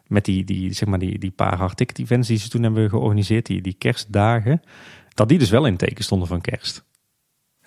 [0.07, 3.47] met die, die, zeg maar die, die paar hardticket events die ze toen hebben georganiseerd,
[3.47, 4.63] die, die kerstdagen,
[5.15, 6.85] dat die dus wel in teken stonden van kerst.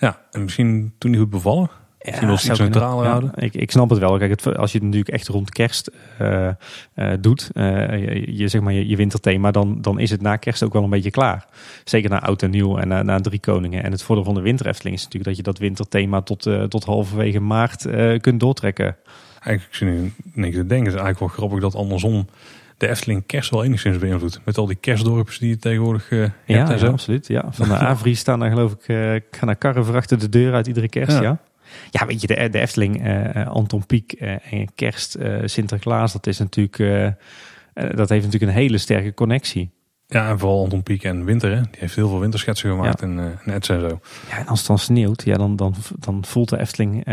[0.03, 1.69] Ja, en misschien toen niet goed bevallen.
[2.01, 3.31] Misschien ja, iets neutraler houden.
[3.35, 4.17] ik, ik snap het wel.
[4.17, 5.91] Kijk, het, als je het natuurlijk echt rond kerst
[6.21, 6.49] uh,
[6.95, 10.35] uh, doet, uh, je, je, zeg maar je, je, winterthema, dan, dan is het na
[10.35, 11.45] kerst ook wel een beetje klaar.
[11.83, 13.83] Zeker na oud en nieuw en na, na drie koningen.
[13.83, 17.39] En het voordeel van de winterefteling is natuurlijk dat je dat winterthema tot, tot halverwege
[17.39, 17.87] maart
[18.21, 18.95] kunt doortrekken.
[19.39, 22.25] Eigenlijk, ik nu niks te denken, is eigenlijk wel grappig dat andersom
[22.77, 24.39] de Efteling kerst wel enigszins beïnvloedt.
[24.43, 27.27] Met al die kerstdorpjes die je tegenwoordig uh, ja, hebt Ja, absoluut.
[27.27, 27.45] Ja.
[27.49, 28.97] Van de Avri staan daar geloof ik, uh,
[29.31, 31.19] gaan naar karren verachter de deur uit iedere kerst.
[31.19, 31.39] Ja.
[31.89, 36.77] Ja, weet je, de, de Efteling, uh, Anton Pieck en Kerst, Sinterklaas, dat is natuurlijk,
[37.73, 39.71] dat heeft natuurlijk een hele sterke connectie.
[40.07, 41.61] Ja, en vooral Anton Pieck en Winter, hè?
[41.61, 43.07] die heeft heel veel winterschetsen gemaakt ja.
[43.07, 43.99] en net en zo.
[44.29, 47.03] Ja, en als het dan sneeuwt, ja, dan, dan, dan voelt de Efteling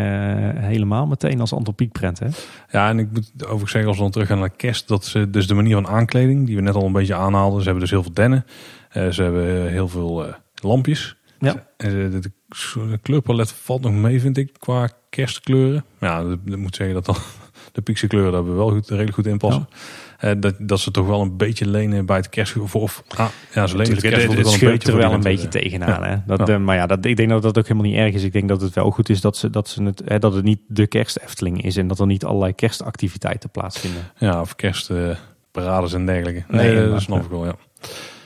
[0.56, 2.26] helemaal meteen als Anton Pieck prent, hè?
[2.70, 5.30] Ja, en ik moet overigens zeggen, als we dan terug gaan naar kerst, dat ze
[5.30, 7.90] dus de manier van aankleding, die we net al een beetje aanhaalden, ze hebben dus
[7.90, 8.44] heel veel dennen,
[8.90, 11.16] ze hebben heel veel lampjes.
[11.38, 11.66] Ja.
[11.76, 12.30] De, de,
[13.02, 15.84] kleurpalet valt nog mee, vind ik, qua kerstkleuren.
[16.00, 17.16] Ja, dat, moet zeggen dat dan
[17.80, 19.68] de pixiekleuren daar we wel goed, redelijk goed in passen.
[19.70, 20.34] Ja.
[20.34, 22.82] Uh, dat, dat ze toch wel een beetje lenen bij het kerstgevoel.
[22.82, 25.20] Of, ah, ja, ze lenen het kerstgevoel het, het, wel een beetje, er wel een
[25.20, 26.04] beetje tegenaan.
[26.04, 26.16] Hè?
[26.26, 26.58] Dat, ja.
[26.58, 28.22] maar ja, dat, ik denk dat dat ook helemaal niet erg is.
[28.22, 30.44] Ik denk dat het wel goed is dat, ze, dat, ze het, hè, dat het
[30.44, 31.76] niet de kerstefteling is.
[31.76, 34.02] En dat er niet allerlei kerstactiviteiten plaatsvinden.
[34.18, 36.44] Ja, of kerstparades en dergelijke.
[36.48, 37.54] Nee, nee dat snap ik wel, ja.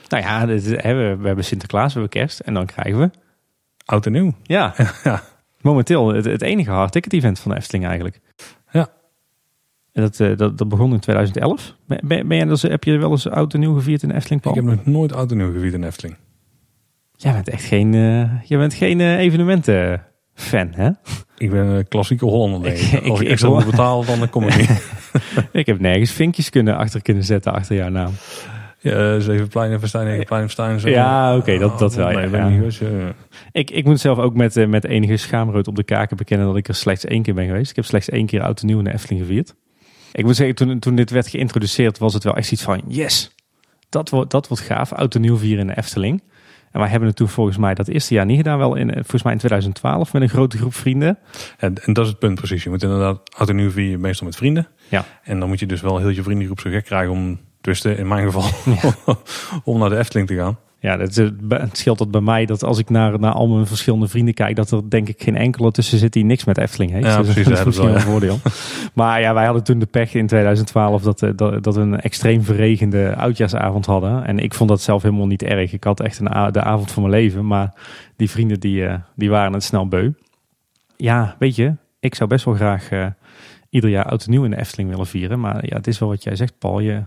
[0.09, 3.09] Nou ja, dit, hè, we, we, hebben Sinterklaas, we hebben kerst en dan krijgen we...
[3.85, 4.33] Oud en nieuw.
[4.43, 5.23] Ja, ja.
[5.61, 8.19] momenteel het, het enige hard ticket event van de Efteling eigenlijk.
[10.01, 11.75] Dat, uh, dat, dat begon in 2011.
[11.87, 14.55] Ben, ben, ben dus, heb je wel eens oud en nieuw gevierd in Efteling, Paul?
[14.55, 16.17] Ik heb nog nooit oud en nieuw gevierd in Efteling.
[17.15, 20.01] Jij bent echt geen, uh, jij bent geen uh, evenementen
[20.33, 20.89] fan, hè?
[21.37, 23.09] Ik ben een klassieke Hollander, denk ik.
[23.09, 24.99] Als ik extra moet betalen, dan kom ik niet.
[25.51, 28.11] ik heb nergens vinkjes kunnen achter kunnen zetten achter jouw naam.
[28.79, 30.79] Ja, Zevenplein en Verstein, Egenplein en Verstein.
[30.79, 30.89] Zo.
[30.89, 32.09] Ja, oké, dat, dat wel.
[32.09, 32.49] Nee, ja.
[32.49, 32.87] Niet, ja.
[33.51, 36.67] ik, ik moet zelf ook met, met enige schaamrood op de kaken bekennen dat ik
[36.67, 37.69] er slechts één keer ben geweest.
[37.69, 39.55] Ik heb slechts één keer oud en nieuw in de Efteling gevierd.
[40.15, 43.35] Ik moet zeggen, toen, toen dit werd geïntroduceerd was het wel echt iets van, yes,
[43.89, 46.23] dat wordt, dat wordt gaaf, oud en nieuw vieren in de Efteling.
[46.71, 49.23] En wij hebben het toen volgens mij dat eerste jaar niet gedaan, wel in, volgens
[49.23, 51.17] mij in 2012 met een grote groep vrienden.
[51.57, 52.63] En, en dat is het punt precies.
[52.63, 54.67] Je moet inderdaad oud en nieuw vieren meestal met vrienden.
[54.89, 55.05] Ja.
[55.23, 58.07] En dan moet je dus wel heel je vriendengroep zo gek krijgen om dus in
[58.07, 58.49] mijn geval
[59.73, 60.57] om naar de Efteling te gaan.
[60.85, 61.15] Ja, het,
[61.49, 64.55] het scheelt dat bij mij dat als ik naar, naar al mijn verschillende vrienden kijk,
[64.55, 67.05] dat er denk ik geen enkele tussen zit die niks met Efteling heeft.
[67.05, 68.39] Ja, dus precies, dat is misschien wel een voordeel.
[68.93, 72.01] maar ja, wij hadden toen de pech in 2012 dat, eh, dat, dat we een
[72.01, 74.25] extreem verregende oudjaarsavond hadden.
[74.25, 75.73] En ik vond dat zelf helemaal niet erg.
[75.73, 77.73] Ik had echt een, de avond van mijn leven, maar
[78.15, 80.11] die vrienden die, eh, die waren het snel beu.
[80.97, 83.05] Ja, weet je, ik zou best wel graag uh,
[83.69, 85.39] ieder jaar oud en nieuw in de Efteling willen vieren.
[85.39, 86.79] Maar ja, het is wel wat jij zegt, Paul.
[86.79, 87.03] Je,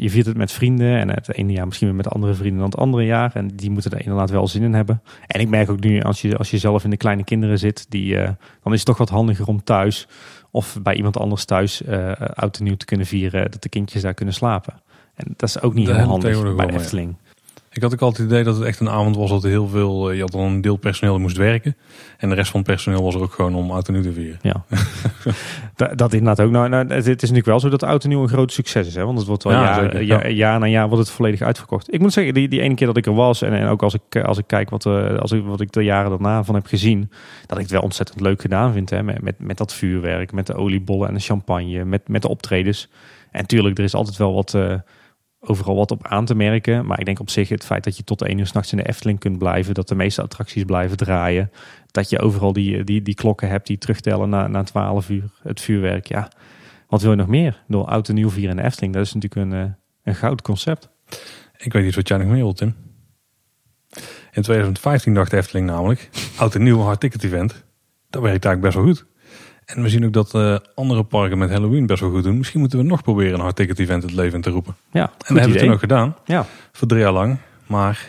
[0.00, 2.70] je viert het met vrienden en het ene jaar misschien weer met andere vrienden dan
[2.70, 3.30] het andere jaar.
[3.34, 5.02] En die moeten er inderdaad wel zin in hebben.
[5.26, 7.86] En ik merk ook nu, als je, als je zelf in de kleine kinderen zit,
[7.88, 8.28] die, uh,
[8.62, 10.08] dan is het toch wat handiger om thuis
[10.50, 14.02] of bij iemand anders thuis uh, oud en nieuw te kunnen vieren, dat de kindjes
[14.02, 14.74] daar kunnen slapen.
[15.14, 17.16] En dat is ook niet heel handig bij de Efteling.
[17.78, 19.68] Ik had ook altijd het idee dat het echt een avond was dat er heel
[19.68, 20.10] veel...
[20.10, 21.76] Eh, je had dan een deel personeel dat moest werken.
[22.16, 24.12] En de rest van het personeel was er ook gewoon om oud en nieuw te
[24.12, 24.38] vieren.
[24.42, 24.64] Ja,
[25.76, 26.50] dat, dat inderdaad ook.
[26.52, 28.94] Nou, nou, het is natuurlijk wel zo dat oud en nieuw een groot succes is.
[28.94, 29.04] Hè?
[29.04, 31.92] Want het wordt wel ja, jaar, jaar, jaar, na jaar wordt het volledig uitverkocht.
[31.92, 33.42] Ik moet zeggen, die, die ene keer dat ik er was...
[33.42, 35.84] en, en ook als ik, als ik kijk wat, uh, als ik, wat ik de
[35.84, 37.10] jaren daarna van heb gezien...
[37.46, 38.90] dat ik het wel ontzettend leuk gedaan vind.
[38.90, 39.02] Hè?
[39.02, 41.84] Met, met, met dat vuurwerk, met de oliebollen en de champagne...
[41.84, 42.88] met, met de optredens.
[43.30, 44.54] En tuurlijk, er is altijd wel wat...
[44.54, 44.74] Uh,
[45.40, 46.86] overal wat op aan te merken.
[46.86, 48.88] Maar ik denk op zich het feit dat je tot één uur s'nachts in de
[48.88, 49.74] Efteling kunt blijven.
[49.74, 51.50] Dat de meeste attracties blijven draaien.
[51.90, 55.30] Dat je overal die, die, die klokken hebt die terugtellen na, na 12 uur.
[55.42, 56.30] Het vuurwerk, ja.
[56.88, 57.62] wat wil je nog meer?
[57.68, 59.70] Door oud en nieuw vieren in de Efteling, dat is natuurlijk een, uh,
[60.02, 60.88] een goud concept.
[61.56, 62.60] Ik weet niet wat jij nog meer wilt.
[62.60, 67.64] In 2015 dacht Efteling namelijk, oud en nieuw hard ticket event.
[68.10, 69.06] Dat werkt eigenlijk best wel goed.
[69.74, 72.38] En we zien ook dat uh, andere parken met Halloween best wel goed doen.
[72.38, 74.74] Misschien moeten we nog proberen een hard ticket event het leven te roepen.
[74.90, 76.16] Ja, en dat hebben we toen ook gedaan.
[76.24, 76.46] Ja.
[76.72, 77.38] Voor drie jaar lang.
[77.66, 78.08] Maar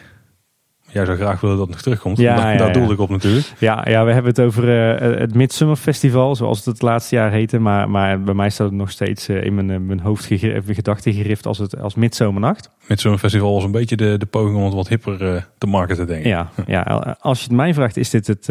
[0.88, 2.18] jij zou graag willen dat het nog terugkomt.
[2.18, 3.54] Ja, daar, ja, daar doelde ik op natuurlijk.
[3.58, 7.32] Ja, ja, we hebben het over uh, het Midsummer Festival, zoals het het laatste jaar
[7.32, 7.60] heette.
[7.60, 10.26] Maar, maar bij mij staat het nog steeds uh, in mijn, mijn hoofd
[10.68, 12.70] gedachten gerift als, het, als Midzomernacht.
[12.88, 16.08] Midsummer Festival was een beetje de, de poging om het wat hipper uh, te marketen,
[16.08, 16.26] denk ik.
[16.26, 16.84] Ja, ja,
[17.20, 18.50] als je het mij vraagt, is dit het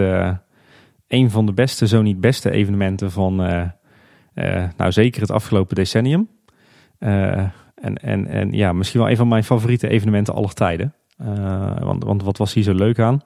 [1.08, 3.64] een van de beste, zo niet beste evenementen van, uh,
[4.34, 6.28] uh, nou zeker het afgelopen decennium.
[7.00, 7.38] Uh,
[7.74, 10.94] en, en, en ja, misschien wel een van mijn favoriete evenementen aller tijden.
[11.78, 13.22] want, want wat was hier zo leuk aan?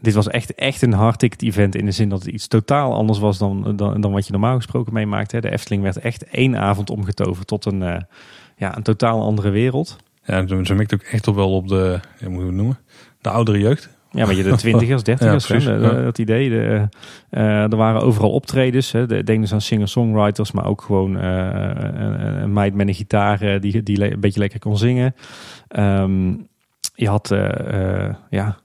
[0.00, 2.94] dit was echt, echt een hard ticket event in de zin dat het iets totaal
[2.94, 5.32] anders was dan, dan, dan wat je normaal gesproken meemaakt.
[5.32, 5.40] Hè.
[5.40, 8.06] De Efteling werd echt één avond omgetoverd tot een,
[8.56, 9.96] ja, een totaal andere wereld.
[10.24, 12.78] Ja, ze mikt ook echt op wel op de, hoe moeten we het noemen,
[13.20, 13.91] de oudere jeugd.
[14.12, 16.50] Ja, maar je de twintigers, dertigers, ja, dat idee.
[16.50, 16.88] De,
[17.30, 18.92] uh, er waren overal optredens.
[18.92, 19.06] Hè.
[19.06, 23.82] denk dus aan singer-songwriters, maar ook gewoon uh, een, een, meid met een gitaar die,
[23.82, 25.14] die een beetje lekker kon zingen.
[25.76, 26.48] Um,
[26.94, 27.28] je had,
[28.30, 28.56] ja,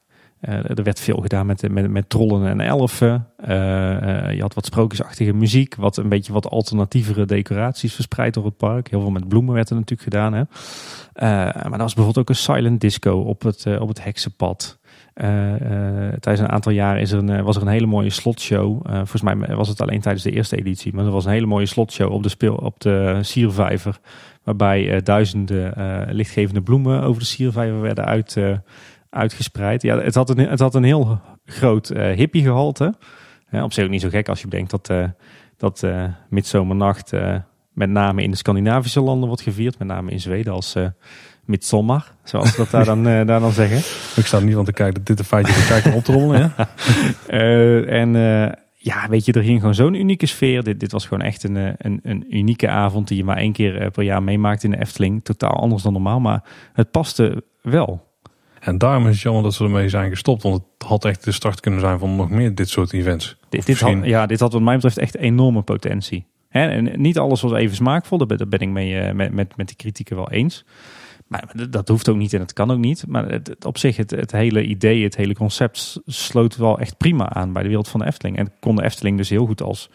[0.42, 3.28] er werd veel gedaan met, met, met trollen en elfen.
[4.36, 8.90] je had wat sprookjesachtige muziek, wat een beetje wat alternatievere decoraties verspreid door het park.
[8.90, 10.34] Heel veel met bloemen werd er natuurlijk gedaan.
[10.34, 10.44] Hè.
[11.70, 14.77] maar er was bijvoorbeeld ook een silent disco op het, op het heksenpad.
[15.22, 15.28] Uh,
[16.20, 18.86] tijdens een aantal jaren is er een, was er een hele mooie slotshow.
[18.86, 20.94] Volgens mij was het alleen tijdens de eerste editie.
[20.94, 24.00] Maar er was een hele mooie slotshow op de, speel, op de siervijver.
[24.44, 25.74] Waarbij duizenden
[26.10, 28.38] lichtgevende bloemen over de siervijver werden uit,
[29.10, 29.82] uitgespreid.
[29.82, 32.94] Ja, het, had een, het had een heel groot hippiegehalte.
[33.52, 34.92] op zich ook niet zo gek als je bedenkt dat,
[35.58, 35.88] dat
[36.30, 37.14] midzomernacht
[37.78, 39.80] met name in de Scandinavische landen wordt gevierd.
[39.80, 40.76] Met name in Zweden als
[41.46, 43.78] Midsommar, zoals we dat daar dan, uh, daar dan zeggen.
[44.22, 46.12] Ik sta er niet van te kijken dat dit een feitje voor kijken op te
[46.12, 46.40] rollen.
[46.40, 46.70] Ja?
[47.30, 50.64] uh, en uh, ja, weet je, er ging gewoon zo'n unieke sfeer.
[50.64, 53.92] Dit, dit was gewoon echt een, een, een unieke avond die je maar één keer
[53.92, 55.24] per jaar meemaakt in de Efteling.
[55.24, 58.06] Totaal anders dan normaal, maar het paste wel.
[58.60, 60.44] En daarom is het jammer dat ze ermee zijn gestopt.
[60.44, 63.38] Want het had echt de start kunnen zijn van nog meer dit soort events.
[63.50, 66.26] Dit, dit had, ja, dit had wat mij betreft echt enorme potentie.
[66.58, 70.16] En niet alles was even smaakvol, daar ben, ik mee, met, met, met de kritieken
[70.16, 70.66] wel eens.
[71.28, 73.08] Maar dat hoeft ook niet en het kan ook niet.
[73.08, 77.30] Maar het, op zich, het, het hele idee, het hele concept sloot wel echt prima
[77.30, 78.38] aan bij de wereld van de Efteling.
[78.38, 79.90] En kon de Efteling dus heel goed als,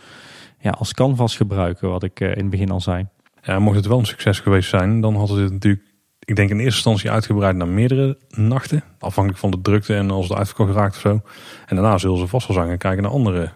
[0.58, 3.06] ja, als canvas gebruiken, wat ik uh, in het begin al zei.
[3.42, 5.84] Ja, mocht het wel een succes geweest zijn, dan had het natuurlijk,
[6.18, 8.84] ik denk in eerste instantie uitgebreid naar meerdere nachten.
[8.98, 11.20] Afhankelijk van de drukte en als het uitverkocht raakt of zo.
[11.66, 13.52] En daarna zullen ze vast wel zijn kijken naar andere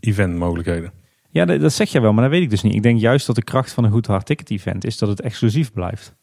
[0.00, 0.92] eventmogelijkheden.
[1.34, 2.74] Ja, dat, zeg je wel, maar dat weet ik dus niet.
[2.74, 5.20] Ik denk juist dat de kracht van een goed hard ticket event is dat het
[5.20, 6.14] exclusief blijft.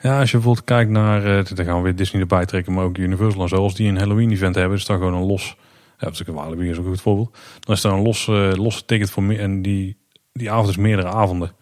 [0.00, 2.84] Ja, als je bijvoorbeeld kijkt naar, uh, dan gaan we weer Disney erbij trekken, maar
[2.84, 3.56] ook Universal en zo.
[3.56, 5.56] Als die een Halloween event hebben, is dan gewoon een los,
[5.98, 7.38] ja, dat is een Walibi is ook een goed voorbeeld.
[7.60, 9.96] Dan is er een los, uh, los ticket voor meer en die,
[10.32, 11.52] die avond is meerdere avonden.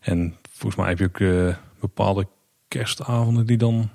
[0.00, 2.26] En volgens mij heb je ook uh, bepaalde
[2.68, 3.90] kerstavonden die dan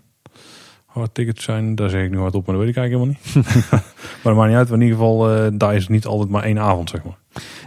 [0.86, 1.76] hard tickets zijn.
[1.76, 3.62] Daar zeg ik nu hard op, maar dat weet ik eigenlijk helemaal niet.
[3.72, 6.90] maar dat maakt niet uit, in ieder geval, daar is niet altijd maar één avond,
[6.90, 7.18] zeg maar.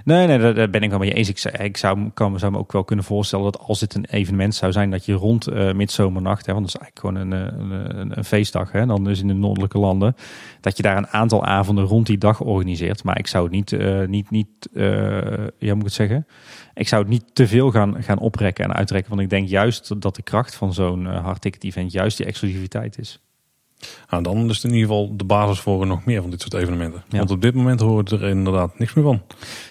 [0.04, 1.28] Nee, nee, daar ben ik wel mee eens.
[1.28, 4.72] Ik, zou, kan, zou me ook wel kunnen voorstellen dat als dit een evenement zou
[4.72, 8.18] zijn, dat je rond uh, midzomernacht, hè, want dat is eigenlijk gewoon een, een, een,
[8.18, 10.14] een feestdag, hè, dan dus in de noordelijke landen,
[10.60, 13.04] dat je daar een aantal avonden rond die dag organiseert.
[13.04, 13.76] Maar ik zou het niet,
[14.08, 14.68] niet, niet
[15.58, 16.26] ja, moet ik het zeggen?
[16.74, 20.00] Ik zou het niet te veel gaan, gaan oprekken en uitrekken, want ik denk juist
[20.00, 23.20] dat de kracht van zo'n hard ticket event juist die exclusiviteit is.
[24.10, 26.54] Nou, dan is het in ieder geval de basis voor nog meer van dit soort
[26.54, 27.02] evenementen.
[27.08, 29.22] Want op dit moment horen we er inderdaad niks meer van.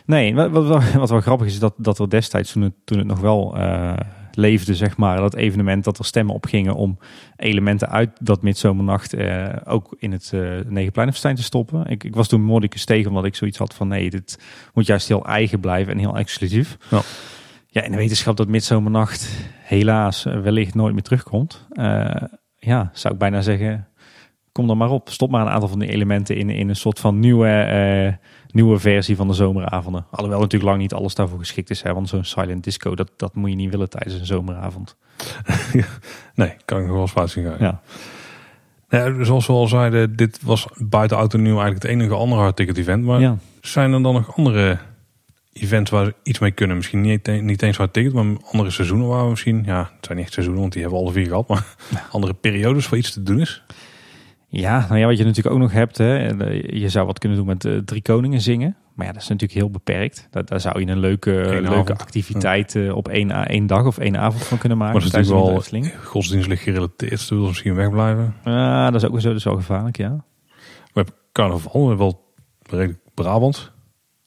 [0.05, 3.07] Nee, wat, wat, wat wel grappig is, dat, dat er destijds, toen het, toen het
[3.07, 3.93] nog wel uh,
[4.31, 6.97] leefde, zeg maar, dat evenement, dat er stemmen op gingen om
[7.35, 11.85] elementen uit dat midzomernacht uh, ook in het uh, Negenpleinenfestijn te stoppen.
[11.85, 14.39] Ik, ik was toen Mordicus tegen, omdat ik zoiets had van nee, dit
[14.73, 16.77] moet juist heel eigen blijven en heel exclusief.
[16.89, 17.01] Ja.
[17.69, 19.29] Ja, in de wetenschap dat midzomernacht
[19.61, 21.67] helaas wellicht nooit meer terugkomt.
[22.55, 23.87] ja, zou ik bijna zeggen,
[24.57, 25.09] kom dan maar op.
[25.09, 27.47] Stop maar een aantal van die elementen in, in een soort van nieuwe,
[28.07, 28.13] uh,
[28.51, 30.05] nieuwe versie van de zomeravonden.
[30.11, 31.81] Alhoewel natuurlijk lang niet alles daarvoor geschikt is.
[31.81, 34.95] Hè, want zo'n silent disco, dat, dat moet je niet willen tijdens een zomeravond.
[36.35, 37.55] nee, kan ik wel zien gaan.
[37.59, 37.81] Ja.
[38.89, 42.77] Ja, zoals we al zeiden, dit was buiten Auto Nieuw eigenlijk het enige andere ticket
[42.77, 43.03] event.
[43.03, 43.37] Maar ja.
[43.61, 44.77] zijn er dan nog andere
[45.53, 46.75] events waar we iets mee kunnen?
[46.75, 49.63] Misschien niet, niet eens hard ticket, maar andere seizoenen waar we misschien...
[49.65, 51.47] Ja, het zijn niet seizoenen, want die hebben we alle vier gehad.
[51.47, 51.65] Maar
[52.11, 53.63] andere periodes waar iets te doen is?
[54.49, 56.27] Ja, nou ja, wat je natuurlijk ook nog hebt, hè,
[56.67, 58.75] je zou wat kunnen doen met uh, Drie Koningen zingen.
[58.93, 60.27] Maar ja, dat is natuurlijk heel beperkt.
[60.31, 61.89] Daar, daar zou je een leuke, Eén leuke avond.
[62.01, 64.93] activiteit eh, op één, één dag of één avond van kunnen maken.
[64.93, 67.19] Maar dat is tijdens natuurlijk wel godsdienstelijk gerelateerd.
[67.19, 68.35] Ze willen misschien wegblijven.
[68.43, 70.23] Ja, dat is ook zo, dat is wel gevaarlijk, ja.
[70.83, 72.33] We hebben carnaval, we hebben wel
[72.69, 73.71] redelijk Brabant.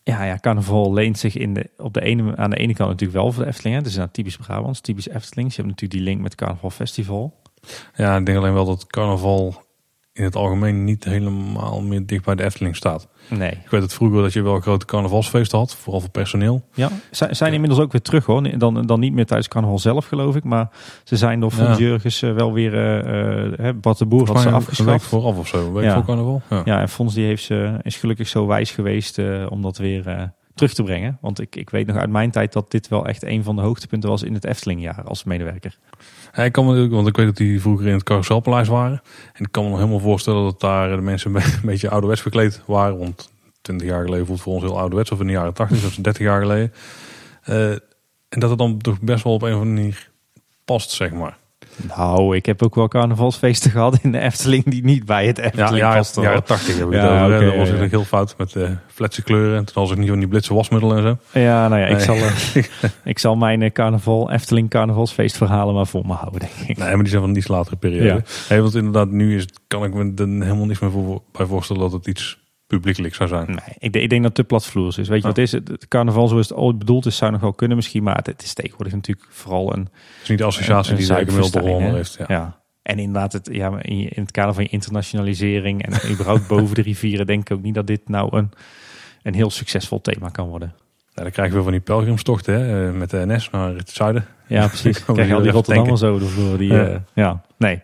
[0.03, 3.19] Ja, ja, carnaval leent zich in de, op de ene, aan de ene kant natuurlijk
[3.19, 3.75] wel voor de Efteling.
[3.75, 3.81] hè.
[3.81, 5.57] Het is nou typisch Brabants, typisch Eftelings.
[5.57, 7.41] Je hebt natuurlijk die link met Carnaval Festival.
[7.95, 9.63] Ja, ik denk alleen wel dat carnaval
[10.13, 13.09] in het algemeen niet helemaal meer dicht bij de Efteling staat.
[13.29, 13.51] Nee.
[13.51, 16.65] Ik weet het vroeger dat je wel grote carnavalsfeesten had, vooral voor personeel.
[16.75, 18.59] Ja, ze zijn inmiddels ook weer terug hoor.
[18.59, 20.45] Dan, dan niet meer tijdens carnaval zelf geloof ik.
[20.45, 20.71] Maar
[21.05, 21.77] ze zijn door Ja.
[21.77, 22.75] Jurgens eh, wel weer...
[22.75, 25.05] eh eh, Bart de Boer had ze afgeschaft.
[25.05, 25.95] vooraf of zo, week Ja.
[25.95, 26.43] voor carnaval.
[26.51, 26.63] Ja.
[26.65, 30.07] Ja, en Fons die heeft ze, is gelukkig zo wijs geweest eh, om dat weer
[30.09, 30.23] eh,
[30.55, 31.19] terug te brengen.
[31.21, 33.63] Want ik, ik weet nog uit mijn tijd dat dit wel echt een van de
[33.63, 35.79] hoogtepunten was in het Eftelingjaar als medewerker.
[36.37, 39.03] Ik kan me, want ik weet dat die vroeger in het carouselpaleis waren.
[39.33, 42.63] En ik kan me nog helemaal voorstellen dat daar de mensen een beetje ouderwets verkleed
[42.67, 42.99] waren.
[42.99, 45.11] Want 20 jaar geleden voelt voor ons heel ouderwets.
[45.11, 46.73] Of in de jaren 80, dat is 30 jaar geleden.
[47.43, 47.71] Eh,
[48.29, 50.11] en dat het dan toch best wel op een of andere manier
[50.65, 51.39] past, zeg maar.
[51.97, 55.43] Nou, ik heb ook wel carnavalsfeesten gehad in de Efteling die niet bij het Ja,
[55.43, 56.23] Efteling jaren, pasten.
[56.23, 57.37] jaren 80 heb ik Ja, hè.
[57.37, 57.89] oké, dat was ja, ja.
[57.89, 59.57] heel fout met uh, fletse kleuren.
[59.57, 61.41] En toen was ik niet van die blitse wasmiddelen en zo.
[61.41, 62.65] Ja, nou ja, ik, zal, eh,
[63.05, 66.77] ik zal mijn eh, carnaval, Efteling carnavalsfeestverhalen maar voor me houden, denk ik.
[66.77, 68.25] Nee, maar die zijn van die latere periode.
[68.49, 68.61] Ja.
[68.61, 71.93] Want inderdaad, nu is, kan ik me er helemaal niks meer voor, bij voorstellen dat
[71.93, 72.40] het iets
[72.71, 73.47] publiekelijk zou zijn.
[73.47, 75.09] Nee, ik, denk- ik denk dat het te platvloers is.
[75.09, 75.29] Weet je Ja.
[75.35, 75.53] wat is?
[75.53, 78.03] Het, het carnaval zoals het ooit bedoeld is, zou nog wel kunnen misschien.
[78.03, 81.61] Maar het, is tegenwoordig natuurlijk vooral een, Het is niet de associatie een die de
[81.63, 81.93] hè?
[81.95, 82.15] heeft.
[82.19, 82.25] Ja.
[82.29, 82.61] Ja.
[82.83, 86.75] En inderdaad, het, ja, in, je- in het kader van je internationalisering en überhaupt boven
[86.75, 88.51] de rivieren, denk ik ook niet dat dit nou een,
[89.23, 90.75] een heel succesvol thema kan worden.
[91.15, 94.27] Ja, dan krijgen we van die pelgrimstochten hè, eh, met de NS naar het zuiden.
[94.47, 95.05] Ja, precies.
[95.05, 96.73] Krijg je al die Rotterdammers zo door die.
[96.73, 97.03] Ja.
[97.15, 97.81] Ja, nee.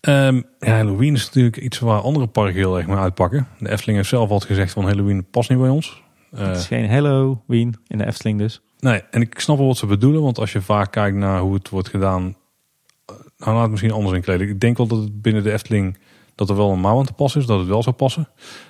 [0.00, 3.48] Ehm, ja, Halloween is natuurlijk iets waar andere parken heel erg mee uitpakken.
[3.58, 6.02] De Efteling heeft zelf al gezegd van Halloween past niet bij ons.
[6.30, 8.60] Eh, het is geen Halloween in de Efteling dus.
[8.80, 11.54] nee, en ik snap wel wat ze bedoelen, want als je vaak kijkt naar hoe
[11.54, 12.36] het wordt gedaan,
[13.06, 14.48] eh, nou laat het misschien anders inkleden.
[14.48, 15.98] Ik denk wel dat het binnen de Efteling
[16.38, 18.28] dat er wel een mouw aan te passen is, dat het wel zou passen.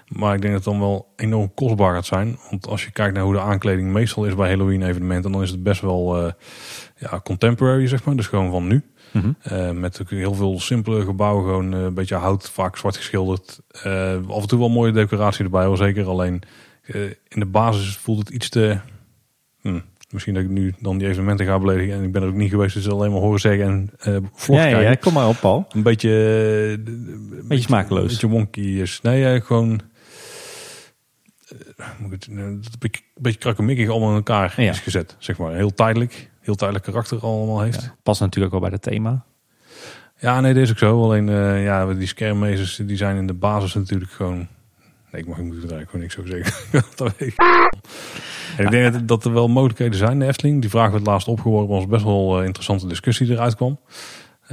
[0.08, 2.38] Maar ik denk dat het dan wel enorm kostbaar gaat zijn.
[2.50, 5.50] Want als je kijkt naar hoe de aankleding meestal is bij Halloween evenementen, dan is
[5.50, 6.32] het best wel eh,
[6.96, 8.16] ja, contemporary, zeg maar.
[8.16, 8.84] Dus gewoon van nu.
[9.10, 9.32] Mhm.
[9.42, 13.60] Eh, met ook heel veel simpele gebouwen, gewoon eh, een beetje hout, vaak zwart geschilderd.
[13.82, 16.06] Eh, af en toe wel mooie decoratie erbij, wel zeker.
[16.06, 16.42] Alleen
[17.28, 18.78] in de basis voelt het iets te...
[19.60, 19.78] hm,
[20.10, 22.50] misschien dat ik nu dan die evenementen ga beledigen en ik ben er ook niet
[22.50, 24.90] geweest, dus alleen maar horen zeggen en vlog Ja, ja, kijken.
[24.90, 25.66] ja, kom maar op, Paul.
[25.72, 26.10] Een beetje...
[26.84, 28.02] een Beetje smakeloos.
[28.02, 29.00] Een beetje wonky is.
[29.02, 29.80] Nee, gewoon...
[32.08, 32.08] een
[32.78, 34.70] beetje, beetje krakkemikkig allemaal in elkaar Ja.
[34.70, 35.54] is gezet, zeg maar.
[35.54, 37.82] Heel tijdelijk, heel tijdelijk karakter allemaal heeft.
[37.82, 39.24] Ja, past natuurlijk ook wel bij het thema.
[40.20, 41.02] Ja, nee, dat is ook zo.
[41.02, 44.48] Alleen uh, ja, die schermmezers die zijn in de basis natuurlijk gewoon.
[45.12, 46.82] Nee, ik mag niet er eigenlijk gewoon niks over zeggen.
[46.96, 47.34] dat weet ik.
[48.56, 50.60] En ik denk dat, dat er wel mogelijkheden zijn de Efteling.
[50.60, 51.74] Die vraag werd laatst opgeworpen.
[51.74, 53.78] was best wel uh, interessante discussie die eruit kwam.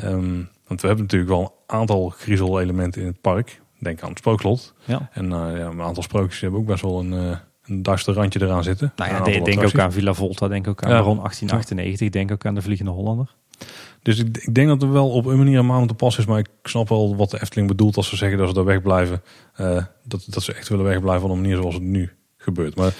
[0.04, 3.62] Um, want we hebben natuurlijk wel een aantal griezel-elementen in het park.
[3.80, 4.74] Denk aan het spookslot.
[4.86, 5.10] Ja.
[5.12, 8.42] En uh, ja, een aantal sprookjes hebben ook best wel een, uh, een duister randje
[8.42, 8.94] eraan zitten.
[8.96, 10.98] Nou ja, denk, denk ook aan Villa Volta, denk ook aan ja.
[10.98, 13.36] Baron 1898, denk ook aan de Vliegende Hollander.
[14.02, 16.26] Dus ik, ik, denk dat er wel op een manier een maand te pas is.
[16.26, 19.22] Maar ik snap wel wat de Efteling bedoelt als ze zeggen dat ze daar wegblijven.
[19.60, 22.76] Uh, dat, dat ze echt willen wegblijven op een manier zoals het nu gebeurt.
[22.76, 22.94] Maar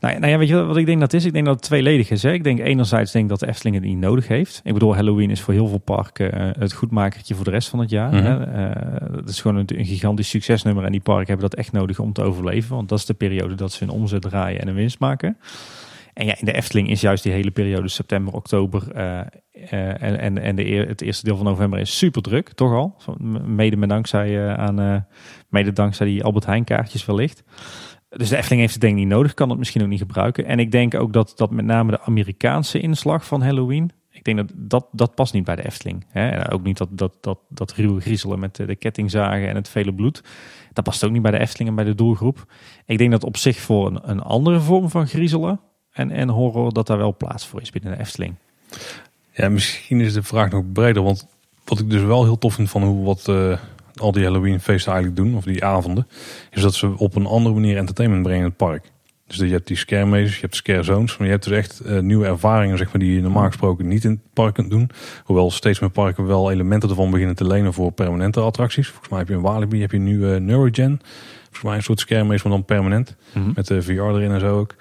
[0.00, 1.24] nou, nou ja, weet je wat ik denk dat is?
[1.24, 2.22] Ik denk dat het tweeledig is.
[2.22, 2.32] Hè?
[2.32, 4.60] Ik denk enerzijds denk dat de Efteling het niet nodig heeft.
[4.64, 7.78] Ik bedoel, Halloween is voor heel veel parken uh, het goedmakertje voor de rest van
[7.78, 8.14] het jaar.
[8.14, 8.18] Mhm.
[8.18, 8.60] Mm -hmm.
[8.60, 10.84] uh, dat is gewoon een, een, gigantisch succesnummer.
[10.84, 12.76] En die parken hebben dat echt nodig om te overleven.
[12.76, 15.36] Want dat is de periode dat ze hun omzet draaien en een winst maken.
[16.14, 20.18] En ja, in de Efteling is juist die hele periode september, oktober uh, uh, en,
[20.18, 22.96] en, en de eer, het eerste deel van november is super druk, toch al?
[23.44, 25.06] Mede met dankzij, aan,
[25.48, 27.42] mede dankzij die Albert Heijn kaartjes wellicht.
[28.16, 30.44] Dus de Efteling heeft het denk ik niet nodig, kan het misschien ook niet gebruiken.
[30.44, 34.36] En ik denk ook dat, dat met name de Amerikaanse inslag van Halloween, ik denk
[34.36, 36.04] dat dat, dat past niet bij de Efteling.
[36.08, 36.28] Hè?
[36.28, 39.68] En ook niet dat, dat, dat, dat ruwe griezelen met de, de kettingzagen en het
[39.68, 40.22] vele bloed.
[40.72, 42.52] Dat past ook niet bij de Efteling en bij de doelgroep.
[42.86, 45.60] Ik denk dat op zich voor een, een andere vorm van griezelen
[45.92, 48.34] en, en horror, dat daar wel plaats voor is binnen de Efteling.
[49.32, 51.02] Ja, misschien is de vraag nog breder.
[51.02, 51.26] Want
[51.64, 53.58] wat ik dus wel heel tof vind van hoe wat uh,
[54.00, 56.06] al die Halloween feesten eigenlijk doen, of die avonden,
[56.50, 58.90] is dat ze op een andere manier entertainment brengen in het park.
[59.26, 61.98] Dus je hebt die scaremezers, je hebt scare zones, maar je hebt dus echt uh,
[61.98, 64.90] nieuwe ervaringen zeg maar, die je normaal gesproken niet in het park kunt doen.
[65.24, 68.88] Hoewel steeds meer parken wel elementen ervan beginnen te lenen voor permanente attracties.
[68.88, 71.00] Volgens mij heb je in Walibi heb je nu uh, Neurogen.
[71.42, 73.16] Volgens mij een soort scaremaze, maar dan permanent.
[73.32, 73.52] Mm -hmm.
[73.54, 74.74] Met de VR erin en zo ook.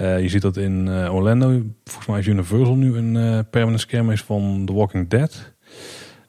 [0.00, 1.62] Uh, je ziet dat in Orlando.
[1.84, 5.52] Volgens mij is Universal nu een permanent is van The Walking Dead.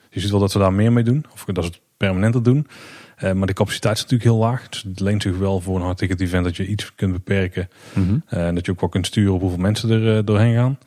[0.10, 1.26] Je ziet wel dat ze daar meer mee doen.
[1.34, 2.68] Of dat is het permanent te doen.
[3.16, 4.70] Eh, maar de capaciteit is natuurlijk heel laag.
[4.70, 7.70] Dus het leent zich wel voor een hard ticket event dat je iets kunt beperken.
[7.94, 8.18] Mhm.
[8.26, 10.80] Eh, en dat je ook wel kunt sturen op hoeveel mensen er eh, doorheen gaan.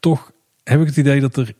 [0.00, 0.32] Toch
[0.64, 1.52] heb ik het idee dat er,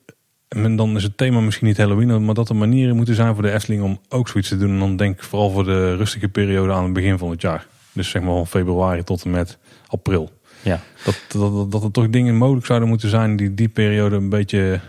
[0.49, 3.43] en dan is het thema misschien niet Halloween, maar dat er manieren moeten zijn voor
[3.43, 4.71] de Efteling om ook zoiets te doen.
[4.71, 7.67] En dan denk ik vooral voor de rustige periode aan het begin van het jaar.
[7.93, 10.31] Dus zeg maar van februari tot en met april.
[10.63, 10.81] Ja.
[11.05, 14.81] Dat, dat, dat, er toch dingen mogelijk zouden moeten zijn die die periode een beetje,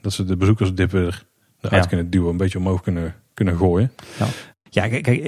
[0.00, 1.24] dat ze de bezoekersdippen er,
[1.64, 1.88] eruit Ja.
[1.88, 3.92] kunnen duwen, een beetje omhoog kunnen, kunnen gooien.
[4.70, 5.18] Ja, kijk, kijk,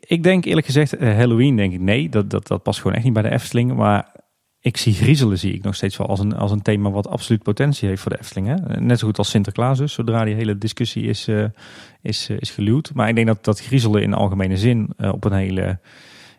[0.00, 3.04] ik- denk eerlijk gezegd, eh, Halloween denk ik nee, dat, dat, dat past gewoon echt
[3.04, 3.74] niet bij de Efteling.
[3.74, 4.14] Maar
[4.60, 7.42] ik zie griezelen zie ik nog steeds wel als een, als een thema wat absoluut
[7.42, 8.46] potentie heeft voor de Efteling.
[8.46, 8.80] Hè?
[8.80, 11.44] Net zo goed als Sinterklaas dus, zodra die hele discussie is, eh,
[12.02, 12.90] is, eh, is geluwd.
[12.94, 15.78] Maar ik denk dat, dat griezelen in algemene zin op een hele,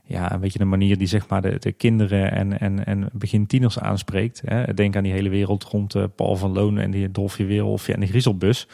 [0.04, 3.48] ja, een beetje een manier die zeg maar de, de kinderen en, en, en begin
[3.48, 4.42] tieners aanspreekt.
[4.46, 4.74] Hè?
[4.74, 8.08] Denk aan die hele wereld rond Paul van Loon en die Dolfje Weerolfje en de
[8.08, 8.68] griezelbus.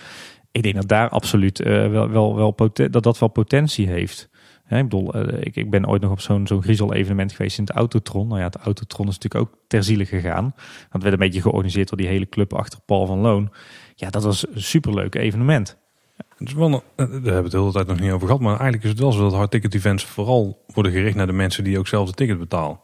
[0.53, 4.29] Ik denk dat daar absoluut eh, wel, wel, wel dat dat wel potentie heeft.
[4.69, 7.75] Ik bedoel, eh, ik, ik ben ooit nog op zo'n zo'n griezel-evenement geweest in het
[7.75, 8.27] Autotron.
[8.27, 10.55] Nou ja, het Autotron is natuurlijk ook ter ziele gegaan.
[10.91, 13.51] Dat werd een beetje georganiseerd door die hele club achter Paul van Loon.
[13.95, 15.77] Ja, dat was een superleuk evenement.
[16.37, 18.41] Het is wel, eh, daar hebben we het de hele tijd nog niet over gehad.
[18.41, 21.33] Maar eigenlijk is het wel zo dat hard ticket events vooral worden gericht naar de
[21.33, 22.79] mensen die ook zelf de ticket betalen.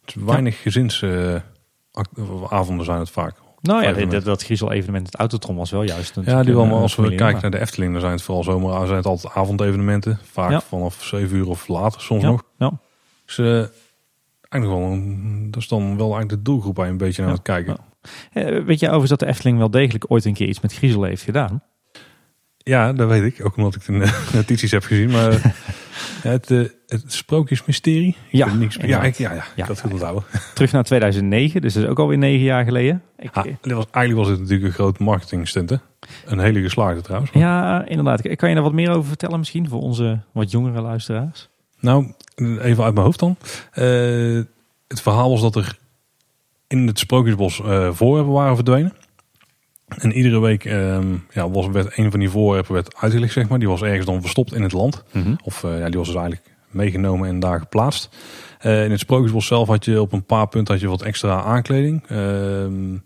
[0.00, 3.36] Het is weinig gezinsavonden zijn het vaak.
[3.62, 6.16] Nou ja, dat, dat griezel-evenement, het Autotron was wel juist.
[6.16, 8.42] een- Ja, die maar een als we kijken naar de Efteling, dan zijn het vooral
[8.44, 10.18] zomer, zijn het altijd avondevenementen.
[10.32, 10.60] Vaak Ja.
[10.60, 12.42] vanaf 7 uur of later soms Ja, nog.
[12.58, 12.72] ja.
[13.26, 13.46] Dus eh,
[14.48, 17.30] eigenlijk wel, een- dat is dan wel eigenlijk de doelgroep waar je een beetje naar
[17.30, 17.76] Ja, het kijken.
[18.32, 18.40] ja.
[18.42, 21.02] Eh, Weet je overigens dat de Efteling wel degelijk ooit een keer iets met griezel
[21.02, 21.62] heeft gedaan?
[22.56, 23.44] Ja, dat weet ik.
[23.46, 25.10] Ook omdat ik de eh, notities heb gezien.
[25.10, 25.44] Maar eh,
[26.22, 28.16] het, eh, het sprookjesmysterie.
[28.30, 30.22] Ja, niks, ja, ik, ja, ja, het goed onthouden.
[30.54, 33.02] Terug naar 2009, dus dat is ook alweer negen jaar geleden.
[33.18, 35.70] Ik, Ah, dit was, eigenlijk was het natuurlijk een groot marketingstunt.
[35.70, 35.76] hè?
[36.26, 37.30] Een hele geslaagde trouwens.
[37.34, 38.36] Ja, inderdaad.
[38.36, 41.48] Kan je daar wat meer over vertellen misschien voor onze wat jongere luisteraars?
[41.80, 43.36] Nou, even uit mijn hoofd dan.
[43.72, 43.84] Eh,
[44.88, 45.78] het verhaal was dat er
[46.66, 48.92] in het Sprookjesbos eh voorwerpen waren verdwenen.
[49.98, 53.58] En iedere week ehm, ja, was, werd een van die voorwerpen werd uitgelegd, zeg maar.
[53.58, 55.04] Die was ergens dan verstopt in het land.
[55.44, 58.16] Of eh, ja, die was dus eigenlijk meegenomen en daar geplaatst.
[58.58, 61.42] Eh, in het Sprookjesbos zelf had je op een paar punten had je wat extra
[61.42, 62.06] aankleding.
[62.08, 62.96] Ehm,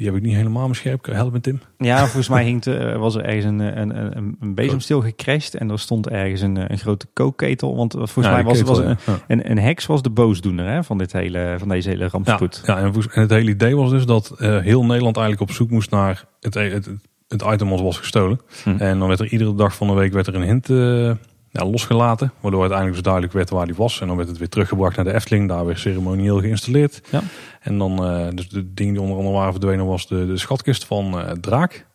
[0.00, 1.06] die heb ik niet helemaal mijn scherp.
[1.06, 1.60] Help me Tim.
[1.78, 5.70] Ja, volgens mij hing eh, was er ergens een, een, een, een bezemstil gecrashed en
[5.70, 7.76] er stond ergens een, eh, een grote kookketel.
[7.76, 8.96] Want volgens Ja, mij was, was ketel, ja.
[9.06, 9.18] Ja.
[9.28, 12.62] een, een heks was de boosdoener hè, van, dit hele, van deze hele rampspoed.
[12.66, 15.90] ja en, het hele idee was dus dat eh, heel Nederland eigenlijk op zoek moest
[15.90, 16.88] naar het, het, het,
[17.28, 18.40] het item was gestolen.
[18.62, 18.76] Hm.
[18.78, 21.10] En dan werd er iedere dag van de week werd er een hint eh,
[21.50, 22.32] ja, losgelaten.
[22.40, 24.00] Waardoor uiteindelijk dus duidelijk werd waar die was.
[24.00, 25.48] En dan werd het weer teruggebracht naar de Efteling.
[25.48, 27.02] Daar weer ceremonieel geïnstalleerd.
[27.10, 27.22] Ja.
[27.60, 30.84] En dan, eh, dus de dingen die onder andere waren verdwenen was de, de schatkist
[30.84, 31.86] van eh, Draak.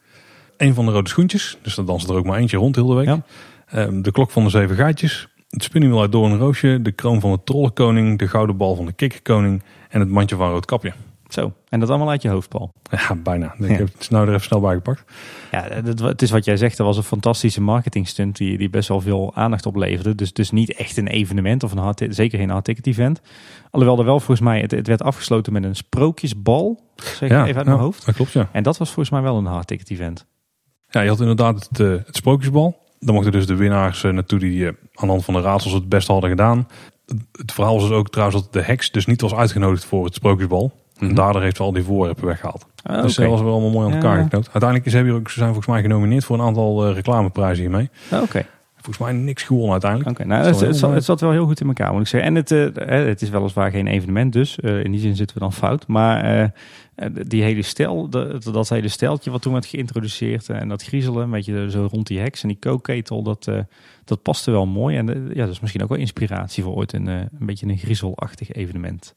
[0.58, 1.58] Een van de rode schoentjes.
[1.62, 3.06] Dus daar danste er ook maar eentje rond heel de week.
[3.06, 3.22] Ja.
[3.66, 5.28] Ehm, de klok van de zeven gaatjes.
[5.50, 6.80] Het spinningwiel uit Doornroosje.
[6.82, 8.20] De kroon van de trollenkoning.
[8.20, 9.64] De gouden bal van de kikkerkoning.
[9.90, 10.94] En het mandje van Roodkapje.
[11.36, 12.74] Zo, en dat allemaal uit je hoofd, Paul.
[12.92, 13.54] Ja, bijna.
[13.58, 13.76] Ik Ja.
[13.76, 15.04] heb het nou er even snel bij gepakt.
[15.52, 16.78] Ja, het, is wat jij zegt.
[16.78, 20.16] Dat was een fantastische marketingstunt die, die best wel veel aandacht opleverde.
[20.16, 23.22] Dus, dus niet echt een evenement of een hard, zeker geen hard ticket event.
[23.72, 26.80] Alhoewel er wel volgens mij, het, het werd afgesloten met een sprookjesbal.
[26.96, 28.06] Zeg even uit mijn ja, hoofd.
[28.06, 28.50] Dat klopt, ja.
[28.52, 30.26] En dat was volgens mij wel een hard ticket event.
[30.90, 32.78] Ja, je had inderdaad het, eh, het sprookjesbal.
[33.00, 35.74] Dan mochten dus de winnaars eh, naartoe die eh, aan de hand van de raadsels
[35.74, 36.68] het best hadden gedaan.
[37.06, 40.06] Het, het verhaal was dus ook trouwens dat de heks dus niet was uitgenodigd voor
[40.06, 40.72] het sprookjesbal.
[41.00, 42.66] En daardoor heeft al die voorwerpen weggehaald.
[42.84, 43.22] Ah, dus oké.
[43.22, 44.24] dat was wel allemaal mooi aan elkaar Ja.
[44.24, 44.46] geknoopt.
[44.46, 47.62] Uiteindelijk is ze, hier ook, ze zijn volgens mij genomineerd voor een aantal eh, reclameprijzen
[47.64, 47.90] hiermee.
[48.12, 48.46] Ah, Oké.
[48.76, 50.26] Volgens mij niks gewonnen uiteindelijk.
[50.26, 50.96] Nou, Dat het, zat, mooi.
[50.96, 52.30] het zat wel heel goed in elkaar, moet ik zeggen.
[52.30, 54.60] En het, eh, het is weliswaar geen evenement dus.
[54.60, 55.88] Eh, in die zin zitten we dan fout.
[55.88, 56.52] Maar
[57.28, 60.50] die hele stel, de, dat hele steltje wat toen werd geïntroduceerd...
[60.50, 63.24] en dat griezelen, een beetje zo rond die heks en die kookketel...
[63.24, 63.50] dat,
[64.06, 64.98] dat paste wel mooi.
[64.98, 68.52] En ja, dat is misschien ook wel inspiratie voor ooit een, een beetje een griezelachtig
[68.52, 69.16] evenement.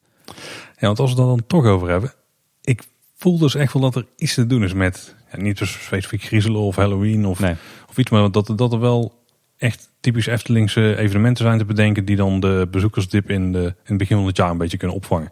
[0.79, 2.13] Ja, want als we het dan toch over hebben.
[2.61, 2.83] Ik
[3.15, 6.21] voel dus echt wel dat er iets te doen is met, ja, niet zo specifiek
[6.23, 7.55] griezelen of Halloween of, Nee.
[7.89, 8.11] of iets.
[8.11, 9.17] Maar dat, dat er wel
[9.57, 12.05] echt typisch Eftelingse evenementen zijn te bedenken.
[12.05, 14.97] Die dan de bezoekersdip in, de, in het begin van het jaar een beetje kunnen
[14.97, 15.29] opvangen.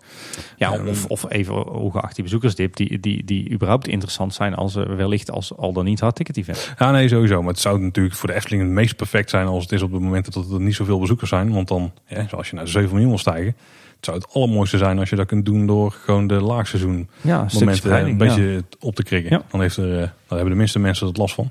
[0.58, 2.76] Ja, Ehm, of, of even ongeacht die bezoekersdip...
[2.76, 6.38] die, die, die überhaupt interessant zijn als eh, wellicht als al dan niet hard ticket
[6.38, 6.74] event.
[6.78, 7.42] Ja, nee, sowieso.
[7.42, 9.92] Maar het zou natuurlijk voor de Efteling het meest perfect zijn als het is op
[9.92, 11.52] het moment dat er niet zoveel bezoekers zijn.
[11.52, 13.56] Want dan, ja, als je naar de 7 miljoen wil stijgen,
[13.98, 17.40] het zou het allermooiste zijn als je dat kunt doen door gewoon de laagseizoen Ja,
[17.42, 18.16] een momenten een ja.
[18.16, 19.32] beetje op te krikken.
[19.32, 19.42] Ja.
[19.52, 19.98] Dan, heeft er, eh,
[20.28, 21.50] dan hebben de minste mensen er last van.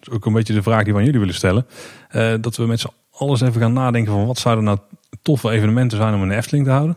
[0.00, 1.66] Dat is ook een beetje de vraag die we aan jullie willen stellen.
[2.08, 4.78] Eh, dat we met z'n allen eens even gaan nadenken van wat zou er nou
[5.22, 6.96] toffe evenementen zijn om de Efteling te houden.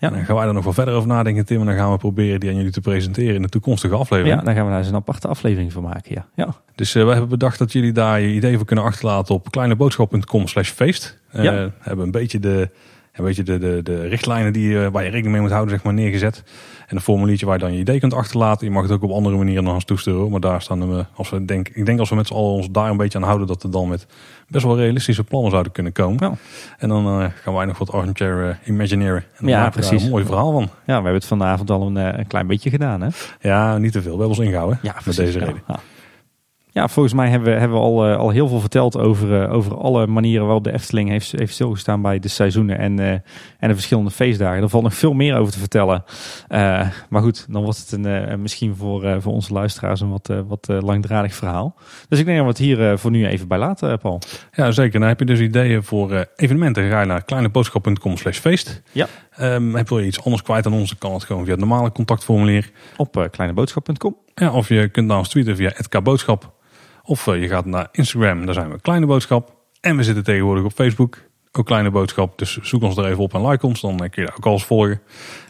[0.00, 0.08] Ja.
[0.08, 1.60] En dan gaan wij er nog wel verder over nadenken, Tim.
[1.60, 4.38] En dan gaan we proberen die aan jullie te presenteren in de toekomstige aflevering.
[4.38, 6.14] Ja, daar gaan we daar eens een aparte aflevering van maken.
[6.14, 6.26] Ja.
[6.34, 6.54] Ja.
[6.74, 10.46] Dus uh, we hebben bedacht dat jullie daar je idee voor kunnen achterlaten op kleineboodschap.com
[10.46, 11.18] slash feest.
[11.36, 11.70] Uh, Ja.
[11.78, 12.70] hebben een beetje de,
[13.18, 15.82] een beetje de, de, de richtlijnen die, uh, waar je rekening mee moet houden zeg
[15.84, 16.42] maar, neergezet.
[16.86, 18.66] En een formuliertje waar je dan je idee kunt achterlaten.
[18.66, 20.30] Je mag het ook op andere manieren naar ons toesturen.
[20.30, 22.70] Maar daar staan we, als we denk, ik denk als we met z'n allen ons
[22.70, 24.06] daar een beetje aan houden, dat we dan met
[24.48, 26.16] best wel realistische plannen zouden kunnen komen.
[26.28, 26.32] Ja.
[26.78, 29.16] En dan uh, gaan wij nog wat armchair uh, imagineren.
[29.16, 30.04] En dan Ja, maken we daar precies.
[30.06, 30.62] een mooi verhaal van.
[30.62, 33.00] ja, we hebben het vanavond al een, eh, een klein beetje gedaan.
[33.00, 33.08] Hè?
[33.40, 34.12] Ja, niet te veel.
[34.12, 35.62] We hebben ons ingehouden Ja, met deze reden.
[35.68, 35.80] Ja.
[36.70, 39.52] Ja, volgens mij hebben we, hebben we al, eh, al heel veel verteld over, eh,
[39.52, 43.10] over alle manieren waarop de Efteling heeft, heeft stilgestaan bij de seizoenen en, eh,
[43.58, 44.62] en de verschillende feestdagen.
[44.62, 46.04] Er valt nog veel meer over te vertellen.
[47.08, 51.34] Maar goed, dan wordt het een, misschien voor, voor onze luisteraars een wat, wat langdradig
[51.34, 51.74] verhaal.
[52.08, 54.20] Dus ik denk dat we het hier voor nu even bij laten, Paul.
[54.52, 55.00] Ja, zeker.
[55.00, 56.90] Dan heb je dus ideeën voor evenementen.
[56.90, 58.82] Ga je naar kleineboodschap.com slash feest.
[58.92, 59.06] Ja.
[59.40, 61.92] Um, heb je iets anders kwijt aan ons, dan kan het gewoon via het normale
[61.92, 62.70] contactformulier.
[62.96, 64.16] Op kleineboodschap.com.
[64.34, 66.56] Ja, of je kunt naar ons tweeten via @kboodschap.
[67.08, 69.56] Of uh, je gaat naar Instagram, daar zijn we Kleine Boodschap.
[69.80, 71.18] En we zitten tegenwoordig op Facebook,
[71.52, 72.38] ook Kleine Boodschap.
[72.38, 74.64] Dus zoek ons er even op en like ons, dan kun je daar ook alles
[74.64, 75.00] volgen.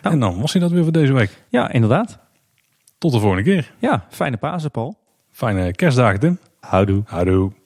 [0.03, 0.11] Ja.
[0.11, 1.45] En dan was hij dat weer voor deze week.
[1.49, 2.19] Ja, inderdaad.
[2.99, 3.75] Tot de volgende keer.
[3.79, 4.99] Ja, fijne Pasen, Paul.
[5.31, 6.39] Fijne kerstdagen, Tim.
[6.61, 7.03] Houdoe.
[7.07, 7.58] Houdoe.